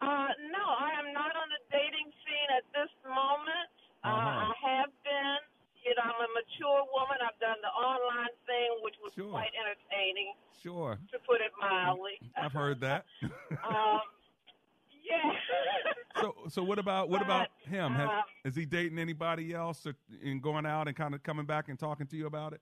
Uh, 0.00 0.28
no, 0.52 0.62
I 0.78 0.90
am 0.98 1.12
not 1.12 1.34
on 1.34 1.48
the 1.50 1.58
dating 1.76 2.12
scene 2.22 2.50
at 2.56 2.64
this 2.72 2.90
moment. 3.04 3.70
Uh, 4.04 4.08
Uh-huh. 4.08 4.52
I 4.54 4.70
have 4.78 4.90
been. 5.04 5.38
You 5.84 5.94
know, 5.94 6.02
I'm 6.04 6.20
a 6.20 6.28
mature 6.34 6.84
woman. 6.92 7.16
I've 7.24 7.38
done 7.40 7.56
the 7.62 7.68
online 7.68 8.34
thing, 8.46 8.78
which 8.82 8.96
was 9.02 9.12
Sure. 9.14 9.30
quite 9.30 9.50
entertaining, 9.56 10.34
Sure, 10.60 10.98
to 11.12 11.18
put 11.20 11.40
it 11.40 11.50
mildly. 11.58 12.20
I've 12.36 12.52
heard 12.52 12.80
that. 12.80 13.06
um, 13.64 14.00
yeah. 15.02 15.32
So, 16.48 16.60
so 16.60 16.62
what 16.64 16.78
about 16.78 17.08
what 17.08 17.22
about 17.22 17.48
him? 17.68 17.92
Has, 17.92 18.08
um, 18.08 18.22
is 18.44 18.54
he 18.56 18.64
dating 18.66 18.98
anybody 18.98 19.54
else, 19.54 19.86
or 19.86 19.94
and 20.24 20.42
going 20.42 20.66
out 20.66 20.88
and 20.88 20.96
kind 20.96 21.14
of 21.14 21.22
coming 21.22 21.46
back 21.46 21.68
and 21.68 21.78
talking 21.78 22.06
to 22.08 22.16
you 22.16 22.26
about 22.26 22.52
it? 22.52 22.60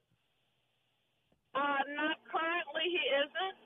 uh, 1.55 1.59
not 1.95 2.17
currently. 2.31 2.83
He 2.85 3.01
isn't. 3.17 3.57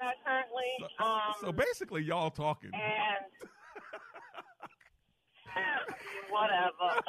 Not 0.00 0.14
currently. 0.24 0.88
um, 1.00 1.34
So 1.40 1.52
basically, 1.52 2.02
y'all 2.02 2.30
talking. 2.30 2.70
and 2.74 3.24
whatever. 6.30 7.00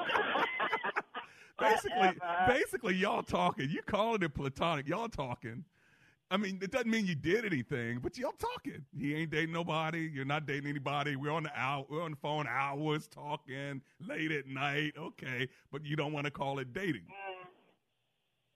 Basically, 1.59 1.97
Whatever. 1.99 2.45
basically, 2.47 2.95
y'all 2.95 3.21
talking. 3.23 3.69
You 3.69 3.81
calling 3.85 4.23
it 4.23 4.33
platonic? 4.33 4.87
Y'all 4.87 5.09
talking. 5.09 5.65
I 6.31 6.37
mean, 6.37 6.59
it 6.61 6.69
doesn't 6.71 6.89
mean 6.91 7.07
you 7.07 7.15
did 7.15 7.43
anything, 7.43 7.99
but 7.99 8.15
y'all 8.17 8.33
talking. 8.33 8.85
He 8.95 9.15
ain't 9.15 9.31
dating 9.31 9.51
nobody. 9.51 10.09
You're 10.13 10.25
not 10.25 10.45
dating 10.45 10.69
anybody. 10.69 11.15
We're 11.15 11.31
on 11.31 11.43
the 11.43 11.51
out. 11.59 11.89
We're 11.89 12.03
on 12.03 12.11
the 12.11 12.17
phone 12.17 12.45
hours 12.47 13.07
talking 13.07 13.81
late 14.07 14.31
at 14.31 14.45
night. 14.45 14.93
Okay, 14.97 15.47
but 15.71 15.83
you 15.83 15.95
don't 15.95 16.13
want 16.13 16.25
to 16.25 16.31
call 16.31 16.59
it 16.59 16.71
dating. 16.71 17.05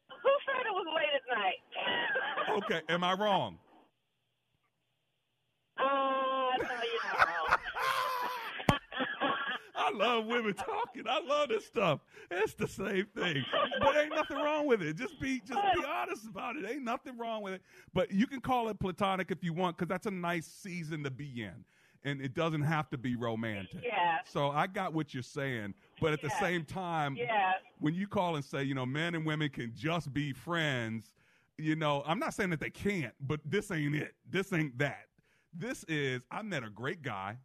Who 0.09 0.29
said 0.45 0.65
it 0.67 0.71
was 0.71 0.85
late 0.95 1.05
at 1.15 1.37
night? 1.37 1.55
Okay, 2.63 2.81
am 2.89 3.03
I 3.03 3.13
wrong? 3.13 3.57
Uh, 5.79 5.83
no, 5.83 6.57
you're 6.59 7.17
not 7.17 7.27
wrong. 7.27 7.57
I 9.75 9.91
love 9.91 10.25
women 10.25 10.53
talking. 10.53 11.07
I 11.09 11.19
love 11.21 11.49
this 11.49 11.65
stuff. 11.65 12.01
It's 12.29 12.53
the 12.53 12.67
same 12.67 13.07
thing. 13.15 13.43
But 13.83 13.97
ain't 13.97 14.15
nothing 14.15 14.37
wrong 14.37 14.67
with 14.67 14.81
it. 14.81 14.95
Just 14.95 15.19
be 15.19 15.39
just 15.39 15.59
be 15.75 15.83
honest 15.85 16.25
about 16.27 16.55
it. 16.55 16.65
Ain't 16.69 16.83
nothing 16.83 17.17
wrong 17.17 17.41
with 17.43 17.53
it. 17.53 17.61
But 17.93 18.11
you 18.11 18.27
can 18.27 18.41
call 18.41 18.69
it 18.69 18.79
platonic 18.79 19.31
if 19.31 19.43
you 19.43 19.53
want, 19.53 19.77
because 19.77 19.89
that's 19.89 20.05
a 20.07 20.11
nice 20.11 20.45
season 20.47 21.03
to 21.03 21.11
be 21.11 21.43
in. 21.43 21.65
And 22.05 22.21
it 22.21 22.33
doesn't 22.33 22.63
have 22.63 22.89
to 22.89 22.97
be 22.97 23.15
romantic. 23.15 23.81
Yeah. 23.83 24.17
So 24.25 24.49
I 24.49 24.67
got 24.67 24.93
what 24.93 25.13
you're 25.13 25.23
saying. 25.23 25.73
But 26.01 26.11
at 26.11 26.21
the 26.21 26.29
same 26.31 26.65
time, 26.65 27.15
Yeah. 27.15 27.53
when 27.79 27.93
you 27.93 28.07
call 28.07 28.35
and 28.35 28.43
say, 28.43 28.63
you 28.63 28.75
know, 28.75 28.85
men 28.85 29.15
and 29.15 29.25
women 29.25 29.47
can 29.49 29.71
just 29.73 30.13
be 30.13 30.33
friends, 30.33 31.13
you 31.57 31.77
know, 31.77 32.03
I'm 32.05 32.19
not 32.19 32.33
saying 32.33 32.49
that 32.49 32.59
they 32.59 32.69
can't, 32.71 33.13
but 33.21 33.39
this 33.45 33.71
ain't 33.71 33.95
it. 33.95 34.15
This 34.29 34.51
ain't 34.51 34.77
that. 34.79 35.05
This 35.53 35.85
is, 35.87 36.23
I 36.29 36.41
met 36.41 36.63
a 36.63 36.69
great 36.69 37.03
guy. 37.03 37.37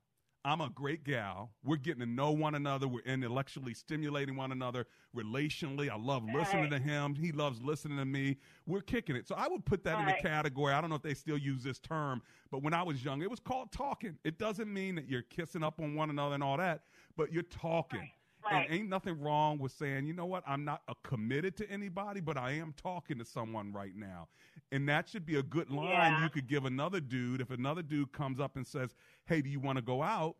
I'm 0.48 0.62
a 0.62 0.70
great 0.70 1.04
gal. 1.04 1.50
We're 1.62 1.76
getting 1.76 2.00
to 2.00 2.06
know 2.06 2.30
one 2.30 2.54
another. 2.54 2.88
We're 2.88 3.02
intellectually 3.02 3.74
stimulating 3.74 4.34
one 4.34 4.50
another 4.50 4.86
relationally. 5.14 5.90
I 5.90 5.96
love 5.96 6.24
listening 6.24 6.70
to 6.70 6.78
him. 6.78 7.14
He 7.14 7.32
loves 7.32 7.60
listening 7.60 7.98
to 7.98 8.06
me. 8.06 8.38
We're 8.66 8.80
kicking 8.80 9.14
it. 9.14 9.28
So 9.28 9.34
I 9.34 9.46
would 9.46 9.66
put 9.66 9.84
that 9.84 9.98
in 9.98 10.06
the 10.06 10.12
Right. 10.12 10.22
category. 10.22 10.72
I 10.72 10.80
don't 10.80 10.88
know 10.88 10.96
if 10.96 11.02
they 11.02 11.12
still 11.12 11.36
use 11.36 11.62
this 11.62 11.78
term, 11.78 12.22
but 12.50 12.62
when 12.62 12.72
I 12.72 12.82
was 12.82 13.04
young, 13.04 13.20
it 13.20 13.30
was 13.30 13.40
called 13.40 13.72
talking. 13.72 14.18
It 14.24 14.38
doesn't 14.38 14.72
mean 14.72 14.94
that 14.94 15.06
you're 15.06 15.22
kissing 15.22 15.62
up 15.62 15.80
on 15.80 15.94
one 15.94 16.08
another 16.08 16.34
and 16.34 16.42
all 16.42 16.56
that, 16.56 16.84
but 17.14 17.30
you're 17.30 17.42
talking. 17.42 18.00
Right. 18.00 18.12
And 18.50 18.66
ain't 18.70 18.88
nothing 18.88 19.20
wrong 19.20 19.58
with 19.58 19.72
saying, 19.72 20.06
you 20.06 20.12
know 20.12 20.26
what, 20.26 20.42
I'm 20.46 20.64
not 20.64 20.82
committed 21.04 21.56
to 21.58 21.70
anybody, 21.70 22.20
but 22.20 22.36
I 22.36 22.52
am 22.52 22.74
talking 22.76 23.18
to 23.18 23.24
someone 23.24 23.72
right 23.72 23.94
now. 23.94 24.28
And 24.72 24.88
that 24.88 25.08
should 25.08 25.26
be 25.26 25.36
a 25.36 25.42
good 25.42 25.70
line 25.70 25.88
Yeah. 25.88 26.22
you 26.24 26.30
could 26.30 26.46
give 26.46 26.64
another 26.64 27.00
dude. 27.00 27.40
If 27.40 27.50
another 27.50 27.82
dude 27.82 28.12
comes 28.12 28.40
up 28.40 28.56
and 28.56 28.66
says, 28.66 28.94
hey, 29.26 29.40
do 29.40 29.48
you 29.48 29.60
want 29.60 29.76
to 29.76 29.82
go 29.82 30.02
out? 30.02 30.36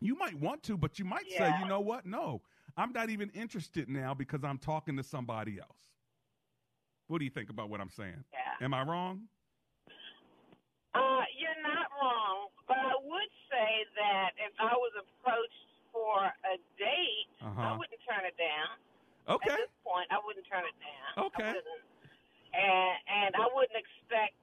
You 0.00 0.16
might 0.16 0.38
want 0.38 0.62
to, 0.64 0.78
but 0.78 0.98
you 0.98 1.04
might 1.04 1.30
say, 1.30 1.52
you 1.60 1.66
know 1.66 1.80
what, 1.80 2.06
no, 2.06 2.40
I'm 2.76 2.92
not 2.92 3.10
even 3.10 3.28
interested 3.30 3.88
now 3.88 4.14
because 4.14 4.44
I'm 4.44 4.56
talking 4.58 4.96
to 4.96 5.02
somebody 5.02 5.58
else. 5.58 5.78
What 7.08 7.18
do 7.18 7.24
you 7.24 7.30
think 7.30 7.50
about 7.50 7.68
what 7.68 7.80
I'm 7.80 7.90
saying? 7.90 8.24
Yeah. 8.32 8.64
Am 8.64 8.72
I 8.72 8.82
wrong? 8.82 9.22
Uh, 10.94 11.22
you're 11.36 11.62
not 11.62 11.86
wrong, 12.00 12.48
but 12.66 12.78
I 12.78 12.94
would 13.02 13.32
say 13.50 13.70
that 13.98 14.30
if 14.38 14.52
I 14.58 14.72
was 14.72 14.92
approached 15.04 15.68
for 15.92 16.22
a 16.24 16.56
date, 16.78 17.19
I 17.42 17.46
Uh-huh. 17.46 17.76
wouldn't 17.78 18.00
turn 18.08 18.24
it 18.26 18.36
down. 18.36 18.76
Okay. 19.28 19.50
At 19.52 19.58
this 19.58 19.70
point, 19.84 20.06
I 20.10 20.18
wouldn't 20.24 20.46
turn 20.46 20.64
it 20.64 20.74
down. 20.80 21.24
Okay. 21.26 21.50
I. 21.50 21.62
And 22.52 22.98
and 23.08 23.34
I 23.36 23.46
wouldn't 23.54 23.76
expect 23.78 24.34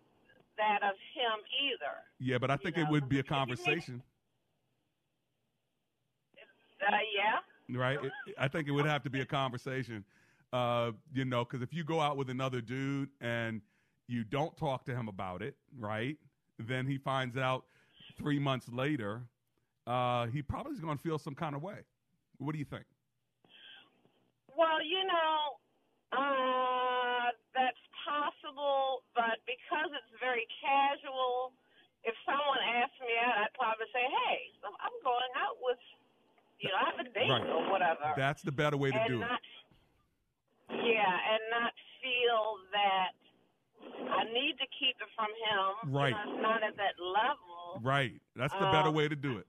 that 0.58 0.82
of 0.84 0.96
him 1.14 1.44
either. 1.62 1.96
Yeah, 2.20 2.38
but 2.38 2.50
I 2.50 2.58
think 2.58 2.78
it 2.78 2.88
would 2.90 3.08
be 3.10 3.20
a 3.20 3.24
conversation, 3.24 4.02
Uh, 6.82 6.98
yeah. 7.16 7.78
right? 7.78 8.04
It, 8.04 8.12
I 8.38 8.48
think 8.48 8.68
it 8.68 8.72
would 8.72 8.86
have 8.86 9.04
to 9.04 9.10
be 9.10 9.22
a 9.22 9.26
conversation, 9.26 10.06
uh, 10.54 10.92
you 11.14 11.26
know, 11.26 11.44
because 11.44 11.62
if 11.62 11.74
you 11.74 11.84
go 11.84 12.00
out 12.00 12.16
with 12.18 12.30
another 12.30 12.62
dude 12.62 13.10
and 13.20 13.62
you 14.08 14.24
don't 14.24 14.56
talk 14.58 14.86
to 14.86 14.96
him 14.96 15.08
about 15.08 15.42
it, 15.42 15.56
right? 15.78 16.18
then 16.60 16.88
he 16.88 16.98
finds 16.98 17.38
out 17.38 17.66
three 18.18 18.40
months 18.40 18.68
later, 18.70 19.22
uh, 19.86 20.26
he 20.26 20.42
probably 20.42 20.74
is 20.74 20.80
going 20.80 20.98
to 20.98 21.04
feel 21.04 21.20
some 21.20 21.36
kind 21.36 21.56
of 21.56 21.62
way. 21.62 21.82
What 22.38 22.54
do 22.54 22.60
you 22.60 22.66
think? 22.66 22.86
Well, 24.58 24.82
you 24.82 25.06
know, 25.06 25.38
uh, 26.14 27.30
that's 27.54 27.82
possible, 28.06 29.04
but 29.14 29.42
because 29.46 29.90
it's 29.94 30.14
very 30.22 30.46
casual, 30.62 31.54
if 32.06 32.14
someone 32.26 32.62
asked 32.82 32.98
me 33.02 33.14
out, 33.22 33.38
I'd 33.46 33.54
probably 33.54 33.86
say, 33.94 34.02
"Hey, 34.26 34.54
I'm 34.64 34.96
going 35.04 35.32
out 35.38 35.58
with, 35.62 35.82
you 36.60 36.70
know, 36.70 36.78
I 36.78 36.86
have 36.90 37.00
a 37.00 37.10
date 37.10 37.30
Right. 37.30 37.46
or 37.46 37.70
whatever." 37.70 38.14
That's 38.16 38.42
the 38.42 38.52
better 38.52 38.78
way 38.78 38.92
to 38.92 39.04
do 39.08 39.22
it. 39.22 39.30
Yeah, 40.70 41.34
and 41.34 41.42
not 41.52 41.74
feel 42.02 42.58
that 42.72 43.12
I 44.10 44.24
need 44.26 44.58
to 44.60 44.68
keep 44.80 45.00
it 45.02 45.10
from 45.16 45.30
him. 45.36 45.94
Right. 45.94 46.10
You 46.10 46.26
know, 46.26 46.34
it's 46.34 46.42
not 46.42 46.64
at 46.64 46.76
that 46.78 47.00
level. 47.00 47.80
Right. 47.82 48.22
That's 48.36 48.54
the 48.54 48.72
better 48.72 48.90
Um, 48.90 48.96
way 48.96 49.08
to 49.08 49.16
do 49.16 49.38
it. 49.38 49.48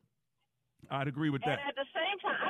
I'd 0.90 1.08
agree 1.08 1.28
with 1.30 1.42
And 1.42 1.58
that. 1.58 1.66
at 1.68 1.74
the 1.74 1.86
same 1.92 2.18
time, 2.20 2.47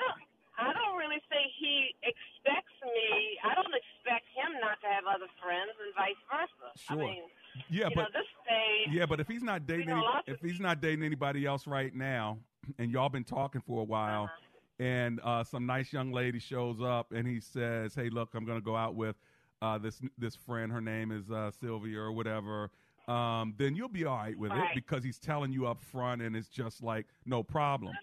I 0.59 0.72
don't, 0.72 0.96
really 0.98 1.22
think 1.28 1.52
he 1.59 1.94
expects 2.02 2.74
me. 2.82 3.38
I 3.44 3.54
don't 3.54 3.72
expect 3.74 4.26
him 4.34 4.61
not 4.61 4.80
to 4.82 4.86
have 4.88 5.04
other 5.06 5.30
friends, 5.42 5.70
and 5.80 5.94
vice 5.94 6.18
versa. 6.30 6.68
Sure. 6.76 6.96
I 7.02 7.14
mean, 7.14 7.22
Yeah, 7.70 7.88
but 7.94 8.02
know, 8.02 8.20
this 8.20 8.26
stage. 8.44 8.94
yeah, 8.94 9.06
but 9.06 9.20
if 9.20 9.28
he's 9.28 9.42
not 9.42 9.66
dating 9.66 9.90
any, 9.90 10.02
if 10.26 10.40
he's 10.40 10.61
not 10.61 10.80
dating 10.80 11.04
anybody 11.04 11.46
else 11.46 11.66
right 11.66 11.94
now, 11.94 12.38
and 12.78 12.90
y'all 12.90 13.09
been 13.09 13.24
talking 13.24 13.61
for 13.61 13.80
a 13.80 13.84
while, 13.84 14.24
Uh-huh. 14.24 14.84
and 14.84 15.20
uh, 15.24 15.44
some 15.44 15.64
nice 15.66 15.92
young 15.92 16.12
lady 16.12 16.38
shows 16.40 16.80
up 16.82 17.12
and 17.12 17.26
he 17.26 17.40
says, 17.40 17.94
"Hey, 17.94 18.11
look, 18.11 18.30
I'm 18.34 18.44
going 18.44 18.59
to 18.59 18.64
go 18.64 18.76
out 18.76 18.94
with 18.94 19.16
uh, 19.62 19.78
this 19.78 20.00
this 20.18 20.34
friend. 20.36 20.70
Her 20.72 20.80
name 20.80 21.11
is 21.12 21.30
uh, 21.30 21.50
Sylvia 21.52 22.00
or 22.00 22.12
whatever." 22.12 22.70
Um, 23.06 23.54
then 23.56 23.74
you'll 23.74 23.88
be 23.88 24.04
all 24.04 24.18
right 24.18 24.36
with 24.38 24.52
it 24.52 24.56
Right. 24.56 24.74
because 24.74 25.02
he's 25.02 25.18
telling 25.18 25.50
you 25.52 25.66
up 25.66 25.80
front, 25.80 26.20
and 26.20 26.36
it's 26.36 26.48
just 26.48 26.82
like 26.82 27.06
no 27.24 27.42
problem. 27.42 27.94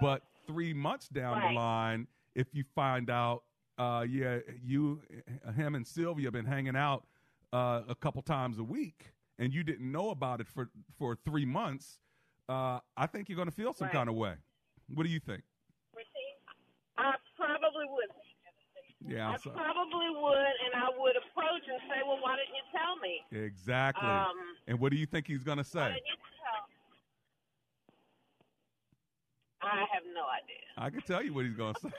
But 0.00 0.22
three 0.46 0.72
months 0.74 1.08
down 1.08 1.38
Right. 1.38 1.48
the 1.50 1.54
line, 1.54 2.06
if 2.34 2.48
you 2.52 2.64
find 2.74 3.10
out, 3.10 3.44
uh, 3.78 4.04
yeah, 4.08 4.38
you, 4.62 5.02
him, 5.56 5.74
and 5.74 5.86
Sylvia 5.86 6.30
been 6.30 6.44
hanging 6.46 6.76
out 6.76 7.06
uh, 7.52 7.82
a 7.88 7.94
couple 7.94 8.22
times 8.22 8.58
a 8.58 8.64
week, 8.64 9.12
and 9.38 9.52
you 9.52 9.62
didn't 9.64 9.90
know 9.90 10.10
about 10.10 10.40
it 10.40 10.48
for 10.48 10.70
for 10.98 11.16
three 11.24 11.44
months, 11.46 11.98
uh, 12.48 12.78
I 12.96 13.06
think 13.06 13.28
you're 13.28 13.36
going 13.36 13.48
to 13.48 13.54
feel 13.54 13.72
some 13.72 13.86
Right. 13.86 13.94
kind 13.94 14.08
of 14.08 14.14
way. 14.16 14.34
What 14.92 15.04
do 15.04 15.08
you 15.10 15.20
think? 15.20 15.42
I 16.96 17.14
probably 17.36 17.86
would. 17.88 18.10
Yeah, 19.06 19.30
I 19.30 19.36
so- 19.36 19.50
probably 19.50 20.08
would, 20.10 20.36
and 20.64 20.74
I 20.82 20.88
would 20.96 21.16
approach 21.16 21.62
and 21.68 21.80
say, 21.90 22.00
"Well, 22.06 22.18
why 22.22 22.36
didn't 22.36 22.54
you 22.54 22.62
tell 22.72 22.96
me?" 22.96 23.46
exactly. 23.46 24.08
Um, 24.08 24.56
and 24.66 24.78
what 24.78 24.90
do 24.92 24.96
you 24.96 25.06
think 25.06 25.26
he's 25.26 25.42
going 25.42 25.58
to 25.58 25.64
say? 25.64 25.88
didn't 25.92 26.06
you 26.06 26.14
tell? 26.40 26.68
I 29.66 29.86
have 29.92 30.02
no 30.14 30.22
idea. 30.22 30.64
I 30.76 30.90
can 30.90 31.00
tell 31.02 31.22
you 31.22 31.34
what 31.34 31.44
he's 31.44 31.54
going 31.54 31.74
to 31.74 31.80
say. 31.80 31.90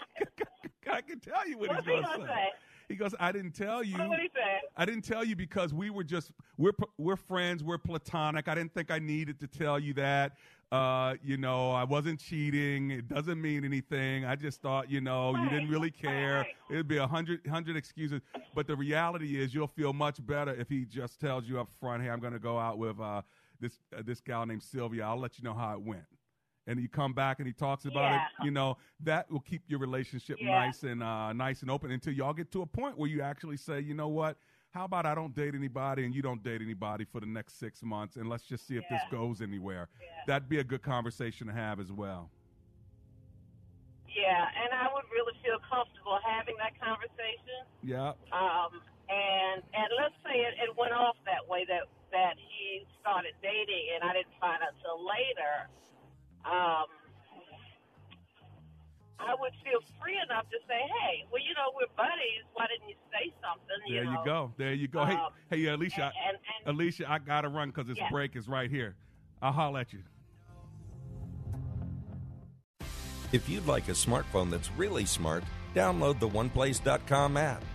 I 0.91 1.01
can 1.01 1.19
tell 1.19 1.47
you 1.47 1.57
what 1.57 1.69
What's 1.69 1.79
he's 1.81 1.87
going 1.87 2.03
to 2.03 2.09
gonna 2.09 2.23
say. 2.25 2.33
say? 2.33 2.49
He 2.87 2.95
goes, 2.95 3.15
"I 3.19 3.31
didn't 3.31 3.53
tell 3.53 3.83
you." 3.83 3.97
What 3.97 4.09
would 4.09 4.19
he 4.19 4.29
say? 4.35 4.61
I 4.77 4.85
didn't 4.85 5.01
tell 5.03 5.23
you 5.23 5.35
because 5.35 5.73
we 5.73 5.89
were 5.89 6.03
just 6.03 6.31
we're 6.57 6.73
we're 6.99 7.15
friends. 7.15 7.63
We're 7.63 7.79
platonic. 7.79 8.47
I 8.47 8.53
didn't 8.53 8.73
think 8.73 8.91
I 8.91 8.99
needed 8.99 9.39
to 9.39 9.47
tell 9.47 9.79
you 9.79 9.93
that. 9.95 10.33
Uh, 10.71 11.15
you 11.23 11.37
know, 11.37 11.71
I 11.71 11.83
wasn't 11.83 12.19
cheating. 12.19 12.91
It 12.91 13.07
doesn't 13.07 13.41
mean 13.41 13.65
anything. 13.65 14.25
I 14.25 14.35
just 14.35 14.61
thought, 14.61 14.89
you 14.89 14.99
know, 15.01 15.35
you 15.35 15.49
didn't 15.49 15.69
really 15.69 15.91
care. 15.91 16.45
It'd 16.69 16.87
be 16.87 16.97
a 16.97 17.07
hundred 17.07 17.45
hundred 17.47 17.75
excuses. 17.75 18.21
But 18.53 18.67
the 18.67 18.75
reality 18.75 19.41
is, 19.41 19.53
you'll 19.53 19.67
feel 19.67 19.93
much 19.93 20.23
better 20.25 20.53
if 20.53 20.69
he 20.69 20.85
just 20.85 21.19
tells 21.19 21.45
you 21.45 21.59
up 21.59 21.69
front, 21.79 22.03
"Hey, 22.03 22.09
I'm 22.09 22.19
going 22.19 22.33
to 22.33 22.39
go 22.39 22.59
out 22.59 22.77
with 22.77 22.99
uh, 22.99 23.23
this 23.59 23.79
uh, 23.97 24.03
this 24.05 24.21
gal 24.21 24.45
named 24.45 24.61
Sylvia. 24.61 25.05
I'll 25.05 25.19
let 25.19 25.39
you 25.39 25.43
know 25.43 25.53
how 25.55 25.73
it 25.73 25.81
went." 25.81 26.03
And 26.67 26.79
you 26.79 26.89
come 26.89 27.13
back 27.13 27.39
and 27.39 27.47
he 27.47 27.53
talks 27.53 27.85
about 27.85 28.11
Yeah. 28.11 28.25
it. 28.41 28.45
You 28.45 28.51
know, 28.51 28.77
that 29.01 29.29
will 29.29 29.39
keep 29.41 29.63
your 29.67 29.79
relationship 29.79 30.39
Yeah. 30.41 30.49
nice 30.51 30.83
and 30.83 31.03
uh, 31.03 31.31
nice 31.33 31.61
and 31.61 31.69
open 31.69 31.91
until 31.91 32.13
y'all 32.13 32.33
get 32.33 32.51
to 32.53 32.61
a 32.63 32.65
point 32.65 32.97
where 32.97 33.09
you 33.09 33.21
actually 33.21 33.57
say, 33.57 33.79
you 33.79 33.93
know 33.93 34.07
what? 34.07 34.37
How 34.71 34.85
about 34.85 35.05
I 35.05 35.15
don't 35.15 35.33
date 35.33 35.55
anybody 35.55 36.05
and 36.05 36.13
you 36.13 36.21
don't 36.21 36.43
date 36.43 36.61
anybody 36.61 37.05
for 37.05 37.21
the 37.21 37.27
next 37.27 37.59
six 37.59 37.81
months, 37.81 38.17
and 38.17 38.27
let's 38.27 38.43
just 38.43 38.67
see 38.67 38.75
if 38.75 38.83
this 38.89 39.01
goes 39.09 39.41
anywhere. 39.41 39.87
That'd 40.27 40.49
be 40.49 40.57
a 40.59 40.65
good 40.65 40.81
conversation 40.81 41.47
to 41.47 41.53
have 41.53 41.79
as 41.79 41.91
well. 41.93 42.29
Yeah, 44.09 44.47
and 44.63 44.73
I 44.73 44.91
would 44.93 45.05
really 45.11 45.33
feel 45.43 45.59
comfortable 45.69 46.19
having 46.23 46.55
that 46.57 46.75
conversation. 46.79 47.67
Yeah. 47.83 48.15
Um, 48.31 48.81
and 49.07 49.61
and 49.75 49.87
let's 50.01 50.15
say 50.25 50.39
it, 50.43 50.55
it 50.59 50.75
went 50.75 50.91
off 50.93 51.15
that 51.25 51.47
way 51.47 51.63
that 51.69 51.87
that 52.11 52.35
he 52.39 52.85
started 52.99 53.31
dating, 53.41 53.85
and 53.95 54.09
I 54.09 54.13
didn't 54.13 54.33
find 54.41 54.59
out 54.63 54.73
till 54.81 54.99
later. 55.05 55.69
Um, 56.45 56.85
I 59.17 59.33
would 59.39 59.53
feel 59.63 59.79
free 60.01 60.17
enough 60.23 60.45
to 60.51 60.57
say, 60.67 60.77
"Hey, 61.01 61.25
well, 61.31 61.41
you 61.41 61.53
know, 61.55 61.71
we're 61.75 61.87
buddies. 61.97 62.43
Why 62.53 62.67
didn't 62.67 62.89
you 62.89 62.95
say 63.11 63.33
something?" 63.41 63.93
There 63.93 64.03
you, 64.03 64.11
know? 64.11 64.23
go. 64.23 64.53
There 64.57 64.73
you 64.73 64.87
go. 64.87 65.05
hey, 65.05 65.15
Um, 65.15 65.33
hey, 65.49 65.65
Alicia. 65.65 66.11
and- 66.27 66.37
and- 66.37 66.75
Alicia, 66.75 67.09
I 67.09 67.19
gotta 67.19 67.49
run 67.49 67.69
because 67.69 67.87
this 67.87 67.97
Yeah. 67.97 68.09
break 68.09 68.35
is 68.35 68.47
right 68.47 68.69
here. 68.69 68.95
I'll 69.41 69.51
holler 69.51 69.79
at 69.79 69.93
you. 69.93 70.03
If 73.31 73.49
you'd 73.49 73.65
like 73.65 73.87
a 73.89 73.91
smartphone 73.93 74.49
that's 74.51 74.69
really 74.71 75.05
smart, 75.05 75.43
download 75.73 76.19
the 76.19 76.27
OnePlace.com 76.29 77.37
app, 77.37 77.63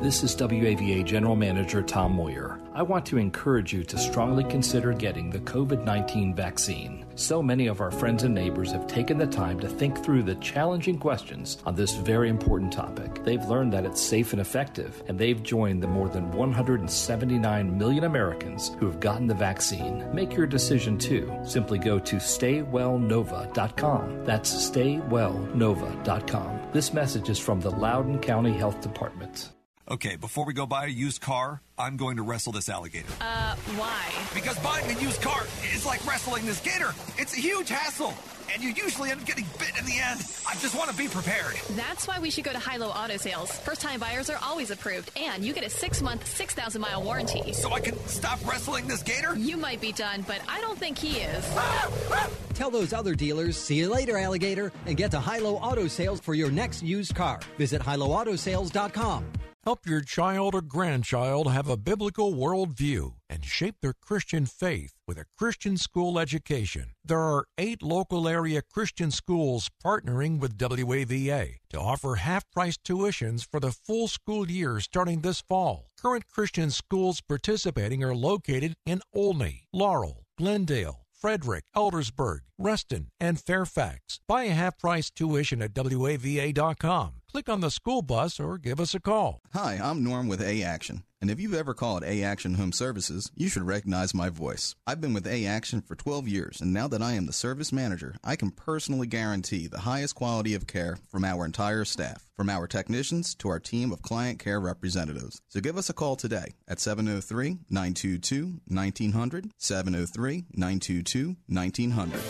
This 0.00 0.22
is 0.22 0.36
WAVA 0.36 1.04
General 1.04 1.34
Manager 1.34 1.82
Tom 1.82 2.12
Moyer. 2.12 2.60
I 2.72 2.82
want 2.82 3.04
to 3.06 3.18
encourage 3.18 3.72
you 3.72 3.82
to 3.82 3.98
strongly 3.98 4.44
consider 4.44 4.92
getting 4.92 5.28
the 5.28 5.40
COVID 5.40 5.82
19 5.82 6.36
vaccine. 6.36 7.04
So 7.16 7.42
many 7.42 7.66
of 7.66 7.80
our 7.80 7.90
friends 7.90 8.22
and 8.22 8.32
neighbors 8.32 8.70
have 8.70 8.86
taken 8.86 9.18
the 9.18 9.26
time 9.26 9.58
to 9.58 9.68
think 9.68 10.04
through 10.04 10.22
the 10.22 10.36
challenging 10.36 11.00
questions 11.00 11.58
on 11.66 11.74
this 11.74 11.96
very 11.96 12.28
important 12.28 12.72
topic. 12.72 13.24
They've 13.24 13.44
learned 13.46 13.72
that 13.72 13.84
it's 13.84 14.00
safe 14.00 14.32
and 14.32 14.40
effective, 14.40 15.02
and 15.08 15.18
they've 15.18 15.42
joined 15.42 15.82
the 15.82 15.88
more 15.88 16.08
than 16.08 16.30
179 16.30 17.76
million 17.76 18.04
Americans 18.04 18.70
who 18.78 18.86
have 18.86 19.00
gotten 19.00 19.26
the 19.26 19.34
vaccine. 19.34 20.08
Make 20.14 20.32
your 20.32 20.46
decision 20.46 20.96
too. 20.96 21.28
Simply 21.44 21.80
go 21.80 21.98
to 21.98 22.16
staywellnova.com. 22.18 24.24
That's 24.24 24.70
staywellnova.com. 24.70 26.60
This 26.72 26.94
message 26.94 27.30
is 27.30 27.40
from 27.40 27.60
the 27.60 27.72
Loudoun 27.72 28.20
County 28.20 28.52
Health 28.52 28.80
Department. 28.80 29.50
Okay, 29.90 30.16
before 30.16 30.44
we 30.44 30.52
go 30.52 30.66
buy 30.66 30.84
a 30.84 30.88
used 30.88 31.22
car, 31.22 31.62
I'm 31.78 31.96
going 31.96 32.18
to 32.18 32.22
wrestle 32.22 32.52
this 32.52 32.68
alligator. 32.68 33.08
Uh, 33.22 33.54
why? 33.76 34.04
Because 34.34 34.58
buying 34.58 34.94
a 34.94 35.00
used 35.00 35.22
car 35.22 35.44
is 35.74 35.86
like 35.86 36.06
wrestling 36.06 36.44
this 36.44 36.60
gator. 36.60 36.92
It's 37.16 37.32
a 37.34 37.40
huge 37.40 37.70
hassle, 37.70 38.12
and 38.52 38.62
you 38.62 38.68
usually 38.68 39.10
end 39.10 39.22
up 39.22 39.26
getting 39.26 39.46
bit 39.58 39.72
in 39.78 39.86
the 39.86 39.98
end. 39.98 40.20
I 40.46 40.56
just 40.56 40.76
want 40.76 40.90
to 40.90 40.96
be 40.96 41.08
prepared. 41.08 41.54
That's 41.70 42.06
why 42.06 42.18
we 42.18 42.28
should 42.28 42.44
go 42.44 42.52
to 42.52 42.58
High 42.58 42.76
Low 42.76 42.90
Auto 42.90 43.16
Sales. 43.16 43.50
First 43.50 43.80
time 43.80 43.98
buyers 43.98 44.28
are 44.28 44.38
always 44.44 44.70
approved, 44.70 45.10
and 45.16 45.42
you 45.42 45.54
get 45.54 45.64
a 45.64 45.70
six 45.70 46.02
month, 46.02 46.26
6,000 46.26 46.82
mile 46.82 47.02
warranty. 47.02 47.54
So 47.54 47.72
I 47.72 47.80
can 47.80 47.96
stop 48.08 48.46
wrestling 48.46 48.88
this 48.88 49.02
gator? 49.02 49.36
You 49.36 49.56
might 49.56 49.80
be 49.80 49.92
done, 49.92 50.22
but 50.28 50.42
I 50.48 50.60
don't 50.60 50.78
think 50.78 50.98
he 50.98 51.20
is. 51.20 51.50
Tell 52.52 52.70
those 52.70 52.92
other 52.92 53.14
dealers, 53.14 53.56
see 53.56 53.76
you 53.76 53.88
later, 53.88 54.18
alligator, 54.18 54.70
and 54.84 54.98
get 54.98 55.12
to 55.12 55.18
High 55.20 55.38
Low 55.38 55.54
Auto 55.56 55.86
Sales 55.86 56.20
for 56.20 56.34
your 56.34 56.50
next 56.50 56.82
used 56.82 57.14
car. 57.14 57.40
Visit 57.56 57.80
highlowAutoSales.com. 57.80 59.24
Help 59.68 59.84
your 59.84 60.00
child 60.00 60.54
or 60.54 60.62
grandchild 60.62 61.52
have 61.52 61.68
a 61.68 61.76
biblical 61.76 62.32
worldview 62.32 63.16
and 63.28 63.44
shape 63.44 63.74
their 63.82 63.92
Christian 63.92 64.46
faith 64.46 64.94
with 65.06 65.18
a 65.18 65.26
Christian 65.36 65.76
school 65.76 66.18
education. 66.18 66.92
There 67.04 67.20
are 67.20 67.44
eight 67.58 67.82
local 67.82 68.26
area 68.26 68.62
Christian 68.62 69.10
schools 69.10 69.68
partnering 69.84 70.40
with 70.40 70.56
WAVA 70.56 71.56
to 71.68 71.78
offer 71.78 72.14
half 72.14 72.50
price 72.50 72.78
tuitions 72.78 73.46
for 73.46 73.60
the 73.60 73.72
full 73.72 74.08
school 74.08 74.50
year 74.50 74.80
starting 74.80 75.20
this 75.20 75.42
fall. 75.42 75.90
Current 76.00 76.24
Christian 76.28 76.70
schools 76.70 77.20
participating 77.20 78.02
are 78.02 78.14
located 78.14 78.72
in 78.86 79.02
Olney, 79.14 79.64
Laurel, 79.70 80.24
Glendale, 80.38 81.02
Frederick, 81.12 81.64
Eldersburg, 81.76 82.38
Reston, 82.56 83.08
and 83.20 83.38
Fairfax. 83.38 84.20
Buy 84.26 84.44
a 84.44 84.54
half 84.54 84.78
price 84.78 85.10
tuition 85.10 85.60
at 85.60 85.74
WAVA.com 85.74 87.17
Click 87.30 87.50
on 87.50 87.60
the 87.60 87.70
school 87.70 88.00
bus 88.00 88.40
or 88.40 88.56
give 88.56 88.80
us 88.80 88.94
a 88.94 89.00
call. 89.00 89.42
Hi, 89.52 89.78
I'm 89.82 90.02
Norm 90.02 90.28
with 90.28 90.40
A 90.40 90.62
Action. 90.62 91.02
And 91.20 91.30
if 91.30 91.38
you've 91.38 91.52
ever 91.52 91.74
called 91.74 92.02
A 92.04 92.22
Action 92.22 92.54
Home 92.54 92.72
Services, 92.72 93.30
you 93.36 93.50
should 93.50 93.64
recognize 93.66 94.14
my 94.14 94.30
voice. 94.30 94.74
I've 94.86 95.02
been 95.02 95.12
with 95.12 95.26
A 95.26 95.44
Action 95.44 95.82
for 95.82 95.94
12 95.94 96.26
years, 96.26 96.62
and 96.62 96.72
now 96.72 96.88
that 96.88 97.02
I 97.02 97.12
am 97.12 97.26
the 97.26 97.34
service 97.34 97.70
manager, 97.70 98.14
I 98.24 98.34
can 98.34 98.50
personally 98.50 99.06
guarantee 99.06 99.66
the 99.66 99.80
highest 99.80 100.14
quality 100.14 100.54
of 100.54 100.66
care 100.66 100.96
from 101.10 101.22
our 101.22 101.44
entire 101.44 101.84
staff, 101.84 102.24
from 102.34 102.48
our 102.48 102.66
technicians 102.66 103.34
to 103.36 103.50
our 103.50 103.60
team 103.60 103.92
of 103.92 104.00
client 104.00 104.38
care 104.38 104.58
representatives. 104.60 105.42
So 105.48 105.60
give 105.60 105.76
us 105.76 105.90
a 105.90 105.94
call 105.94 106.16
today 106.16 106.54
at 106.66 106.80
703 106.80 107.58
922 107.68 108.60
1900, 108.68 109.50
703 109.58 110.44
922 110.54 111.36
1900. 111.46 112.20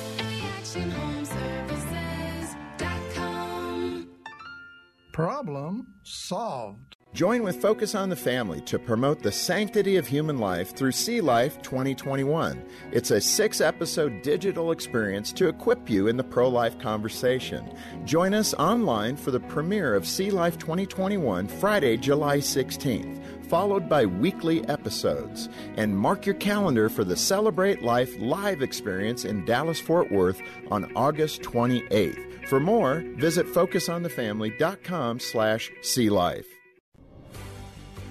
Problem 5.19 5.95
solved. 6.05 6.98
Join 7.15 7.43
with 7.43 7.63
Focus 7.63 7.95
on 7.95 8.11
the 8.11 8.17
Family 8.17 8.61
to 8.63 8.79
promote 8.79 9.23
the 9.23 9.33
sanctity 9.33 9.97
of 9.97 10.07
human 10.07 10.37
life 10.37 10.77
through 10.77 10.93
See 10.93 11.23
Life 11.23 11.61
2021. 11.63 12.63
It's 12.93 13.11
a 13.11 13.21
six 13.21 13.63
episode 13.63 14.21
digital 14.21 14.73
experience 14.73 15.33
to 15.33 15.49
equip 15.49 15.89
you 15.89 16.09
in 16.09 16.19
the 16.19 16.23
pro 16.23 16.49
life 16.51 16.79
conversation. 16.79 17.75
Join 18.05 18.35
us 18.35 18.53
online 18.55 19.17
for 19.17 19.31
the 19.31 19.41
premiere 19.41 19.95
of 19.95 20.07
See 20.07 20.31
Life 20.31 20.59
2021 20.59 21.49
Friday, 21.49 21.97
July 21.97 22.39
16th, 22.39 23.47
followed 23.47 23.89
by 23.89 24.05
weekly 24.05 24.69
episodes. 24.69 25.49
And 25.79 25.97
mark 25.97 26.27
your 26.27 26.35
calendar 26.35 26.91
for 26.91 27.05
the 27.05 27.17
Celebrate 27.17 27.83
Life 27.83 28.15
live 28.19 28.61
experience 28.61 29.25
in 29.25 29.47
Dallas 29.47 29.81
Fort 29.81 30.13
Worth 30.13 30.43
on 30.71 30.93
August 30.95 31.41
28th. 31.41 32.47
For 32.49 32.61
more, 32.61 33.03
visit 33.17 33.47
focusonthefamily.com 33.47 35.21
slash 35.21 35.73
see 35.81 36.11
life. 36.11 36.58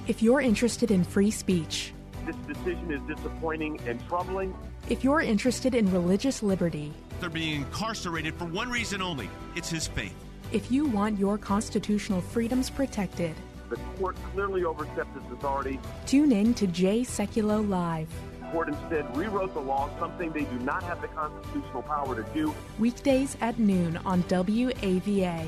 If 0.08 0.22
you're 0.22 0.40
interested 0.40 0.90
in 0.90 1.04
free 1.04 1.32
speech, 1.32 1.92
this 2.26 2.36
decision 2.48 2.92
is 2.92 3.02
disappointing 3.14 3.82
and 3.86 4.00
troubling. 4.08 4.56
If 4.88 5.04
you're 5.04 5.20
interested 5.20 5.76
in 5.76 5.92
religious 5.92 6.42
liberty, 6.42 6.94
they're 7.20 7.30
being 7.30 7.56
incarcerated 7.56 8.34
for 8.36 8.46
one 8.46 8.70
reason 8.70 9.02
only 9.02 9.30
it's 9.58 9.70
his 9.70 9.86
faith. 9.86 10.16
If 10.54 10.72
you 10.72 10.86
want 10.86 11.20
your 11.20 11.38
constitutional 11.38 12.22
freedoms 12.22 12.70
protected, 12.70 13.36
the 13.70 13.76
court 14.00 14.16
clearly 14.32 14.64
overstepped 14.64 15.14
its 15.18 15.26
authority. 15.30 15.78
Tune 16.06 16.32
in 16.32 16.54
to 16.54 16.68
Jay 16.68 17.02
Sekulow 17.02 17.68
Live. 17.68 18.08
The 18.40 18.46
court 18.46 18.70
instead 18.70 19.18
rewrote 19.18 19.54
the 19.54 19.60
law, 19.60 19.90
something 20.00 20.32
they 20.32 20.46
do 20.46 20.60
not 20.60 20.84
have 20.84 21.02
the 21.02 21.10
constitutional 21.10 21.84
power 21.84 22.16
to 22.16 22.34
do. 22.34 22.56
Weekdays 22.80 23.36
at 23.42 23.60
noon 23.60 23.98
on 24.06 24.24
WAVA. 24.24 25.46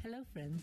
Hello, 0.00 0.22
friends. 0.32 0.62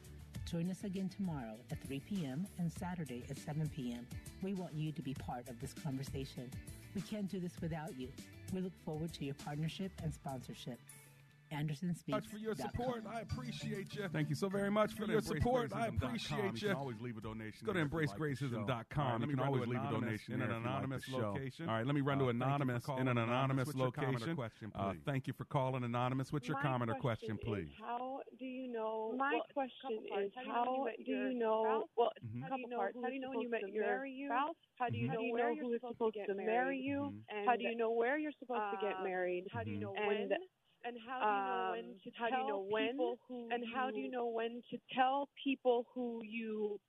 Join 0.45 0.69
us 0.69 0.83
again 0.83 1.09
tomorrow 1.09 1.55
at 1.71 1.81
3 1.87 2.01
p.m. 2.01 2.45
and 2.57 2.71
Saturday 2.71 3.23
at 3.29 3.37
7 3.37 3.69
p.m. 3.73 4.05
We 4.41 4.53
want 4.53 4.73
you 4.73 4.91
to 4.91 5.01
be 5.01 5.13
part 5.13 5.47
of 5.47 5.59
this 5.61 5.73
conversation. 5.73 6.51
We 6.93 7.01
can't 7.01 7.29
do 7.29 7.39
this 7.39 7.53
without 7.61 7.97
you. 7.97 8.09
We 8.53 8.59
look 8.59 8.73
forward 8.83 9.13
to 9.13 9.25
your 9.25 9.35
partnership 9.35 9.91
and 10.03 10.13
sponsorship. 10.13 10.79
Anderson 11.51 11.93
Speaks. 11.93 12.15
Much 12.15 12.27
for 12.27 12.37
your 12.37 12.55
support. 12.55 13.03
I 13.11 13.21
appreciate 13.21 13.93
you. 13.95 14.07
Thank 14.11 14.29
you 14.29 14.35
so 14.35 14.49
very 14.49 14.71
much 14.71 14.93
for 14.93 15.05
your 15.05 15.21
support. 15.21 15.73
I 15.73 15.87
appreciate 15.87 16.61
you. 16.61 16.69
You 16.69 16.73
can 16.73 16.77
always 16.77 17.01
leave 17.01 17.17
a 17.17 17.21
donation. 17.21 17.65
Go 17.65 17.73
to 17.73 17.85
embracegracism.com. 17.85 19.21
Right, 19.21 19.29
you 19.29 19.35
can 19.35 19.39
always 19.39 19.67
leave 19.67 19.81
a 19.83 19.91
donation 19.91 20.35
in 20.35 20.41
an 20.41 20.51
anonymous 20.51 21.07
like 21.09 21.21
location. 21.21 21.69
All 21.69 21.75
right, 21.75 21.85
let 21.85 21.95
me 21.95 22.01
run 22.01 22.19
to 22.19 22.25
uh, 22.25 22.29
anonymous 22.29 22.85
in 22.99 23.07
an 23.07 23.17
anonymous 23.17 23.73
location. 23.75 24.35
Question, 24.35 24.71
uh, 24.75 24.93
thank 25.05 25.27
you 25.27 25.33
for 25.33 25.45
calling 25.45 25.83
anonymous. 25.83 26.31
What's 26.31 26.47
your 26.47 26.57
My 26.57 26.63
comment 26.63 26.91
or 26.91 26.95
question, 26.95 27.37
question 27.37 27.53
please? 27.53 27.69
How 27.79 28.19
do 28.39 28.45
you 28.45 28.71
know? 28.71 29.13
My 29.17 29.33
well, 29.33 29.43
question 29.53 29.99
is, 30.23 30.31
how 30.47 30.85
do 31.05 31.11
you 31.11 31.33
know? 31.37 31.85
Well, 31.97 32.11
how 32.49 32.55
do 32.55 32.61
you 32.61 32.67
know? 32.69 32.87
Who's 32.93 33.03
How 33.03 33.09
do 33.09 33.13
you 33.13 33.19
know 33.19 33.29
when 33.29 33.41
you 33.41 33.47
supposed 33.47 33.63
met 33.63 33.67
to 33.67 33.73
your 33.73 33.85
marry 33.85 34.11
you? 34.11 34.27
spouse? 34.27 34.55
How 34.75 34.89
do 34.89 34.97
you 34.97 35.09
Mhm. 35.09 35.13
know 35.13 35.21
where 35.31 35.51
you're 35.51 35.77
supposed, 35.77 35.97
supposed 35.97 36.15
to, 36.15 36.21
to 36.21 36.27
get 36.27 36.37
marry 36.37 36.47
married? 36.47 36.85
you? 36.85 37.13
How 37.45 37.55
do 37.55 37.63
you 37.63 37.75
know 37.75 37.91
where 37.91 38.17
you're 38.17 38.31
supposed 38.39 38.71
to 38.71 38.77
get 38.81 38.97
um, 38.97 39.03
married? 39.03 39.47
How 39.51 39.63
do 39.63 39.71
you 39.71 39.79
know 39.79 39.91
when? 39.91 40.31
And 40.83 40.97
how 41.07 41.19
do 41.19 41.25
you 41.25 41.31
know 41.45 41.71
when 41.71 41.85
um, 41.85 41.95
to 42.03 42.11
how 42.17 42.29
do 42.29 42.41
you 42.41 42.47
know 42.47 42.65
when? 42.69 42.91
people 42.91 43.19
who? 43.27 43.47
And 43.51 43.63
how 43.73 43.91
do 43.91 43.97
you 43.97 44.05
you- 44.05 44.11
know 44.11 44.27
when 44.27 44.61
to 44.71 44.77
tell 44.95 45.29
people 45.43 45.85
who 45.93 46.21
you 46.23 46.79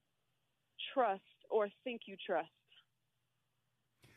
trust 0.95 1.21
or 1.51 1.69
think 1.85 2.03
you 2.07 2.17
trust? 2.25 2.49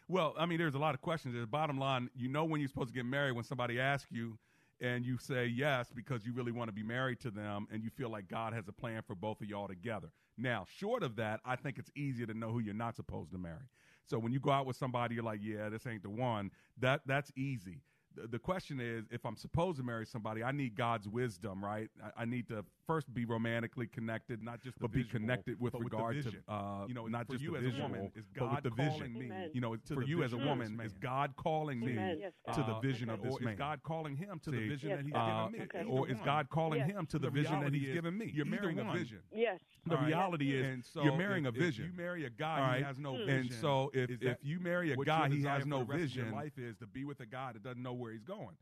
Well, 0.07 0.35
I 0.37 0.45
mean, 0.45 0.59
there's 0.59 0.75
a 0.75 0.79
lot 0.79 0.93
of 0.93 1.01
questions. 1.01 1.33
The 1.33 1.47
bottom 1.47 1.79
line, 1.79 2.09
you 2.15 2.27
know 2.29 2.45
when 2.45 2.61
you're 2.61 2.67
supposed 2.67 2.89
to 2.89 2.93
get 2.93 3.05
married 3.05 3.31
when 3.33 3.43
somebody 3.43 3.79
asks 3.79 4.11
you 4.11 4.37
and 4.79 5.05
you 5.05 5.17
say 5.17 5.47
yes 5.47 5.91
because 5.95 6.25
you 6.25 6.33
really 6.33 6.51
want 6.51 6.67
to 6.67 6.73
be 6.73 6.83
married 6.83 7.19
to 7.21 7.31
them 7.31 7.67
and 7.71 7.83
you 7.83 7.89
feel 7.89 8.09
like 8.09 8.27
God 8.27 8.53
has 8.53 8.67
a 8.67 8.71
plan 8.71 9.01
for 9.01 9.15
both 9.15 9.41
of 9.41 9.47
y'all 9.49 9.67
together. 9.67 10.09
Now, 10.37 10.65
short 10.77 11.01
of 11.01 11.15
that, 11.15 11.39
I 11.45 11.55
think 11.55 11.77
it's 11.79 11.89
easier 11.95 12.27
to 12.27 12.33
know 12.33 12.51
who 12.51 12.59
you're 12.59 12.73
not 12.73 12.95
supposed 12.95 13.31
to 13.31 13.37
marry. 13.37 13.67
So 14.05 14.19
when 14.19 14.31
you 14.31 14.39
go 14.39 14.51
out 14.51 14.65
with 14.67 14.75
somebody, 14.75 15.15
you're 15.15 15.23
like, 15.23 15.39
yeah, 15.41 15.69
this 15.69 15.87
ain't 15.87 16.03
the 16.03 16.09
one. 16.09 16.51
That 16.79 17.01
that's 17.07 17.31
easy. 17.35 17.81
The, 18.15 18.39
question 18.39 18.79
is, 18.79 19.05
if 19.11 19.25
I'm 19.25 19.35
supposed 19.35 19.77
to 19.77 19.83
marry 19.83 20.05
somebody, 20.05 20.43
I 20.43 20.51
need 20.51 20.75
God's 20.75 21.07
wisdom, 21.07 21.63
right? 21.63 21.89
I, 22.03 22.23
I 22.23 22.25
need 22.25 22.47
to 22.49 22.65
first 22.87 23.13
be 23.13 23.25
romantically 23.25 23.87
connected, 23.87 24.41
not 24.43 24.61
just 24.61 24.77
but 24.79 24.91
be 24.91 25.03
connected 25.03 25.59
with 25.59 25.73
but 25.73 25.83
with 25.83 25.91
regard 25.93 26.21
to, 26.23 26.31
uh, 26.47 26.85
You 26.87 26.93
know, 26.93 27.07
not 27.07 27.27
for 27.27 27.33
just 27.33 27.43
you 27.43 27.51
the 27.51 27.67
as 27.67 27.77
a 27.77 27.81
woman, 27.81 28.11
is 28.15 28.25
but 28.33 28.43
with 28.43 28.51
God 28.51 28.63
the 28.63 28.69
calling 28.71 28.91
vision. 28.99 29.13
me, 29.19 29.25
Amen. 29.25 29.49
You 29.53 29.61
know, 29.61 29.75
to 29.75 29.93
for 29.93 29.99
the 30.01 30.07
you 30.07 30.23
as 30.23 30.33
a 30.33 30.37
woman, 30.37 30.77
this 30.77 30.91
is? 30.91 30.97
God 30.99 31.33
calling 31.37 31.79
me 31.79 31.91
Amen. 31.93 32.17
Yes, 32.19 32.33
uh, 32.47 32.53
to 32.53 32.63
the 32.63 32.79
vision 32.79 33.09
of 33.09 33.19
or 33.19 33.23
this 33.23 33.33
is 33.35 33.41
man? 33.41 33.55
God 33.57 33.81
calling 33.83 34.15
him 34.15 34.39
to 34.43 34.51
the 34.51 34.57
vision 34.67 34.89
Yes, 34.89 34.97
that 34.99 35.03
he's 35.05 35.13
God. 35.13 35.51
given 35.51 35.61
uh, 35.61 35.75
me? 35.75 35.79
Okay. 35.81 35.89
or 35.89 36.09
is. 36.09 36.17
God 36.25 36.49
calling 36.49 36.79
Yes. 36.79 36.89
him 36.91 37.05
to 37.07 37.19
the, 37.19 37.27
The 37.27 37.31
vision 37.31 37.59
that 37.61 37.73
he's 37.73 37.87
is 37.89 37.93
given 37.93 38.17
me? 38.17 38.31
you're 38.33 38.45
marrying 38.45 38.79
a 38.79 38.91
vision. 38.93 39.19
Yes. 39.33 39.59
The 39.85 39.97
reality 39.97 40.55
is 40.55 40.85
so 40.87 41.03
you're 41.03 41.15
marrying 41.17 41.45
a 41.45 41.51
vision. 41.51 41.85
you 41.85 41.97
marry 41.97 42.25
a 42.25 42.29
guy, 42.29 42.59
All 42.69 42.73
he 42.77 42.83
has 42.83 42.97
no 42.97 43.11
vision. 43.17 43.29
And 43.29 43.43
vision. 43.45 43.61
so 43.61 43.91
if, 43.93 44.09
if 44.21 44.37
you 44.41 44.59
marry 44.59 44.91
a 44.91 44.95
guy, 44.97 45.29
he 45.29 45.43
has 45.43 45.65
no 45.65 45.79
the 45.79 45.85
rest 45.85 45.93
of 46.03 46.09
vision. 46.09 46.31
life 46.31 46.57
is 46.57 46.75
to 46.77 46.87
be 46.87 47.05
with 47.05 47.19
a 47.19 47.25
guy 47.25 47.51
that 47.53 47.63
doesn't 47.63 47.81
know 47.83 47.93
where 47.93 48.11
he's 48.11 48.23
going. 48.23 48.55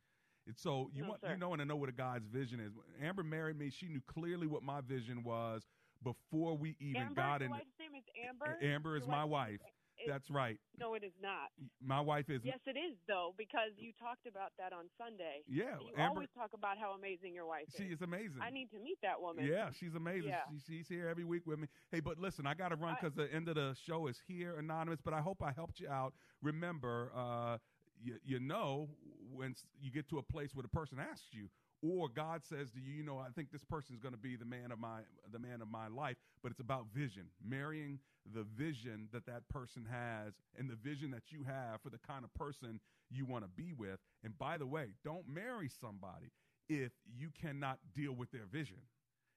And 0.45 0.57
so 0.57 0.89
you 0.93 1.03
No, 1.03 1.09
want 1.09 1.21
sir. 1.21 1.31
you 1.31 1.37
know 1.37 1.49
want 1.49 1.61
to 1.61 1.65
know 1.65 1.75
what 1.75 1.89
a 1.89 1.93
guy's 1.93 2.23
vision 2.25 2.59
is. 2.59 2.73
Amber 3.01 3.23
married 3.23 3.57
me. 3.57 3.69
She 3.69 3.87
knew 3.87 4.01
clearly 4.07 4.47
what 4.47 4.63
my 4.63 4.81
vision 4.81 5.23
was 5.23 5.65
before 6.03 6.57
we 6.57 6.75
even 6.79 7.01
Amber, 7.01 7.15
got 7.21 7.41
in. 7.41 7.49
wife's 7.51 7.65
name 7.79 7.95
is 7.95 8.03
Amber. 8.27 8.57
Amber 8.61 8.97
is 8.97 9.03
Your 9.03 9.11
my 9.11 9.23
wife. 9.23 9.61
is- 9.97 10.07
That's 10.07 10.29
right. 10.29 10.59
No, 10.77 10.95
it 10.95 11.03
is 11.03 11.13
not. 11.21 11.51
My 11.81 12.01
wife 12.01 12.29
is. 12.29 12.43
Yes, 12.43 12.59
it 12.65 12.75
is 12.75 12.97
though, 13.07 13.33
because 13.37 13.71
you 13.77 13.93
talked 13.93 14.25
about 14.27 14.51
that 14.57 14.73
on 14.73 14.89
Sunday. 14.97 15.43
Yeah, 15.47 15.79
you 15.79 15.91
Amber- 15.95 16.09
always 16.15 16.29
talk 16.35 16.51
about 16.53 16.77
how 16.77 16.91
amazing 16.91 17.33
your 17.33 17.45
wife 17.45 17.67
She 17.69 17.83
is. 17.83 17.87
She 17.89 17.93
is 17.93 18.01
amazing. 18.01 18.41
I 18.41 18.49
need 18.49 18.69
to 18.71 18.79
meet 18.79 18.97
that 19.01 19.21
woman. 19.21 19.45
Yeah, 19.45 19.69
she's 19.71 19.95
amazing. 19.95 20.29
Yeah. 20.31 20.41
She, 20.67 20.77
she's 20.79 20.87
here 20.89 21.07
every 21.07 21.23
week 21.23 21.47
with 21.47 21.59
me. 21.59 21.67
Hey, 21.89 22.01
but 22.01 22.17
listen, 22.17 22.45
I 22.45 22.53
got 22.53 22.69
to 22.69 22.75
run 22.75 22.97
because 22.99 23.13
the 23.15 23.31
end 23.33 23.47
of 23.47 23.55
the 23.55 23.75
show 23.85 24.07
is 24.07 24.19
here, 24.27 24.57
anonymous. 24.57 24.99
But 24.99 25.13
I 25.13 25.21
hope 25.21 25.41
I 25.41 25.53
helped 25.53 25.79
you 25.79 25.87
out. 25.87 26.13
Remember, 26.41 27.11
uh, 27.15 27.59
you, 28.03 28.17
you 28.25 28.39
know 28.41 28.89
when 29.35 29.55
you 29.81 29.91
get 29.91 30.09
to 30.09 30.19
a 30.19 30.23
place 30.23 30.55
where 30.55 30.63
the 30.63 30.69
person 30.69 30.99
asks 30.99 31.27
you, 31.33 31.49
or 31.81 32.09
God 32.09 32.43
says 32.45 32.71
to 32.71 32.79
you, 32.81 32.93
you 32.93 33.03
know, 33.03 33.19
I 33.19 33.29
think 33.35 33.51
this 33.51 33.65
person 33.65 33.95
is 33.95 34.01
going 34.01 34.13
to 34.13 34.19
be 34.19 34.35
the 34.35 34.45
man 34.45 34.71
of 34.71 34.79
my 34.79 35.01
the 35.31 35.39
man 35.39 35.61
of 35.61 35.69
my 35.69 35.87
life. 35.87 36.17
But 36.43 36.51
it's 36.51 36.61
about 36.61 36.87
vision, 36.93 37.27
marrying 37.45 37.99
the 38.33 38.43
vision 38.43 39.09
that 39.13 39.25
that 39.27 39.49
person 39.49 39.85
has, 39.91 40.33
and 40.57 40.69
the 40.69 40.75
vision 40.75 41.11
that 41.11 41.31
you 41.31 41.43
have 41.43 41.81
for 41.81 41.89
the 41.89 41.99
kind 41.99 42.23
of 42.23 42.33
person 42.33 42.79
you 43.09 43.25
want 43.25 43.43
to 43.45 43.49
be 43.49 43.73
with. 43.73 43.99
And 44.23 44.37
by 44.37 44.57
the 44.57 44.67
way, 44.67 44.89
don't 45.03 45.27
marry 45.27 45.69
somebody 45.69 46.31
if 46.69 46.93
you 47.17 47.29
cannot 47.39 47.79
deal 47.95 48.13
with 48.13 48.31
their 48.31 48.45
vision 48.45 48.77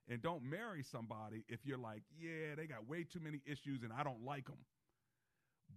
And 0.09 0.23
don't 0.23 0.45
marry 0.45 0.83
somebody 0.85 1.45
if 1.49 1.67
you're 1.67 1.79
like, 1.79 2.03
yeah, 2.19 2.55
they 2.57 2.67
got 2.67 2.89
way 2.89 3.05
too 3.05 3.21
many 3.21 3.43
issues 3.47 3.83
and 3.83 3.93
I 3.93 4.05
don't 4.05 4.25
like 4.25 4.47
them. 4.47 4.59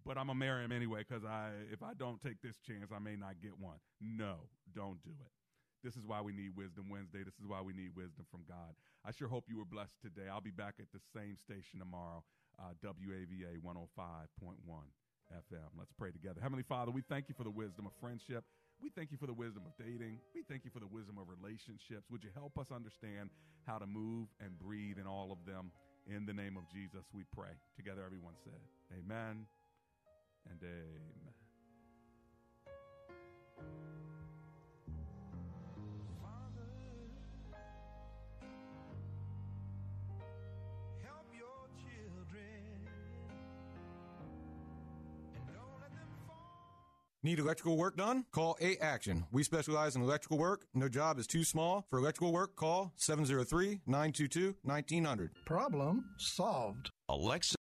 But 0.05 0.17
I'm 0.17 0.27
gonna 0.27 0.39
marry 0.39 0.63
him 0.63 0.71
anyway 0.71 1.03
because 1.07 1.23
I, 1.23 1.51
if 1.71 1.83
I 1.83 1.93
don't 1.93 2.21
take 2.21 2.41
this 2.41 2.55
chance, 2.65 2.91
I 2.93 2.99
may 2.99 3.15
not 3.15 3.41
get 3.41 3.57
one. 3.59 3.77
No, 4.01 4.47
don't 4.73 5.01
do 5.03 5.11
it. 5.11 5.31
This 5.83 5.95
is 5.95 6.03
why 6.05 6.19
we 6.19 6.33
need 6.33 6.55
Wisdom 6.55 6.89
Wednesday. 6.89 7.23
This 7.23 7.39
is 7.39 7.47
why 7.47 7.61
we 7.61 7.71
need 7.71 7.95
wisdom 7.95 8.27
from 8.29 8.43
God. 8.47 8.75
I 9.05 9.11
sure 9.11 9.29
hope 9.29 9.45
you 9.47 9.57
were 9.57 9.69
blessed 9.69 9.95
today. 10.03 10.27
I'll 10.27 10.43
be 10.43 10.51
back 10.51 10.75
at 10.79 10.91
the 10.91 10.99
same 11.15 11.37
station 11.39 11.79
tomorrow, 11.79 12.23
uh, 12.59 12.75
WAVA 12.83 13.63
105.1 13.63 14.59
FM. 15.31 15.69
Let's 15.77 15.93
pray 15.97 16.11
together. 16.11 16.41
Heavenly 16.41 16.67
Father, 16.67 16.91
we 16.91 17.01
thank 17.07 17.29
you 17.29 17.35
for 17.37 17.45
the 17.45 17.53
wisdom 17.53 17.85
of 17.85 17.93
friendship. 18.01 18.43
We 18.81 18.89
thank 18.89 19.11
you 19.11 19.17
for 19.17 19.27
the 19.27 19.33
wisdom 19.33 19.63
of 19.65 19.71
dating. 19.79 20.19
We 20.35 20.43
thank 20.43 20.65
you 20.65 20.71
for 20.71 20.79
the 20.79 20.87
wisdom 20.87 21.17
of 21.17 21.27
relationships. 21.31 22.11
Would 22.11 22.23
you 22.23 22.31
help 22.35 22.57
us 22.59 22.71
understand 22.75 23.29
how 23.63 23.77
to 23.77 23.87
move 23.87 24.27
and 24.43 24.59
breathe 24.59 24.99
in 24.99 25.07
all 25.07 25.31
of 25.31 25.39
them? 25.47 25.71
In 26.07 26.25
the 26.25 26.33
name 26.33 26.57
of 26.57 26.63
Jesus, 26.73 27.07
we 27.13 27.23
pray. 27.35 27.55
Together, 27.77 28.03
everyone 28.03 28.33
said, 28.43 28.59
Amen 28.91 29.45
and 30.47 30.59
Amen. 30.61 31.33
Help 41.03 41.25
your 41.37 41.67
children. 41.77 42.87
And 45.35 45.45
don't 45.47 45.81
let 45.81 45.91
them 45.91 46.07
Need 47.23 47.39
electrical 47.39 47.77
work 47.77 47.97
done? 47.97 48.25
Call 48.31 48.57
A 48.61 48.77
Action. 48.77 49.25
We 49.31 49.43
specialize 49.43 49.95
in 49.95 50.01
electrical 50.01 50.37
work. 50.37 50.65
No 50.73 50.87
job 50.89 51.19
is 51.19 51.27
too 51.27 51.43
small. 51.43 51.85
For 51.89 51.99
electrical 51.99 52.31
work, 52.31 52.55
call 52.55 52.93
703 52.97 53.81
922 53.85 54.55
1900. 54.63 55.31
Problem 55.45 56.05
solved. 56.17 56.89
Alexa. 57.09 57.55